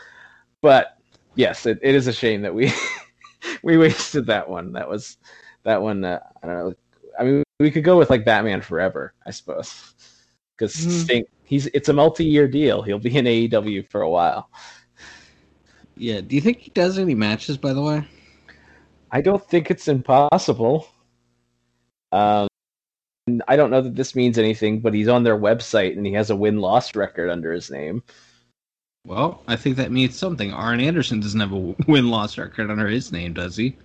But 0.61 0.97
yes, 1.35 1.67
it, 1.67 1.81
it 1.83 1.97
is 1.97 2.07
a 2.07 2.13
shame 2.13 2.41
that 2.43 2.55
we 2.55 2.73
we 3.65 3.77
wasted 3.79 4.27
that 4.27 4.49
one. 4.49 4.75
That 4.75 4.89
was 4.89 5.17
that 5.65 5.83
one. 5.83 6.05
Uh, 6.05 6.21
I 6.41 6.47
don't 6.47 6.57
know. 6.57 6.75
I 7.19 7.25
mean, 7.25 7.43
we 7.59 7.71
could 7.71 7.85
go 7.85 7.99
with 7.99 8.11
like 8.11 8.25
Batman 8.25 8.61
Forever, 8.61 9.15
I 9.27 9.31
suppose, 9.31 9.95
because 10.57 10.75
Mhm. 10.75 11.05
Sting 11.05 11.25
he's 11.45 11.67
it's 11.69 11.89
a 11.89 11.93
multi 11.93 12.25
year 12.25 12.47
deal. 12.47 12.83
He'll 12.83 12.99
be 12.99 13.17
in 13.17 13.27
AEW 13.27 13.83
for 13.91 14.03
a 14.03 14.11
while. 14.11 14.51
Yeah. 15.97 16.21
Do 16.21 16.35
you 16.37 16.41
think 16.41 16.59
he 16.59 16.71
does 16.71 16.99
any 16.99 17.15
matches, 17.15 17.57
by 17.57 17.73
the 17.73 17.83
way? 17.83 18.07
I 19.11 19.21
don't 19.21 19.45
think 19.49 19.71
it's 19.71 19.89
impossible. 19.89 20.87
Um, 22.13 22.47
I 23.47 23.57
don't 23.57 23.71
know 23.71 23.83
that 23.83 23.95
this 23.97 24.15
means 24.15 24.39
anything, 24.39 24.81
but 24.81 24.95
he's 24.95 25.09
on 25.09 25.23
their 25.25 25.37
website 25.39 25.97
and 25.97 26.07
he 26.07 26.13
has 26.13 26.31
a 26.31 26.37
win 26.37 26.59
loss 26.59 26.95
record 26.95 27.31
under 27.31 27.53
his 27.53 27.71
name. 27.71 28.03
Well, 29.07 29.43
I 29.49 29.57
think 29.57 29.77
that 29.77 29.91
means 29.91 30.17
something. 30.17 30.53
Arn 30.53 30.81
Anderson 30.81 31.21
doesn't 31.21 31.41
have 31.41 31.53
a 31.53 31.75
win 31.89 32.11
loss 32.11 32.39
record 32.39 32.71
under 32.71 32.87
his 32.87 33.11
name, 33.11 33.33
does 33.33 33.57
he? 33.57 33.77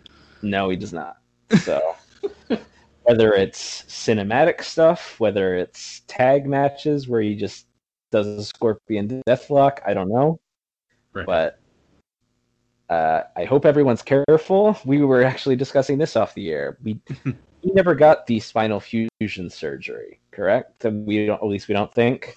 No, 0.41 0.69
he 0.69 0.75
does 0.77 0.93
not. 0.93 1.17
So 1.61 1.95
whether 3.03 3.33
it's 3.33 3.83
cinematic 3.83 4.63
stuff, 4.63 5.19
whether 5.19 5.55
it's 5.55 6.01
tag 6.07 6.45
matches 6.45 7.07
where 7.07 7.21
he 7.21 7.35
just 7.35 7.67
does 8.11 8.27
a 8.27 8.43
scorpion 8.43 9.21
deathlock, 9.27 9.79
I 9.85 9.93
don't 9.93 10.09
know. 10.09 10.39
Right. 11.13 11.25
But 11.25 11.59
uh, 12.89 13.23
I 13.35 13.45
hope 13.45 13.65
everyone's 13.65 14.01
careful. 14.01 14.77
We 14.85 15.01
were 15.03 15.23
actually 15.23 15.55
discussing 15.55 15.97
this 15.97 16.15
off 16.15 16.33
the 16.33 16.51
air. 16.51 16.77
We 16.83 16.99
he 17.61 17.71
never 17.73 17.95
got 17.95 18.27
the 18.27 18.39
spinal 18.39 18.79
fusion 18.79 19.49
surgery, 19.49 20.19
correct? 20.31 20.83
We 20.83 21.25
don't, 21.25 21.41
at 21.41 21.47
least 21.47 21.67
we 21.67 21.73
don't 21.73 21.93
think. 21.93 22.35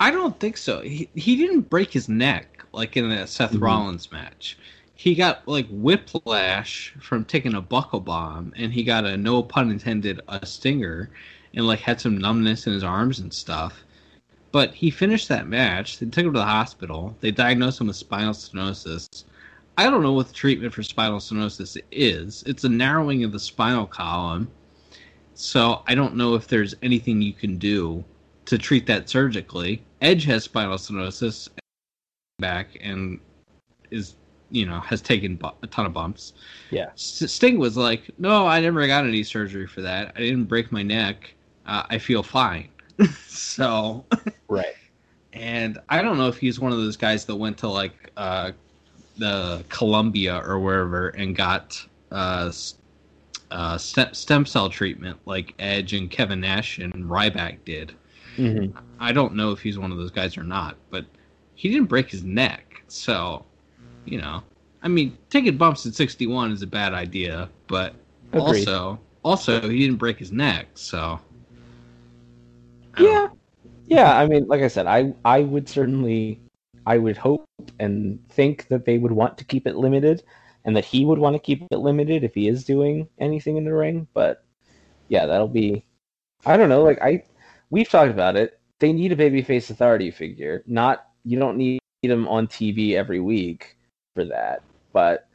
I 0.00 0.10
don't 0.10 0.38
think 0.40 0.56
so. 0.56 0.80
He 0.80 1.08
he 1.14 1.36
didn't 1.36 1.70
break 1.70 1.92
his 1.92 2.08
neck 2.08 2.64
like 2.72 2.96
in 2.96 3.08
the 3.08 3.26
Seth 3.26 3.52
Mhm. 3.52 3.62
Rollins 3.62 4.10
match. 4.12 4.58
He 5.00 5.14
got 5.14 5.48
like 5.48 5.66
whiplash 5.70 6.92
from 7.00 7.24
taking 7.24 7.54
a 7.54 7.62
buckle 7.62 8.00
bomb, 8.00 8.52
and 8.54 8.70
he 8.70 8.84
got 8.84 9.06
a 9.06 9.16
no 9.16 9.42
pun 9.42 9.70
intended 9.70 10.20
a 10.28 10.44
stinger, 10.44 11.08
and 11.54 11.66
like 11.66 11.78
had 11.80 12.02
some 12.02 12.18
numbness 12.18 12.66
in 12.66 12.74
his 12.74 12.84
arms 12.84 13.18
and 13.18 13.32
stuff. 13.32 13.82
But 14.52 14.74
he 14.74 14.90
finished 14.90 15.26
that 15.28 15.48
match. 15.48 15.98
They 15.98 16.04
took 16.04 16.26
him 16.26 16.34
to 16.34 16.40
the 16.40 16.44
hospital. 16.44 17.16
They 17.22 17.30
diagnosed 17.30 17.80
him 17.80 17.86
with 17.86 17.96
spinal 17.96 18.34
stenosis. 18.34 19.24
I 19.78 19.88
don't 19.88 20.02
know 20.02 20.12
what 20.12 20.28
the 20.28 20.34
treatment 20.34 20.74
for 20.74 20.82
spinal 20.82 21.18
stenosis 21.18 21.80
is. 21.90 22.42
It's 22.46 22.64
a 22.64 22.68
narrowing 22.68 23.24
of 23.24 23.32
the 23.32 23.40
spinal 23.40 23.86
column. 23.86 24.50
So 25.32 25.82
I 25.86 25.94
don't 25.94 26.14
know 26.14 26.34
if 26.34 26.46
there's 26.46 26.74
anything 26.82 27.22
you 27.22 27.32
can 27.32 27.56
do 27.56 28.04
to 28.44 28.58
treat 28.58 28.84
that 28.88 29.08
surgically. 29.08 29.82
Edge 30.02 30.26
has 30.26 30.44
spinal 30.44 30.76
stenosis 30.76 31.48
back 32.38 32.76
and 32.82 33.18
is 33.90 34.16
you 34.50 34.66
know 34.66 34.80
has 34.80 35.00
taken 35.00 35.36
bu- 35.36 35.48
a 35.62 35.66
ton 35.66 35.86
of 35.86 35.92
bumps. 35.92 36.32
Yeah. 36.70 36.90
Sting 36.96 37.58
was 37.58 37.76
like, 37.76 38.10
"No, 38.18 38.46
I 38.46 38.60
never 38.60 38.86
got 38.86 39.04
any 39.04 39.22
surgery 39.22 39.66
for 39.66 39.80
that. 39.82 40.12
I 40.16 40.20
didn't 40.20 40.44
break 40.44 40.70
my 40.72 40.82
neck. 40.82 41.34
Uh, 41.66 41.84
I 41.88 41.98
feel 41.98 42.22
fine." 42.22 42.68
so, 43.26 44.04
Right. 44.48 44.74
and 45.32 45.78
I 45.88 46.02
don't 46.02 46.18
know 46.18 46.28
if 46.28 46.36
he's 46.38 46.60
one 46.60 46.72
of 46.72 46.78
those 46.78 46.96
guys 46.96 47.24
that 47.26 47.36
went 47.36 47.58
to 47.58 47.68
like 47.68 48.10
uh, 48.16 48.52
the 49.16 49.64
Columbia 49.68 50.42
or 50.44 50.58
wherever 50.60 51.08
and 51.10 51.34
got 51.34 51.80
uh, 52.10 52.50
uh, 53.50 53.78
stem, 53.78 54.12
stem 54.14 54.46
cell 54.46 54.68
treatment 54.68 55.18
like 55.26 55.54
Edge 55.58 55.92
and 55.94 56.10
Kevin 56.10 56.40
Nash 56.40 56.78
and 56.78 56.92
Ryback 56.92 57.64
did. 57.64 57.94
hmm 58.36 58.66
I 58.98 59.12
don't 59.12 59.34
know 59.34 59.50
if 59.50 59.60
he's 59.60 59.78
one 59.78 59.90
of 59.92 59.98
those 59.98 60.10
guys 60.10 60.36
or 60.36 60.42
not, 60.44 60.76
but 60.90 61.06
he 61.54 61.70
didn't 61.70 61.88
break 61.88 62.10
his 62.10 62.22
neck. 62.22 62.82
So, 62.88 63.46
you 64.10 64.20
know, 64.20 64.42
I 64.82 64.88
mean, 64.88 65.16
taking 65.30 65.56
bumps 65.56 65.86
at 65.86 65.94
61 65.94 66.52
is 66.52 66.62
a 66.62 66.66
bad 66.66 66.92
idea, 66.92 67.48
but 67.68 67.94
Agreed. 68.32 68.68
also, 68.68 68.98
also 69.22 69.68
he 69.68 69.78
didn't 69.78 69.96
break 69.98 70.18
his 70.18 70.32
neck. 70.32 70.66
So, 70.74 71.20
Yeah. 72.98 73.28
Yeah, 73.86 74.16
I 74.16 74.26
mean, 74.26 74.46
like 74.46 74.62
I 74.62 74.68
said, 74.68 74.86
I 74.86 75.12
I 75.24 75.40
would 75.40 75.68
certainly 75.68 76.40
I 76.86 76.96
would 76.96 77.16
hope 77.16 77.44
and 77.80 78.20
think 78.28 78.68
that 78.68 78.84
they 78.84 78.98
would 78.98 79.10
want 79.10 79.36
to 79.38 79.44
keep 79.44 79.66
it 79.66 79.74
limited 79.74 80.22
and 80.64 80.76
that 80.76 80.84
he 80.84 81.04
would 81.04 81.18
want 81.18 81.34
to 81.34 81.40
keep 81.40 81.66
it 81.70 81.76
limited 81.76 82.22
if 82.22 82.34
he 82.34 82.46
is 82.46 82.64
doing 82.64 83.08
anything 83.18 83.56
in 83.56 83.64
the 83.64 83.74
ring, 83.74 84.06
but 84.14 84.44
yeah, 85.08 85.26
that'll 85.26 85.48
be 85.48 85.84
I 86.46 86.56
don't 86.56 86.68
know, 86.68 86.84
like 86.84 87.02
I 87.02 87.24
we've 87.70 87.88
talked 87.88 88.12
about 88.12 88.36
it. 88.36 88.60
They 88.78 88.92
need 88.92 89.12
a 89.12 89.16
babyface 89.16 89.70
authority 89.70 90.12
figure. 90.12 90.62
Not 90.66 91.06
you 91.24 91.38
don't 91.38 91.58
need 91.58 91.80
him 92.02 92.28
on 92.28 92.46
TV 92.46 92.94
every 92.94 93.20
week 93.20 93.76
for 94.14 94.24
that. 94.24 94.62
But 94.92 95.28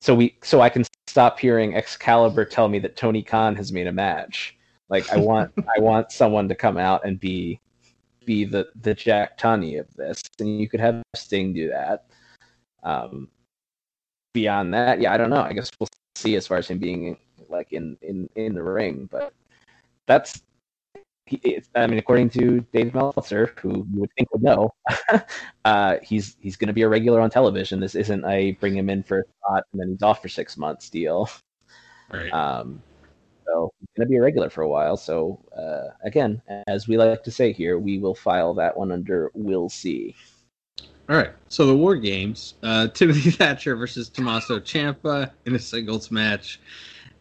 so 0.00 0.14
we 0.14 0.36
so 0.42 0.60
I 0.60 0.68
can 0.68 0.84
stop 1.06 1.38
hearing 1.38 1.74
Excalibur 1.74 2.44
tell 2.44 2.68
me 2.68 2.78
that 2.80 2.96
Tony 2.96 3.22
Khan 3.22 3.56
has 3.56 3.72
made 3.72 3.86
a 3.86 3.92
match. 3.92 4.56
Like 4.88 5.10
I 5.10 5.16
want 5.16 5.52
I 5.76 5.80
want 5.80 6.12
someone 6.12 6.48
to 6.48 6.54
come 6.54 6.76
out 6.76 7.04
and 7.04 7.18
be 7.18 7.60
be 8.24 8.44
the 8.44 8.68
the 8.80 8.94
Jack 8.94 9.38
Tunney 9.38 9.78
of 9.80 9.92
this, 9.94 10.22
and 10.38 10.60
you 10.60 10.68
could 10.68 10.80
have 10.80 11.02
Sting 11.16 11.52
do 11.52 11.68
that. 11.68 12.06
Um, 12.82 13.28
beyond 14.32 14.72
that, 14.74 15.00
yeah, 15.00 15.12
I 15.12 15.16
don't 15.16 15.30
know. 15.30 15.42
I 15.42 15.52
guess 15.52 15.70
we'll 15.78 15.88
see 16.14 16.36
as 16.36 16.46
far 16.46 16.58
as 16.58 16.68
him 16.68 16.78
being 16.78 17.16
like 17.48 17.72
in 17.72 17.96
in 18.02 18.28
in 18.36 18.54
the 18.54 18.62
ring, 18.62 19.08
but 19.10 19.32
that's. 20.06 20.42
He, 21.30 21.62
I 21.76 21.86
mean, 21.86 21.98
according 21.98 22.30
to 22.30 22.60
Dave 22.72 22.92
Meltzer, 22.92 23.54
who 23.60 23.86
you 23.92 24.00
would 24.00 24.10
think 24.18 24.32
would 24.32 24.42
know, 24.42 24.74
uh, 25.64 25.96
he's 26.02 26.36
he's 26.40 26.56
going 26.56 26.66
to 26.66 26.72
be 26.72 26.82
a 26.82 26.88
regular 26.88 27.20
on 27.20 27.30
television. 27.30 27.78
This 27.78 27.94
isn't 27.94 28.24
a 28.24 28.52
bring 28.52 28.76
him 28.76 28.90
in 28.90 29.04
for 29.04 29.20
a 29.20 29.22
spot 29.24 29.64
and 29.72 29.80
then 29.80 29.90
he's 29.90 30.02
off 30.02 30.20
for 30.20 30.28
six 30.28 30.56
months 30.56 30.90
deal. 30.90 31.30
Right. 32.12 32.32
Um, 32.32 32.82
so 33.46 33.72
he's 33.78 33.88
going 33.96 34.08
to 34.08 34.10
be 34.10 34.16
a 34.16 34.22
regular 34.22 34.50
for 34.50 34.62
a 34.62 34.68
while. 34.68 34.96
So 34.96 35.38
uh, 35.56 35.94
again, 36.04 36.42
as 36.66 36.88
we 36.88 36.96
like 36.96 37.22
to 37.22 37.30
say 37.30 37.52
here, 37.52 37.78
we 37.78 37.98
will 37.98 38.14
file 38.14 38.52
that 38.54 38.76
one 38.76 38.90
under 38.90 39.30
"We'll 39.34 39.68
see." 39.68 40.16
All 41.08 41.16
right. 41.16 41.30
So 41.48 41.66
the 41.66 41.76
War 41.76 41.94
Games: 41.94 42.54
uh, 42.64 42.88
Timothy 42.94 43.30
Thatcher 43.30 43.76
versus 43.76 44.08
Tommaso 44.08 44.58
Ciampa 44.58 45.30
in 45.46 45.54
a 45.54 45.60
singles 45.60 46.10
match. 46.10 46.60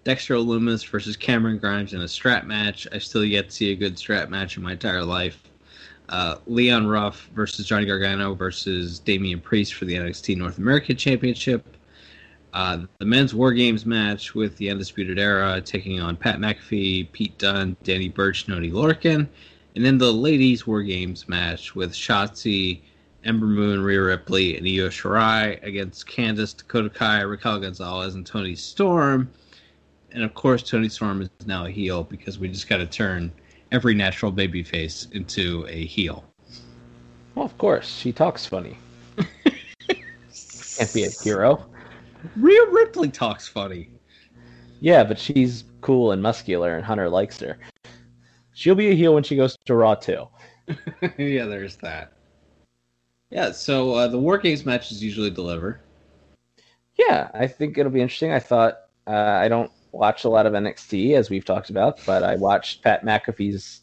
Dexter 0.04 0.36
Lumis 0.36 0.88
versus 0.88 1.18
Cameron 1.18 1.58
Grimes 1.58 1.94
in 1.94 2.02
a 2.02 2.08
strap 2.08 2.46
match. 2.46 2.88
I've 2.92 3.04
still 3.04 3.26
yet 3.26 3.50
to 3.50 3.56
see 3.56 3.72
a 3.72 3.76
good 3.76 3.98
strap 3.98 4.30
match 4.30 4.58
in 4.58 4.64
my 4.64 4.74
entire 4.74 5.04
life. 5.04 5.44
Uh, 6.08 6.38
Leon 6.48 6.88
Ruff 6.88 7.30
versus 7.36 7.68
Johnny 7.68 7.86
Gargano 7.86 8.34
versus 8.34 8.98
Damian 9.00 9.40
Priest 9.40 9.76
for 9.76 9.86
the 9.86 9.96
NXT 9.96 10.38
North 10.38 10.58
American 10.58 10.98
Championship. 10.98 11.76
Uh, 12.54 12.80
the 12.98 13.06
men's 13.06 13.36
War 13.36 13.52
Games 13.52 13.86
match 13.86 14.34
with 14.34 14.58
the 14.58 14.72
Undisputed 14.72 15.20
Era 15.20 15.62
taking 15.62 16.00
on 16.00 16.18
Pat 16.18 16.40
McAfee, 16.40 17.12
Pete 17.12 17.38
Dunne, 17.38 17.76
Danny 17.84 18.10
Burch, 18.10 18.50
Oney 18.50 18.72
Lorcan. 18.72 19.28
And 19.76 19.86
then 19.86 20.00
the 20.00 20.12
ladies 20.12 20.66
War 20.66 20.82
Games 20.82 21.30
match 21.30 21.76
with 21.76 21.94
Shotzi, 21.94 22.82
Ember 23.24 23.46
Moon, 23.46 23.82
Rhea 23.82 24.02
Ripley, 24.02 24.58
and 24.58 24.66
Io 24.66 24.90
Shirai 24.90 25.62
against 25.62 26.08
Candice, 26.08 26.58
Dakota 26.58 26.90
Kai, 26.90 27.22
Raquel 27.22 27.60
Gonzalez, 27.60 28.16
and 28.16 28.26
Toni 28.26 28.56
Storm. 28.56 29.30
And 30.12 30.24
of 30.24 30.34
course, 30.34 30.64
Toni 30.64 30.90
Storm 30.90 31.22
is 31.22 31.30
now 31.46 31.66
a 31.66 31.70
heel 31.70 32.04
because 32.04 32.40
we 32.40 32.48
just 32.48 32.68
got 32.68 32.78
to 32.78 32.86
turn 32.86 33.32
every 33.72 33.94
natural 33.94 34.32
babyface 34.32 35.12
into 35.14 35.66
a 35.68 35.86
heel. 35.86 36.24
Well, 37.36 37.46
of 37.46 37.58
course, 37.58 37.88
she 37.88 38.12
talks 38.12 38.46
funny. 38.46 38.78
Can't 40.78 40.94
be 40.94 41.04
a 41.04 41.10
hero. 41.10 41.66
Rhea 42.36 42.66
Ripley 42.72 43.10
talks 43.10 43.48
funny. 43.48 43.90
Yeah, 44.82 45.04
but 45.04 45.20
she's 45.20 45.66
cool 45.82 46.12
and 46.12 46.22
muscular, 46.22 46.76
and 46.76 46.86
Hunter 46.86 47.10
likes 47.10 47.40
her. 47.40 47.58
She'll 48.54 48.76
be 48.76 48.90
a 48.90 48.96
heel 48.96 49.14
when 49.14 49.24
she 49.24 49.36
goes 49.36 49.58
to 49.66 49.76
Raw 49.76 49.96
too. 49.96 50.28
yeah, 51.18 51.46
there's 51.46 51.76
that. 51.78 52.14
Yeah, 53.30 53.52
so 53.52 53.94
uh, 53.94 54.08
the 54.08 54.18
War 54.18 54.38
Games 54.38 54.66
matches 54.66 55.04
usually 55.04 55.30
deliver. 55.30 55.82
Yeah, 56.98 57.30
I 57.34 57.48
think 57.48 57.78
it'll 57.78 57.92
be 57.92 58.02
interesting. 58.02 58.32
I 58.32 58.40
thought 58.40 58.80
uh, 59.08 59.12
I 59.12 59.48
don't 59.48 59.72
watch 59.92 60.24
a 60.24 60.30
lot 60.30 60.46
of 60.46 60.54
NXT 60.54 61.16
as 61.16 61.30
we've 61.30 61.46
talked 61.46 61.70
about, 61.70 62.00
but 62.06 62.24
I 62.24 62.36
watched 62.36 62.84
Pat 62.84 63.04
McAfee's 63.04 63.82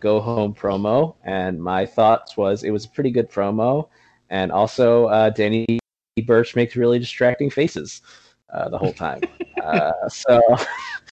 go 0.00 0.20
home 0.20 0.54
promo, 0.54 1.16
and 1.24 1.62
my 1.62 1.86
thoughts 1.86 2.36
was 2.36 2.64
it 2.64 2.70
was 2.70 2.86
a 2.86 2.88
pretty 2.88 3.10
good 3.10 3.30
promo, 3.30 3.88
and 4.30 4.50
also 4.50 5.06
uh, 5.06 5.30
Danny 5.30 5.78
Burch 6.26 6.56
makes 6.56 6.76
really 6.76 6.98
distracting 6.98 7.50
faces 7.50 8.02
uh, 8.52 8.68
the 8.68 8.78
whole 8.78 8.92
time. 8.92 9.20
uh, 9.62 9.92
so, 10.08 10.40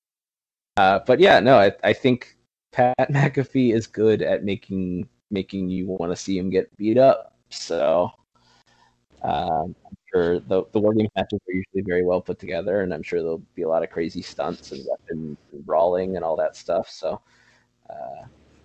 uh, 0.76 1.00
but 1.06 1.20
yeah, 1.20 1.40
no, 1.40 1.58
I, 1.58 1.72
I 1.84 1.92
think 1.92 2.36
Pat 2.72 3.10
McAfee 3.10 3.74
is 3.74 3.86
good 3.86 4.22
at 4.22 4.44
making 4.44 5.08
making 5.30 5.68
you 5.68 5.86
want 5.86 6.10
to 6.10 6.16
see 6.16 6.38
him 6.38 6.48
get 6.48 6.74
beat 6.76 6.96
up. 6.96 7.34
So, 7.50 8.10
um, 9.22 9.74
sure 10.12 10.40
the 10.40 10.64
the 10.72 10.78
war 10.80 10.94
game 10.94 11.08
matches 11.16 11.40
are 11.48 11.52
usually 11.52 11.82
very 11.82 12.04
well 12.04 12.20
put 12.20 12.38
together, 12.38 12.82
and 12.82 12.92
I'm 12.92 13.02
sure 13.02 13.20
there'll 13.20 13.42
be 13.54 13.62
a 13.62 13.68
lot 13.68 13.82
of 13.82 13.90
crazy 13.90 14.22
stunts 14.22 14.72
and 14.72 14.84
weapon 14.88 15.36
brawling 15.64 16.16
and 16.16 16.24
all 16.24 16.36
that 16.36 16.56
stuff. 16.56 16.88
So, 16.88 17.20
uh, 17.90 18.24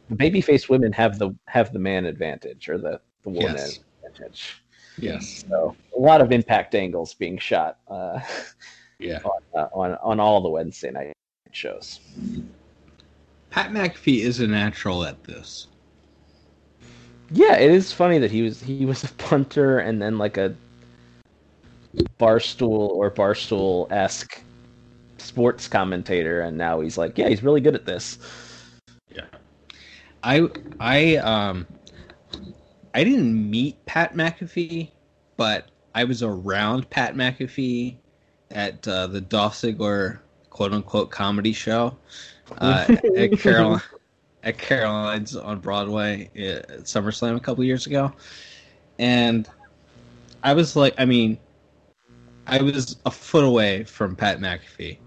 the 0.10 0.16
babyface 0.16 0.70
women 0.70 0.92
have 0.94 1.20
the 1.20 1.36
have 1.48 1.74
the 1.74 1.80
man 1.80 2.06
advantage 2.06 2.70
or 2.70 2.78
the 2.78 3.00
the 3.24 3.30
woman 3.30 3.56
Yes. 3.56 3.80
advantage. 4.04 4.64
Yes. 4.98 5.46
So, 5.50 5.76
a 5.98 6.00
lot 6.00 6.22
of 6.22 6.32
impact 6.32 6.76
angles 6.76 7.14
being 7.14 7.38
shot 7.38 7.80
uh, 7.88 8.20
Yeah. 9.00 9.20
on, 9.24 9.62
uh, 9.62 9.68
on 9.74 9.98
on 10.04 10.20
all 10.20 10.42
the 10.42 10.50
Wednesday 10.50 10.92
night 10.92 11.14
shows. 11.52 12.00
Pat 13.50 13.72
McAfee 13.72 14.22
is 14.22 14.40
a 14.40 14.48
natural 14.48 15.04
at 15.06 15.24
this. 15.26 15.68
Yeah, 17.32 17.56
it 17.56 17.72
is 17.72 17.92
funny 17.92 18.20
that 18.20 18.32
he 18.32 18.42
was 18.42 18.62
he 18.62 18.86
was 18.86 19.04
a 19.04 19.08
punter 19.16 19.80
and 19.80 20.02
then 20.02 20.18
like 20.18 20.38
a 20.38 20.56
barstool 22.20 22.90
or 22.90 23.12
barstool 23.12 23.92
esque 23.92 24.44
sports 25.18 25.68
commentator, 25.68 26.42
and 26.42 26.58
now 26.58 26.80
he's 26.80 26.98
like, 26.98 27.18
yeah, 27.18 27.30
he's 27.30 27.44
really 27.44 27.62
good 27.62 27.76
at 27.76 27.86
this. 27.86 28.18
Yeah. 29.10 29.26
I 30.24 30.48
I 30.80 31.18
um 31.18 31.68
I 32.94 33.04
didn't 33.04 33.50
meet 33.50 33.84
Pat 33.86 34.16
McAfee, 34.16 34.90
but 35.38 35.70
I 35.96 36.04
was 36.04 36.24
around 36.24 36.90
Pat 36.90 37.16
McAfee 37.16 37.96
at 38.52 38.88
uh, 38.88 39.08
the 39.08 39.22
Dolph 39.22 39.56
Ziggler 39.56 40.20
quote 40.50 40.74
unquote 40.74 41.10
comedy 41.10 41.54
show 41.54 41.98
uh, 42.60 42.86
at 43.18 43.32
Caroline 43.40 43.82
at 44.44 44.58
Caroline's 44.58 45.36
on 45.36 45.60
Broadway 45.60 46.30
at 46.36 46.68
SummerSlam 46.84 47.36
a 47.36 47.40
couple 47.40 47.64
years 47.64 47.88
ago, 47.88 48.12
and 49.00 49.48
I 50.44 50.54
was 50.54 50.76
like, 50.76 50.94
I 50.98 51.06
mean, 51.06 51.40
I 52.48 52.62
was 52.62 52.98
a 53.06 53.12
foot 53.12 53.46
away 53.46 53.84
from 53.84 54.16
Pat 54.16 54.40
McAfee. 54.40 54.98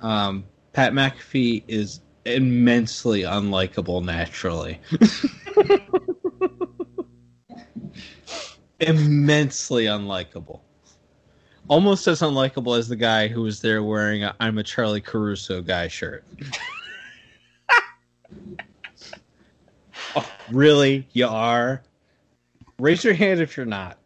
Um, 0.00 0.44
Pat 0.72 0.92
McAfee 0.92 1.64
is 1.68 2.00
immensely 2.24 3.22
unlikable 3.22 4.04
naturally. 4.04 4.80
immensely 8.80 9.86
unlikable. 9.86 10.60
Almost 11.68 12.08
as 12.08 12.20
unlikable 12.20 12.76
as 12.76 12.88
the 12.88 12.96
guy 12.96 13.28
who 13.28 13.42
was 13.42 13.60
there 13.60 13.82
wearing 13.82 14.24
a 14.24 14.34
I'm 14.40 14.58
a 14.58 14.62
Charly 14.62 15.02
Caruso 15.02 15.62
guy 15.62 15.88
shirt. 15.88 16.24
oh, 20.16 20.30
really? 20.50 21.06
You 21.12 21.28
are? 21.28 21.82
Raise 22.78 23.04
your 23.04 23.14
hand 23.14 23.40
if 23.40 23.56
you're 23.56 23.66
not. 23.66 23.98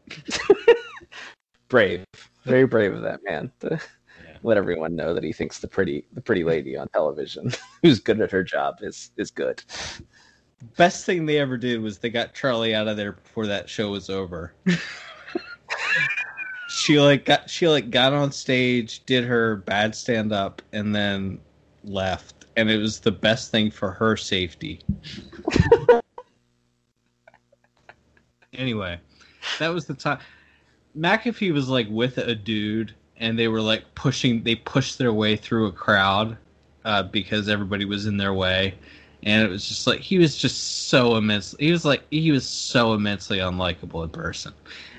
Brave, 1.69 2.05
very 2.47 2.67
brave 2.67 2.95
of 2.95 3.03
that 3.03 3.21
man 3.25 3.51
to 3.61 3.79
let 4.43 4.57
everyone 4.57 4.95
know 4.95 5.13
that 5.13 5.25
he 5.25 5.33
thinks 5.33 5.59
the 5.59 5.69
pretty 5.69 6.07
the 6.13 6.21
pretty 6.21 6.45
lady 6.45 6.77
on 6.77 6.89
television 6.89 7.53
who's 7.83 8.01
good 8.01 8.21
at 8.21 8.31
her 8.31 8.45
job 8.45 8.77
is 8.81 9.11
is 9.17 9.31
good. 9.31 9.63
Best 10.77 11.05
thing 11.05 11.27
they 11.27 11.39
ever 11.39 11.59
did 11.59 11.83
was 11.83 11.99
they 11.99 12.09
got 12.09 12.35
Charly 12.35 12.75
out 12.75 12.89
of 12.89 12.97
there 12.97 13.13
before 13.13 13.47
that 13.47 13.69
show 13.69 13.91
was 13.91 14.09
over. 14.09 14.55
she 16.69 16.99
like 16.99 17.27
got 17.27 17.51
she 17.51 17.69
like 17.69 17.91
got 17.91 18.15
on 18.15 18.33
stage, 18.33 19.05
did 19.05 19.25
her 19.25 19.57
bad 19.57 19.95
stand 19.95 20.33
up, 20.33 20.63
and 20.73 20.95
then 20.95 21.39
left. 21.85 22.47
And 22.57 22.71
it 22.71 22.79
was 22.79 23.01
the 23.01 23.13
best 23.13 23.51
thing 23.51 23.71
for 23.71 23.91
her 23.91 24.17
safety. 24.17 24.81
anyway, 28.55 28.99
that 29.59 29.69
was 29.69 29.85
the 29.85 29.95
time. 29.95 30.21
McAfee 30.97 31.53
was 31.53 31.69
like 31.69 31.87
with 31.91 32.19
a 32.19 32.35
dude, 32.35 32.95
and 33.19 33.39
they 33.39 33.49
were 33.49 33.61
like 33.61 33.85
pushing. 33.95 34.43
They 34.43 34.55
pushed 34.57 34.99
their 34.99 35.13
way 35.13 35.37
through 35.37 35.67
a 35.67 35.73
crowd 35.73 36.37
uh, 36.85 37.05
because 37.05 37.49
everybody 37.49 37.85
was 37.85 38.07
in 38.07 38.17
their 38.17 38.35
way, 38.35 38.75
and 39.23 39.43
it 39.43 39.51
was 39.51 39.67
just 39.69 39.87
like 39.87 40.01
he 40.01 40.19
was 40.19 40.37
just 40.37 40.89
so 40.89 41.17
immensely. 41.17 41.67
He 41.67 41.73
was 41.73 41.85
like 41.85 42.03
he 42.11 42.31
was 42.31 42.47
so 42.47 42.95
immensely 42.95 43.39
unlikable 43.39 44.05
in 44.05 44.11
person. 44.11 44.53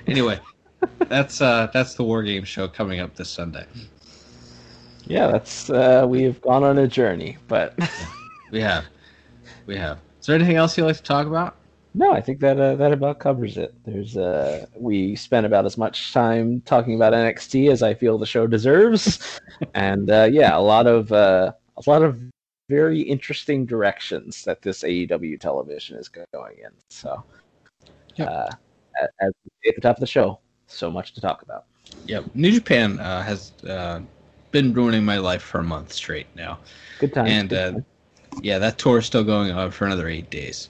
Anyway, 0.06 0.38
that's 1.08 1.40
uh 1.40 1.68
that's 1.72 1.94
the 1.94 2.04
war 2.04 2.22
game 2.22 2.44
show 2.44 2.68
coming 2.68 3.00
up 3.00 3.16
this 3.16 3.30
Sunday. 3.30 3.66
Yeah, 5.06 5.28
that's 5.28 5.70
uh, 5.70 6.04
we 6.06 6.22
have 6.24 6.40
gone 6.42 6.62
on 6.64 6.76
a 6.78 6.86
journey, 6.86 7.38
but 7.48 7.78
We 8.50 8.60
have, 8.62 8.86
we 9.66 9.76
have. 9.76 9.98
Is 10.20 10.26
there 10.26 10.34
anything 10.34 10.56
else 10.56 10.76
you'd 10.78 10.84
like 10.86 10.96
to 10.96 11.02
talk 11.02 11.26
about? 11.26 11.57
No, 11.98 12.12
I 12.12 12.20
think 12.20 12.38
that 12.40 12.60
uh, 12.60 12.76
that 12.76 12.92
about 12.92 13.18
covers 13.18 13.56
it. 13.58 13.74
There's 13.84 14.16
uh, 14.16 14.66
we 14.76 15.16
spent 15.16 15.44
about 15.44 15.66
as 15.66 15.76
much 15.76 16.12
time 16.12 16.60
talking 16.60 16.94
about 16.94 17.12
NXT 17.12 17.70
as 17.72 17.82
I 17.82 17.92
feel 17.94 18.18
the 18.18 18.26
show 18.26 18.46
deserves, 18.46 19.40
and 19.74 20.08
uh, 20.08 20.28
yeah, 20.30 20.56
a 20.56 20.60
lot 20.60 20.86
of 20.86 21.10
uh, 21.10 21.52
a 21.76 21.90
lot 21.90 22.02
of 22.02 22.20
very 22.68 23.00
interesting 23.00 23.66
directions 23.66 24.44
that 24.44 24.62
this 24.62 24.84
AEW 24.84 25.40
television 25.40 25.96
is 25.96 26.08
going 26.08 26.58
in. 26.58 26.70
So, 26.88 27.24
Yep. 28.14 28.28
uh, 28.28 28.50
a- 29.00 29.24
as 29.24 29.32
we 29.44 29.50
say 29.64 29.68
at 29.70 29.74
the 29.74 29.80
top 29.80 29.96
of 29.96 30.00
the 30.00 30.06
show, 30.06 30.38
so 30.68 30.90
much 30.90 31.14
to 31.14 31.20
talk 31.20 31.42
about. 31.42 31.64
Yep. 32.06 32.26
New 32.34 32.52
Japan 32.52 33.00
uh, 33.00 33.22
has 33.22 33.52
uh, 33.68 34.00
been 34.52 34.72
ruining 34.72 35.04
my 35.04 35.18
life 35.18 35.42
for 35.42 35.58
a 35.58 35.64
month 35.64 35.92
straight 35.92 36.26
now. 36.36 36.58
Good 37.00 37.12
time. 37.14 37.26
and 37.26 37.48
good 37.50 37.76
uh, 37.76 37.80
yeah, 38.42 38.58
that 38.58 38.78
tour 38.78 38.98
is 38.98 39.06
still 39.06 39.24
going 39.24 39.50
on 39.50 39.72
for 39.72 39.86
another 39.86 40.06
eight 40.08 40.30
days. 40.30 40.68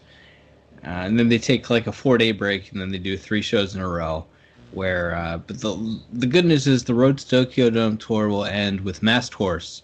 Uh, 0.85 0.89
and 0.89 1.19
then 1.19 1.29
they 1.29 1.39
take 1.39 1.71
like 1.71 1.87
a 1.87 1.93
four 1.93 2.19
day 2.19 2.33
break, 2.33 2.73
and 2.73 2.81
then 2.81 2.91
they 2.91 2.99
do 2.99 3.17
three 3.17 3.43
shows 3.43 3.75
in 3.75 3.81
a 3.81 3.89
row. 3.89 4.25
Where, 4.73 5.15
uh, 5.15 5.39
but 5.39 5.61
the 5.61 6.01
the 6.13 6.27
good 6.27 6.45
news 6.45 6.67
is 6.67 6.85
the 6.85 6.95
Road 6.95 7.19
to 7.19 7.29
Tokyo 7.29 7.71
Dome 7.71 7.97
tour 7.97 8.29
will 8.29 8.45
end 8.45 8.83
with 8.83 9.03
Masked 9.03 9.35
Horse, 9.35 9.83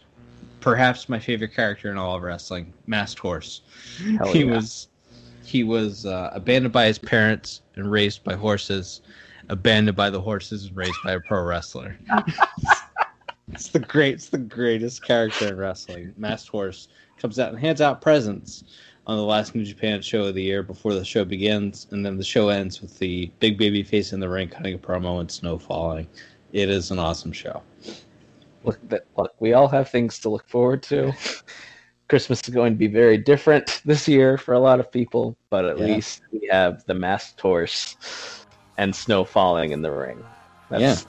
perhaps 0.61 1.09
my 1.09 1.19
favorite 1.19 1.55
character 1.55 1.91
in 1.91 1.97
all 1.97 2.17
of 2.17 2.23
wrestling, 2.23 2.73
Masked 2.87 3.19
Horse. 3.19 3.63
Hell 4.19 4.33
he 4.33 4.45
yeah. 4.45 4.57
was 4.57 4.89
he 5.45 5.63
was 5.65 6.07
uh, 6.07 6.31
abandoned 6.33 6.73
by 6.73 6.87
his 6.87 6.99
parents 6.99 7.63
and 7.77 7.91
raised 7.91 8.25
by 8.25 8.35
horses, 8.35 9.01
abandoned 9.49 9.97
by 9.97 10.11
the 10.11 10.21
horses 10.21 10.67
and 10.67 10.77
raised 10.77 10.97
by 11.05 11.13
a 11.13 11.21
pro 11.21 11.43
wrestler. 11.43 11.97
it's 13.53 13.69
the 13.69 13.79
great, 13.79 14.15
it's 14.15 14.29
the 14.29 14.39
greatest 14.39 15.05
character 15.05 15.49
in 15.49 15.57
wrestling. 15.57 16.15
Masked 16.17 16.49
Horse 16.49 16.89
comes 17.19 17.39
out 17.39 17.51
and 17.51 17.59
hands 17.59 17.81
out 17.81 18.01
presents 18.01 18.65
on 19.07 19.17
the 19.17 19.23
last 19.23 19.55
New 19.55 19.65
Japan 19.65 20.01
show 20.01 20.25
of 20.25 20.35
the 20.35 20.43
year 20.43 20.63
before 20.63 20.95
the 20.95 21.05
show 21.05 21.25
begins, 21.25 21.87
and 21.91 22.05
then 22.05 22.17
the 22.17 22.25
show 22.25 22.49
ends 22.49 22.81
with 22.81 22.99
the 22.99 23.31
big 23.41 23.59
baby 23.59 23.83
face 23.83 24.13
in 24.13 24.21
the 24.21 24.29
ring 24.29 24.49
cutting 24.49 24.75
a 24.75 24.79
promo 24.79 25.21
and 25.21 25.31
snow 25.31 25.59
falling. 25.59 26.07
It 26.53 26.71
is 26.71 26.91
an 26.91 26.99
awesome 26.99 27.33
show. 27.33 27.63
look 28.63 28.79
look 29.17 29.33
we 29.41 29.53
all 29.53 29.69
have 29.69 29.89
things 29.91 30.19
to 30.21 30.29
look 30.31 30.49
forward 30.49 30.83
to 30.85 31.13
christmas 32.09 32.41
is 32.47 32.55
going 32.55 32.73
to 32.73 32.79
be 32.79 32.87
very 32.87 33.19
different 33.19 33.83
this 33.85 34.07
year 34.09 34.39
for 34.39 34.55
a 34.55 34.59
lot 34.59 34.81
of 34.81 34.91
people 34.91 35.37
but 35.51 35.65
at 35.65 35.79
Yeah. 35.79 35.87
least 35.87 36.23
we 36.33 36.49
have 36.51 36.83
the 36.87 36.95
masked 36.95 37.41
horse 37.41 37.97
and 38.79 38.95
snow 38.95 39.25
falling 39.25 39.73
in 39.73 39.83
the 39.83 39.91
ring 39.91 40.25
that's 40.71 41.07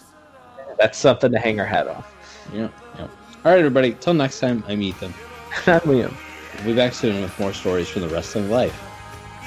that's 0.79 0.97
something 0.97 1.31
to 1.31 1.39
hang 1.39 1.59
our 1.59 1.65
hat 1.65 1.87
on 1.87 2.03
Yeah, 2.51 2.69
yeah. 2.93 3.03
All 3.03 3.51
right, 3.51 3.59
everybody. 3.59 3.93
Till 3.93 4.13
next 4.13 4.39
time, 4.39 4.63
I'm 4.67 4.81
Ethan. 4.81 5.13
I'm 5.67 5.79
Liam. 5.81 6.17
We'll 6.57 6.73
be 6.73 6.75
back 6.75 6.93
soon 6.93 7.21
with 7.21 7.37
more 7.39 7.53
stories 7.53 7.89
from 7.89 8.03
the 8.03 8.09
wrestling 8.09 8.49
life. 8.49 8.79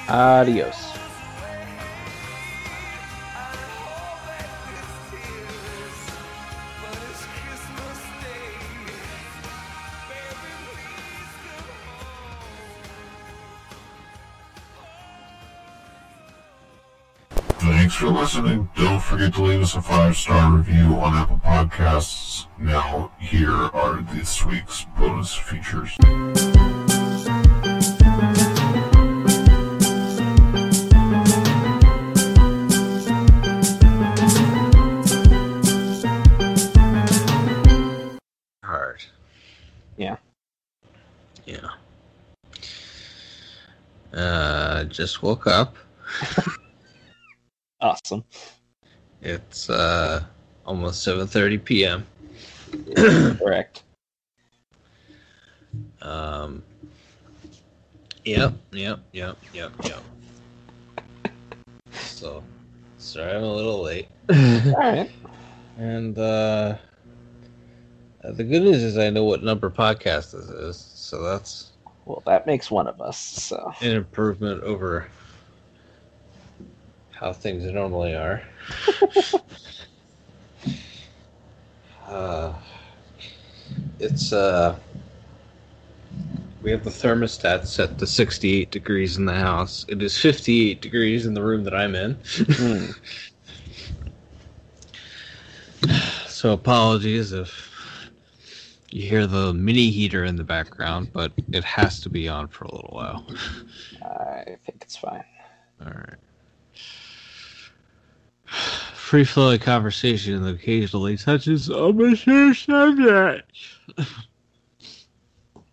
adios 0.09 0.99
Thanks 17.89 17.95
for 17.95 18.09
listening. 18.09 18.69
Don't 18.77 19.03
forget 19.03 19.33
to 19.35 19.43
leave 19.43 19.63
us 19.63 19.75
a 19.75 19.81
five 19.81 20.15
star 20.15 20.55
review 20.55 20.95
on 20.97 21.15
Apple 21.15 21.41
Podcasts. 21.43 22.47
Now, 22.59 23.13
here 23.19 23.51
are 23.51 24.03
this 24.13 24.45
week's 24.45 24.85
bonus 24.97 25.35
features. 25.35 25.97
Just 44.99 45.22
woke 45.22 45.46
up. 45.46 45.76
Awesome. 47.80 48.24
It's 49.22 49.70
uh 49.70 50.24
almost 50.66 51.07
7:30 51.07 51.64
p.m. 51.64 52.07
Correct. 53.38 53.84
Um. 56.03 56.64
Yep, 58.24 58.55
yep, 58.72 58.99
yep, 59.12 59.38
yep, 59.55 59.72
yep. 59.84 60.03
So, 61.92 62.42
sorry 62.99 63.36
I'm 63.36 63.44
a 63.44 63.55
little 63.55 63.80
late. 63.80 64.09
All 64.28 64.72
right. 64.74 65.09
And 65.76 66.18
uh, 66.18 66.76
uh, 68.24 68.32
the 68.32 68.42
good 68.42 68.62
news 68.62 68.82
is 68.82 68.99
I 68.99 69.09
know 69.11 69.22
what 69.22 69.44
number 69.44 69.70
podcast 69.70 70.32
this 70.32 70.51
is, 70.51 70.76
so 70.76 71.22
that's 71.22 71.68
Well, 72.09 72.23
that 72.25 72.47
makes 72.47 72.71
one 72.71 72.89
of 72.89 73.03
us. 73.03 73.19
So 73.19 73.75
an 73.83 73.95
improvement 73.95 74.63
over 74.63 75.09
how 77.11 77.35
things 77.35 77.65
normally 77.65 78.15
are. 78.15 78.43
uh, 82.07 82.55
it's 84.01 84.33
uh, 84.33 84.75
we 86.63 86.71
have 86.71 86.83
the 86.83 86.89
thermostat 86.89 87.67
set 87.67 87.99
to 87.99 88.07
68 88.07 88.71
degrees 88.71 89.19
in 89.19 89.27
the 89.27 89.35
house. 89.35 89.85
It 89.91 90.03
is 90.03 90.17
58 90.17 90.81
degrees 90.81 91.27
in 91.27 91.35
the 91.35 91.43
room 91.43 91.63
that 91.65 91.75
I'm 91.75 91.95
in. 91.95 92.17
Hmm. 92.25 92.87
So 96.29 96.53
apologies 96.53 97.33
if 97.33 97.68
you 98.91 99.03
hear 99.09 99.26
the 99.26 99.53
mini 99.55 99.91
heater 99.91 100.24
in 100.24 100.36
the 100.36 100.45
background, 100.45 101.11
but 101.12 101.32
it 101.53 101.64
has 101.64 102.01
to 102.01 102.09
be 102.09 102.28
on 102.28 102.49
for 102.49 102.64
a 102.64 102.74
little 102.74 102.91
while. 102.93 103.24
I 104.03 104.57
think 104.64 104.82
it's 104.82 104.97
fine. 104.97 105.24
All 105.80 105.93
right. 105.93 106.16
Free 108.95 109.24
flowing 109.24 109.59
conversation 109.61 110.43
that 110.43 110.55
occasionally 110.55 111.16
touches 111.16 111.68
a 111.68 111.93
mature 111.93 112.55
subject. 112.55 113.53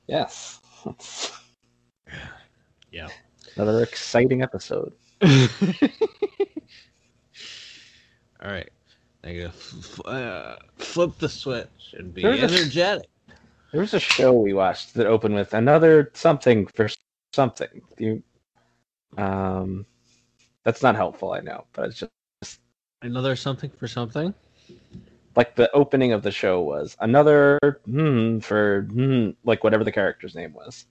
Yes. 0.08 0.60
Yeah. 2.92 3.10
another 3.58 3.84
exciting 3.84 4.42
episode. 4.42 4.94
All 5.22 5.30
right. 8.44 8.70
I 9.26 9.34
gotta 9.34 9.48
f- 9.48 9.76
f- 10.00 10.06
uh, 10.06 10.56
flip 10.78 11.18
the 11.18 11.30
switch 11.30 11.96
and 11.98 12.14
be 12.14 12.24
There's 12.24 12.42
a- 12.42 12.62
energetic. 12.62 13.10
There 13.72 13.82
was 13.82 13.94
a 13.94 14.00
show 14.00 14.32
we 14.34 14.54
watched 14.54 14.94
that 14.94 15.08
opened 15.08 15.36
with 15.36 15.54
another 15.54 16.12
something 16.14 16.68
for 16.68 16.88
something. 17.34 17.82
You, 17.98 18.24
um, 19.18 19.86
that's 20.64 20.82
not 20.84 20.96
helpful, 20.96 21.34
I 21.34 21.42
know, 21.42 21.66
but 21.74 21.90
it's 21.90 22.00
just 22.44 22.62
Another 23.02 23.36
something 23.36 23.70
for 23.72 23.88
something. 23.88 24.34
like 25.36 25.56
the 25.56 25.70
opening 25.74 26.14
of 26.14 26.24
the 26.24 26.32
show 26.32 26.62
was 26.62 26.96
another 27.02 27.60
hmm 27.86 28.40
for 28.40 28.84
hmm, 28.92 29.32
like 29.44 29.64
whatever 29.64 29.84
the 29.84 29.92
character's 29.92 30.36
name 30.36 30.54
was. 30.54 30.86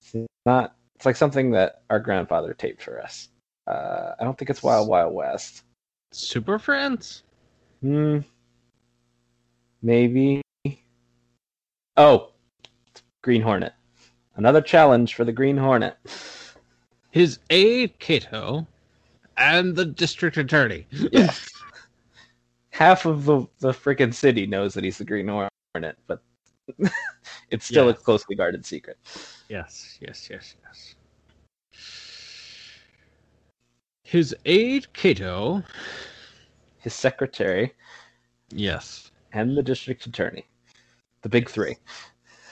It's 0.00 0.14
not. 0.46 0.76
It's 0.94 1.04
like 1.04 1.16
something 1.16 1.50
that 1.50 1.82
our 1.90 2.00
grandfather 2.00 2.54
taped 2.54 2.82
for 2.82 3.02
us. 3.02 3.28
Uh, 3.66 4.14
I 4.18 4.24
don't 4.24 4.38
think 4.38 4.50
it's 4.50 4.62
Wild 4.62 4.88
Wild 4.88 5.12
West. 5.12 5.62
Super 6.16 6.58
Friends. 6.58 7.22
Hmm. 7.82 8.20
Maybe. 9.82 10.40
Oh, 11.96 12.32
Green 13.22 13.42
Hornet. 13.42 13.74
Another 14.36 14.60
challenge 14.62 15.14
for 15.14 15.24
the 15.24 15.32
Green 15.32 15.56
Hornet. 15.56 15.96
His 17.10 17.38
aide 17.50 17.98
Kato, 17.98 18.66
and 19.36 19.76
the 19.76 19.84
district 19.84 20.36
attorney. 20.36 20.86
Yes. 20.90 21.50
Half 22.70 23.06
of 23.06 23.24
the 23.24 23.46
the 23.60 23.72
freaking 23.72 24.12
city 24.12 24.46
knows 24.46 24.74
that 24.74 24.84
he's 24.84 24.98
the 24.98 25.04
Green 25.04 25.28
Hornet, 25.28 25.96
but 26.06 26.22
it's 27.50 27.66
still 27.66 27.86
Yeah. 27.86 27.90
a 27.92 27.94
closely 27.94 28.36
guarded 28.36 28.64
secret. 28.66 28.98
Yes, 29.48 29.98
yes, 30.00 30.28
yes, 30.30 30.54
yes. 30.64 30.94
His 34.06 34.32
aide 34.44 34.92
Kato. 34.92 35.64
His 36.78 36.94
secretary 36.94 37.74
Yes. 38.50 39.10
and 39.32 39.56
the 39.58 39.64
district 39.64 40.06
attorney, 40.06 40.46
the 41.22 41.28
big 41.28 41.50
three. 41.50 41.76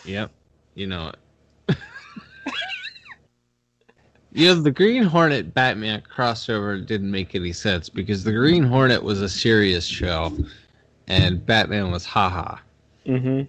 Yep. 0.04 0.32
You 0.74 0.88
know 0.88 1.12
it. 1.68 1.76
you 4.32 4.48
know, 4.48 4.60
the 4.60 4.72
Green 4.72 5.04
Hornet 5.04 5.54
Batman 5.54 6.02
crossover 6.12 6.84
didn't 6.84 7.12
make 7.12 7.36
any 7.36 7.52
sense 7.52 7.88
because 7.88 8.24
the 8.24 8.32
Green 8.32 8.64
Hornet 8.64 9.04
was 9.04 9.22
a 9.22 9.28
serious 9.28 9.86
show 9.86 10.36
and 11.06 11.46
Batman 11.46 11.92
was 11.92 12.04
haha. 12.04 12.56
Mm-hmm. 13.06 13.42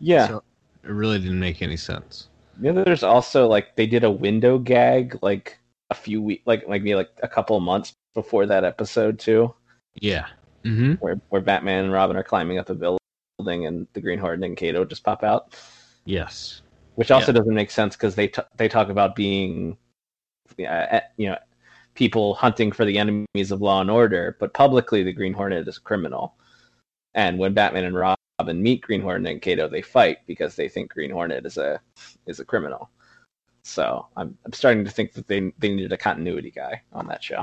Yeah. 0.00 0.26
So 0.26 0.42
it 0.82 0.90
really 0.90 1.20
didn't 1.20 1.38
make 1.38 1.62
any 1.62 1.76
sense. 1.76 2.26
You 2.60 2.72
know, 2.72 2.82
there's 2.82 3.04
also 3.04 3.46
like 3.46 3.76
they 3.76 3.86
did 3.86 4.02
a 4.02 4.10
window 4.10 4.58
gag 4.58 5.16
like 5.22 5.60
a 5.90 5.94
few 5.94 6.20
weeks, 6.22 6.42
like 6.46 6.66
like 6.68 6.82
maybe 6.82 6.94
like 6.94 7.10
a 7.22 7.28
couple 7.28 7.56
of 7.56 7.62
months 7.62 7.92
before 8.14 8.46
that 8.46 8.64
episode 8.64 9.18
too, 9.18 9.54
Yeah. 10.00 10.26
Mm-hmm. 10.64 10.94
where 10.94 11.20
where 11.28 11.40
Batman 11.42 11.84
and 11.84 11.92
Robin 11.92 12.16
are 12.16 12.24
climbing 12.24 12.58
up 12.58 12.70
a 12.70 12.74
building 12.74 13.66
and 13.66 13.86
the 13.92 14.00
Green 14.00 14.18
Hornet 14.18 14.44
and 14.48 14.56
Kato 14.56 14.84
just 14.84 15.04
pop 15.04 15.22
out, 15.22 15.54
Yes. 16.04 16.62
which 16.96 17.10
also 17.10 17.32
Yeah. 17.32 17.38
doesn't 17.38 17.54
make 17.54 17.70
sense 17.70 17.94
because 17.94 18.14
they 18.14 18.28
t- 18.28 18.42
they 18.56 18.68
talk 18.68 18.88
about 18.88 19.14
being, 19.14 19.76
uh, 20.68 21.00
you 21.16 21.28
know, 21.28 21.38
people 21.94 22.34
hunting 22.34 22.72
for 22.72 22.84
the 22.84 22.98
enemies 22.98 23.52
of 23.52 23.62
law 23.62 23.80
and 23.80 23.90
order, 23.90 24.36
but 24.40 24.52
publicly 24.54 25.02
the 25.02 25.12
Green 25.12 25.32
Hornet 25.32 25.66
is 25.68 25.78
a 25.78 25.80
criminal, 25.80 26.34
and 27.14 27.38
when 27.38 27.54
Batman 27.54 27.84
and 27.84 27.96
Robin 27.96 28.62
meet 28.62 28.82
Green 28.82 29.00
Hornet 29.02 29.30
and 29.32 29.40
Kato, 29.42 29.68
they 29.68 29.82
fight 29.82 30.18
because 30.26 30.56
they 30.56 30.68
think 30.68 30.90
Green 30.92 31.10
Hornet 31.10 31.46
is 31.46 31.56
a 31.58 31.80
is 32.26 32.40
a 32.40 32.44
criminal. 32.44 32.90
So 33.66 34.06
I'm 34.16 34.38
I'm 34.44 34.52
starting 34.52 34.84
to 34.84 34.90
think 34.90 35.12
that 35.14 35.26
they 35.26 35.52
they 35.58 35.68
needed 35.68 35.92
a 35.92 35.96
continuity 35.96 36.52
guy 36.52 36.82
on 36.92 37.08
that 37.08 37.22
show. 37.22 37.42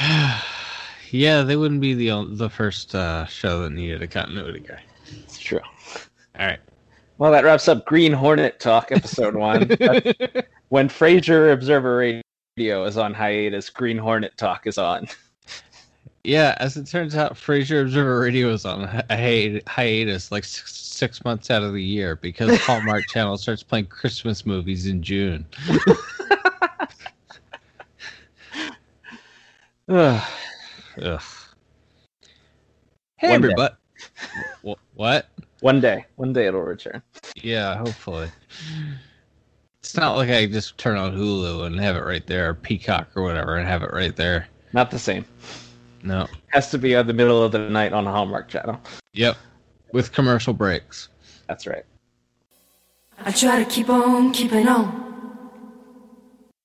yeah, 1.10 1.42
they 1.42 1.56
wouldn't 1.56 1.80
be 1.80 1.94
the 1.94 2.26
the 2.30 2.50
first 2.50 2.94
uh, 2.94 3.24
show 3.26 3.62
that 3.62 3.70
needed 3.70 4.02
a 4.02 4.08
continuity 4.08 4.60
guy. 4.60 4.82
It's 5.22 5.38
true. 5.38 5.60
All 6.38 6.46
right. 6.46 6.58
Well, 7.18 7.30
that 7.32 7.44
wraps 7.44 7.68
up 7.68 7.86
Green 7.86 8.12
Hornet 8.12 8.58
Talk, 8.58 8.90
episode 8.90 9.36
one. 9.36 9.70
When 10.70 10.88
Frasier 10.88 11.52
Observer 11.52 11.96
Radio 11.98 12.84
is 12.84 12.96
on 12.96 13.12
hiatus, 13.12 13.70
Green 13.70 13.98
Hornet 13.98 14.36
Talk 14.36 14.68
is 14.68 14.78
on. 14.78 15.08
Yeah, 16.24 16.54
as 16.58 16.76
it 16.76 16.86
turns 16.86 17.16
out, 17.16 17.34
Frasier 17.34 17.80
Observer 17.82 18.20
Radio 18.20 18.50
is 18.50 18.66
on 18.66 18.82
a 18.84 19.04
hi- 19.16 19.62
hiatus 19.66 20.30
like 20.30 20.44
six, 20.44 20.76
six 20.76 21.24
months 21.24 21.50
out 21.50 21.62
of 21.62 21.72
the 21.72 21.82
year 21.82 22.16
because 22.16 22.60
Hallmark 22.64 23.06
Channel 23.08 23.38
starts 23.38 23.62
playing 23.62 23.86
Christmas 23.86 24.44
movies 24.44 24.86
in 24.86 25.02
June. 25.02 25.46
Ugh. 29.88 30.22
Ugh. 31.02 31.22
Hey, 33.16 33.30
One 33.30 33.40
day. 33.40 33.48
everybody. 33.48 33.74
Wh- 34.64 34.96
What? 34.96 35.28
one 35.60 35.80
day, 35.80 36.06
one 36.16 36.32
day 36.32 36.46
it'll 36.46 36.62
return. 36.62 37.02
Yeah, 37.36 37.76
hopefully. 37.76 38.30
It's 39.80 39.94
not 39.96 40.16
like 40.16 40.30
I 40.30 40.46
just 40.46 40.78
turn 40.78 40.96
on 40.96 41.14
Hulu 41.14 41.66
and 41.66 41.78
have 41.80 41.96
it 41.96 42.04
right 42.04 42.26
there, 42.26 42.50
or 42.50 42.54
Peacock 42.54 43.08
or 43.14 43.22
whatever, 43.22 43.56
and 43.56 43.68
have 43.68 43.82
it 43.82 43.92
right 43.92 44.14
there. 44.16 44.48
Not 44.72 44.90
the 44.90 44.98
same. 44.98 45.24
No. 46.02 46.26
Has 46.48 46.70
to 46.70 46.78
be 46.78 46.94
at 46.94 47.06
the 47.06 47.12
middle 47.12 47.42
of 47.42 47.52
the 47.52 47.58
night 47.58 47.92
on 47.92 48.06
a 48.06 48.10
Hallmark 48.10 48.48
channel. 48.48 48.80
Yep. 49.12 49.36
With 49.92 50.12
commercial 50.12 50.52
breaks. 50.52 51.08
That's 51.48 51.66
right. 51.66 51.84
I 53.18 53.32
try 53.32 53.62
to 53.62 53.68
keep 53.68 53.90
on 53.90 54.32
keeping 54.32 54.66
on. 54.68 55.09